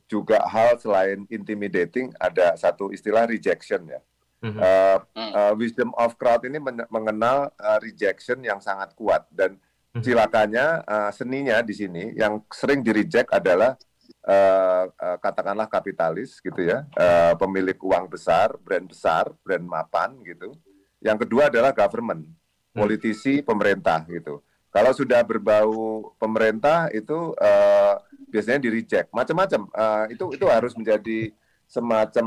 juga 0.07 0.43
hal 0.47 0.79
selain 0.79 1.27
intimidating 1.29 2.15
ada 2.19 2.55
satu 2.55 2.95
istilah 2.95 3.27
rejection 3.27 3.83
ya 3.91 4.01
mm-hmm. 4.47 4.59
uh, 4.63 4.99
uh, 5.19 5.53
wisdom 5.59 5.91
of 5.99 6.15
crowd 6.15 6.47
ini 6.47 6.63
mengenal 6.89 7.51
uh, 7.59 7.79
rejection 7.83 8.39
yang 8.41 8.63
sangat 8.63 8.95
kuat 8.95 9.27
dan 9.35 9.59
mm-hmm. 9.59 10.03
silakannya 10.07 10.67
uh, 10.87 11.11
seninya 11.11 11.59
di 11.61 11.75
sini 11.75 12.15
yang 12.15 12.41
sering 12.55 12.81
di 12.87 12.95
reject 12.95 13.35
adalah 13.35 13.75
uh, 14.29 14.85
uh, 14.93 15.17
katakanlah 15.21 15.69
kapitalis 15.69 16.41
gitu 16.41 16.61
ya, 16.61 16.85
uh, 16.97 17.35
pemilik 17.41 17.77
uang 17.81 18.09
besar, 18.13 18.57
brand 18.61 18.85
besar, 18.89 19.33
brand 19.41 19.65
mapan 19.65 20.21
gitu. 20.25 20.53
Yang 21.01 21.27
kedua 21.27 21.49
adalah 21.49 21.73
government, 21.73 22.27
hmm. 22.27 22.77
politisi, 22.77 23.41
pemerintah 23.41 24.05
gitu. 24.09 24.45
Kalau 24.69 24.93
sudah 24.93 25.25
berbau 25.25 26.13
pemerintah 26.21 26.93
itu 26.93 27.33
uh, 27.37 27.95
biasanya 28.29 28.61
di 28.61 28.71
reject, 28.71 29.09
macam-macam. 29.11 29.69
Uh, 29.73 30.05
itu 30.13 30.25
itu 30.37 30.47
harus 30.47 30.77
menjadi 30.77 31.33
semacam 31.69 32.27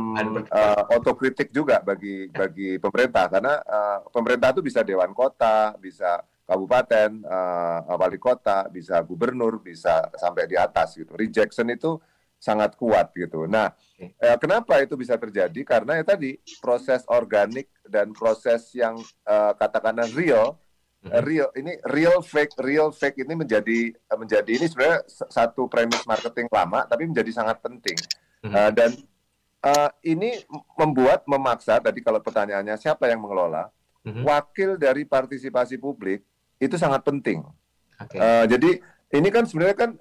uh, 0.54 0.84
otokritik 0.94 1.50
juga 1.50 1.82
bagi 1.82 2.30
bagi 2.30 2.78
pemerintah 2.78 3.26
karena 3.26 3.58
uh, 3.66 4.00
pemerintah 4.14 4.54
itu 4.54 4.62
bisa 4.62 4.86
dewan 4.86 5.18
kota, 5.18 5.74
bisa 5.82 6.22
kabupaten, 6.46 7.26
uh, 7.26 7.98
wali 7.98 8.20
kota, 8.22 8.68
bisa 8.70 9.02
gubernur, 9.02 9.64
bisa 9.64 10.12
sampai 10.20 10.46
di 10.46 10.60
atas 10.60 11.00
gitu. 11.00 11.16
Rejection 11.16 11.70
itu 11.72 11.98
sangat 12.42 12.74
kuat 12.74 13.14
gitu. 13.14 13.46
Nah, 13.46 13.70
eh, 14.02 14.38
kenapa 14.42 14.82
itu 14.82 14.98
bisa 14.98 15.14
terjadi? 15.14 15.62
Karena 15.62 16.02
ya 16.02 16.04
tadi 16.04 16.42
proses 16.58 17.06
organik 17.06 17.70
dan 17.86 18.18
proses 18.18 18.74
yang 18.74 18.98
uh, 19.30 19.54
katakanlah 19.54 20.10
real, 20.18 20.58
real 21.02 21.50
ini 21.58 21.82
real 21.90 22.22
fake, 22.22 22.54
real 22.62 22.94
fake 22.94 23.26
ini 23.26 23.34
menjadi 23.34 23.90
menjadi 24.14 24.52
ini 24.54 24.66
sebenarnya 24.70 25.02
satu 25.10 25.66
premis 25.66 26.06
marketing 26.06 26.46
lama, 26.54 26.86
tapi 26.86 27.10
menjadi 27.10 27.32
sangat 27.34 27.58
penting. 27.62 27.98
Uh, 28.42 28.70
dan 28.74 28.94
uh, 29.66 29.90
ini 30.06 30.42
membuat 30.78 31.26
memaksa 31.26 31.82
tadi 31.82 32.02
kalau 32.02 32.22
pertanyaannya 32.22 32.78
siapa 32.78 33.10
yang 33.10 33.22
mengelola, 33.22 33.70
wakil 34.06 34.78
dari 34.78 35.06
partisipasi 35.06 35.78
publik 35.78 36.26
itu 36.62 36.78
sangat 36.78 37.02
penting. 37.02 37.42
Okay. 38.02 38.18
Uh, 38.18 38.46
eh, 38.46 38.46
jadi 38.58 38.72
ini 39.18 39.30
kan 39.30 39.44
sebenarnya 39.46 39.78
kan 39.78 39.92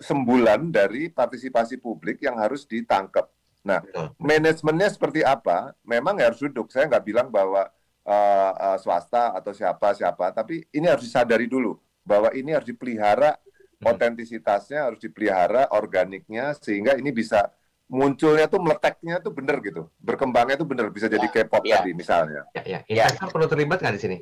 sembulan 0.00 0.72
dari 0.72 1.08
partisipasi 1.08 1.80
publik 1.80 2.20
yang 2.24 2.36
harus 2.38 2.64
ditangkap. 2.68 3.28
Nah, 3.62 3.80
Betul. 3.82 4.06
manajemennya 4.18 4.88
seperti 4.90 5.20
apa? 5.22 5.74
Memang 5.86 6.18
harus 6.18 6.38
duduk. 6.42 6.70
Saya 6.70 6.86
nggak 6.90 7.04
bilang 7.04 7.28
bahwa 7.30 7.70
uh, 8.06 8.52
uh, 8.54 8.78
swasta 8.78 9.34
atau 9.34 9.54
siapa 9.54 9.94
siapa, 9.94 10.34
tapi 10.34 10.66
ini 10.74 10.86
harus 10.90 11.06
disadari 11.06 11.46
dulu 11.46 11.78
bahwa 12.02 12.34
ini 12.34 12.54
harus 12.54 12.66
dipelihara 12.66 13.38
hmm. 13.38 13.86
otentisitasnya, 13.86 14.90
harus 14.90 15.00
dipelihara 15.02 15.70
organiknya 15.70 16.54
sehingga 16.58 16.98
ini 16.98 17.14
bisa 17.14 17.50
munculnya 17.92 18.48
tuh 18.48 18.60
meleteknya 18.62 19.20
tuh 19.20 19.32
bener 19.36 19.60
gitu, 19.60 19.86
berkembangnya 20.00 20.56
tuh 20.56 20.68
bener 20.68 20.88
bisa 20.88 21.06
jadi 21.06 21.28
ya, 21.28 21.32
K-pop 21.44 21.62
ya. 21.66 21.80
tadi 21.80 21.92
misalnya. 21.92 22.42
Ya, 22.56 22.62
ya. 22.64 22.78
Investor 22.88 23.28
ya. 23.28 23.32
perlu 23.32 23.46
terlibat 23.46 23.78
nggak 23.84 23.94
di 23.94 24.02
sini? 24.02 24.16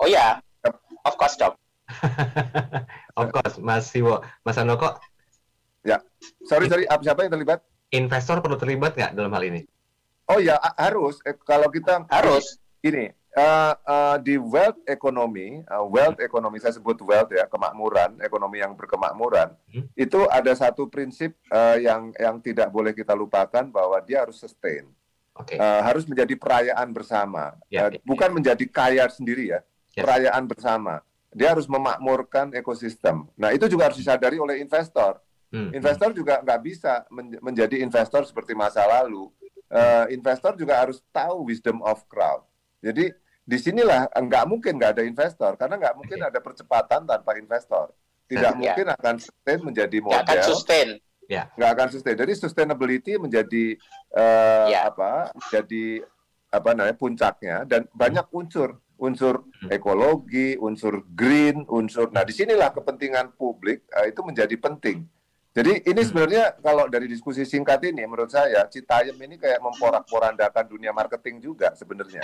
Oh 0.00 0.08
ya, 0.08 0.40
of 1.04 1.14
course 1.16 1.36
dong. 1.36 1.54
of 3.20 3.26
course, 3.30 3.56
Mas 3.62 3.86
Siwo. 3.88 4.20
Mas 4.42 4.58
Andoko. 4.58 4.98
Ya, 5.86 6.02
sorry, 6.50 6.66
sorry, 6.66 6.82
siapa 6.90 7.22
yang 7.22 7.32
terlibat? 7.38 7.62
Investor 7.94 8.42
perlu 8.42 8.58
terlibat 8.58 8.98
nggak 8.98 9.14
dalam 9.14 9.30
hal 9.30 9.46
ini? 9.46 9.62
Oh 10.26 10.42
ya, 10.42 10.58
harus. 10.74 11.22
Eh, 11.22 11.34
kalau 11.46 11.70
kita 11.70 12.02
harus. 12.10 12.58
Ini, 12.82 13.10
uh, 13.34 13.74
uh, 13.82 14.16
di 14.22 14.38
wealth 14.38 14.78
economy, 14.86 15.62
uh, 15.66 15.82
wealth 15.82 16.22
economy 16.22 16.62
saya 16.62 16.78
sebut 16.78 16.98
wealth 17.02 17.34
ya, 17.34 17.50
kemakmuran, 17.50 18.22
ekonomi 18.22 18.62
yang 18.62 18.78
berkemakmuran, 18.78 19.58
hmm. 19.74 19.90
itu 19.98 20.22
ada 20.30 20.54
satu 20.54 20.86
prinsip 20.86 21.34
uh, 21.50 21.74
yang 21.82 22.14
yang 22.14 22.38
tidak 22.38 22.70
boleh 22.70 22.94
kita 22.94 23.10
lupakan 23.10 23.66
bahwa 23.66 23.98
dia 24.06 24.22
harus 24.22 24.38
sustain. 24.38 24.86
Okay. 25.34 25.60
Uh, 25.60 25.82
harus 25.84 26.08
menjadi 26.08 26.32
perayaan 26.38 26.94
bersama, 26.96 27.58
ya, 27.68 27.86
uh, 27.86 27.92
ya, 27.92 28.00
bukan 28.06 28.30
ya. 28.30 28.34
menjadi 28.40 28.64
kaya 28.70 29.04
sendiri 29.10 29.52
ya 29.52 29.60
yes. 29.96 30.04
perayaan 30.04 30.44
bersama. 30.44 31.00
Dia 31.36 31.52
harus 31.52 31.68
memakmurkan 31.68 32.52
ekosistem. 32.56 33.28
Nah 33.36 33.52
itu 33.52 33.68
juga 33.68 33.92
harus 33.92 34.00
disadari 34.00 34.40
oleh 34.40 34.60
investor. 34.60 35.20
Hmm. 35.52 35.68
Investor 35.72 36.12
juga 36.16 36.40
nggak 36.40 36.60
bisa 36.64 37.04
men 37.12 37.36
menjadi 37.44 37.80
investor 37.80 38.24
seperti 38.24 38.56
masa 38.56 38.84
lalu. 38.88 39.28
Uh, 39.66 40.06
investor 40.14 40.54
juga 40.54 40.78
harus 40.78 41.02
tahu 41.10 41.50
wisdom 41.50 41.82
of 41.82 42.06
crowd. 42.06 42.46
Jadi 42.78 43.10
di 43.46 43.58
sinilah 43.58 44.10
nggak 44.10 44.44
mungkin 44.46 44.78
nggak 44.78 44.98
ada 44.98 45.04
investor 45.06 45.54
karena 45.54 45.78
nggak 45.78 45.94
mungkin 45.98 46.18
okay. 46.22 46.28
ada 46.30 46.38
percepatan 46.42 47.00
tanpa 47.06 47.34
investor. 47.38 47.90
Tidak 48.26 48.52
nah, 48.54 48.58
mungkin 48.58 48.86
ya. 48.90 48.94
akan 48.98 49.14
sustain 49.22 49.58
menjadi 49.62 49.98
model. 50.02 50.14
Nggak 50.18 50.26
akan 50.26 50.42
sustain. 50.50 50.88
Ya. 51.26 51.42
Nggak 51.54 51.70
akan 51.78 51.88
sustain. 51.94 52.16
Jadi 52.18 52.32
sustainability 52.34 53.12
menjadi 53.18 53.64
uh, 54.14 54.66
ya. 54.70 54.90
apa? 54.90 55.30
Menjadi 55.34 56.02
apa 56.50 56.70
namanya 56.74 56.96
puncaknya 56.98 57.56
dan 57.66 57.90
banyak 57.90 58.26
unsur 58.30 58.78
unsur 58.96 59.44
hmm. 59.44 59.68
ekologi, 59.72 60.56
unsur 60.56 61.04
green, 61.12 61.68
unsur. 61.68 62.08
Nah, 62.12 62.24
di 62.24 62.32
sinilah 62.32 62.72
kepentingan 62.72 63.36
publik 63.36 63.84
uh, 63.92 64.08
itu 64.08 64.20
menjadi 64.24 64.56
penting. 64.56 65.04
Jadi 65.56 65.72
ini 65.88 66.00
hmm. 66.04 66.08
sebenarnya 66.12 66.44
kalau 66.60 66.84
dari 66.84 67.08
diskusi 67.08 67.48
singkat 67.48 67.80
ini, 67.88 68.04
menurut 68.04 68.28
saya 68.28 68.68
Citayam 68.68 69.16
ini 69.16 69.40
kayak 69.40 69.64
memporak-porandakan 69.64 70.68
dunia 70.68 70.92
marketing 70.92 71.40
juga 71.40 71.72
sebenarnya. 71.72 72.20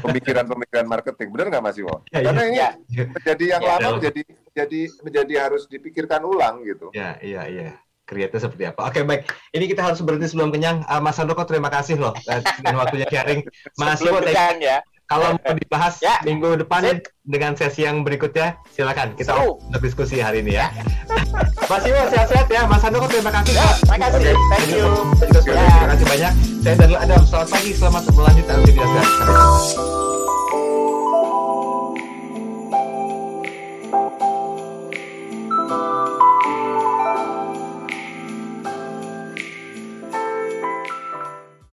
Pemikiran-pemikiran 0.00 0.88
marketing, 0.88 1.28
benar 1.36 1.52
nggak 1.52 1.64
Mas 1.68 1.76
Iwo? 1.76 2.00
Ya, 2.08 2.24
Karena 2.24 2.40
ya, 2.40 2.48
ini 2.48 2.58
ya. 2.96 3.04
menjadi 3.12 3.44
yang 3.44 3.62
ya, 3.62 3.68
lama 3.76 3.88
menjadi 4.00 4.22
jadi 4.56 4.80
menjadi 5.04 5.34
harus 5.36 5.62
dipikirkan 5.68 6.24
ulang 6.24 6.64
gitu. 6.64 6.88
Ya, 6.96 7.20
iya, 7.20 7.44
iya 7.44 7.76
kreatif 8.02 8.44
seperti 8.44 8.68
apa. 8.68 8.92
Oke 8.92 9.08
baik, 9.08 9.24
ini 9.56 9.64
kita 9.72 9.88
harus 9.88 10.04
berhenti 10.04 10.28
sebelum 10.28 10.52
kenyang. 10.52 10.84
Uh, 10.84 11.00
Mas 11.00 11.16
Andoko 11.16 11.48
terima 11.48 11.72
kasih 11.72 11.96
loh 11.96 12.12
dan 12.60 12.74
waktunya 12.76 13.08
sharing. 13.08 13.40
Mas 13.80 14.00
Iwo, 14.04 14.20
ya 14.60 14.84
Kalau 15.12 15.36
mau 15.36 15.52
dibahas 15.52 15.94
Ya. 16.00 16.16
minggu 16.24 16.56
depan 16.56 16.80
Sip. 16.80 17.04
dengan 17.20 17.52
sesi 17.52 17.84
yang 17.84 18.00
berikutnya, 18.00 18.56
silakan 18.72 19.12
kita 19.12 19.36
Seru. 19.36 19.60
untuk 19.60 19.84
diskusi 19.84 20.16
hari 20.18 20.40
ini 20.40 20.56
ya. 20.56 20.72
Mas 21.70 21.84
Iwo 21.84 22.00
sehat-sehat 22.08 22.48
ya, 22.48 22.64
Mas 22.64 22.80
Handoko 22.80 23.04
terima 23.06 23.28
kasih. 23.28 23.52
Ya, 23.52 23.60
Pak. 23.60 23.76
terima 23.76 23.96
kasih. 24.00 24.16
Oke, 24.16 24.32
Thank 24.48 24.70
you. 24.72 24.88
Ya. 25.52 25.68
Terima 25.68 25.88
kasih 25.92 26.06
banyak. 26.08 26.32
Saya 26.62 26.74
Daniel 26.80 27.00
Adam, 27.02 27.20
selamat 27.28 27.48
pagi, 27.52 27.70
selamat 27.76 28.02
berlanjut 28.08 28.44
dalam 28.48 28.60
aktivitas. 28.64 29.08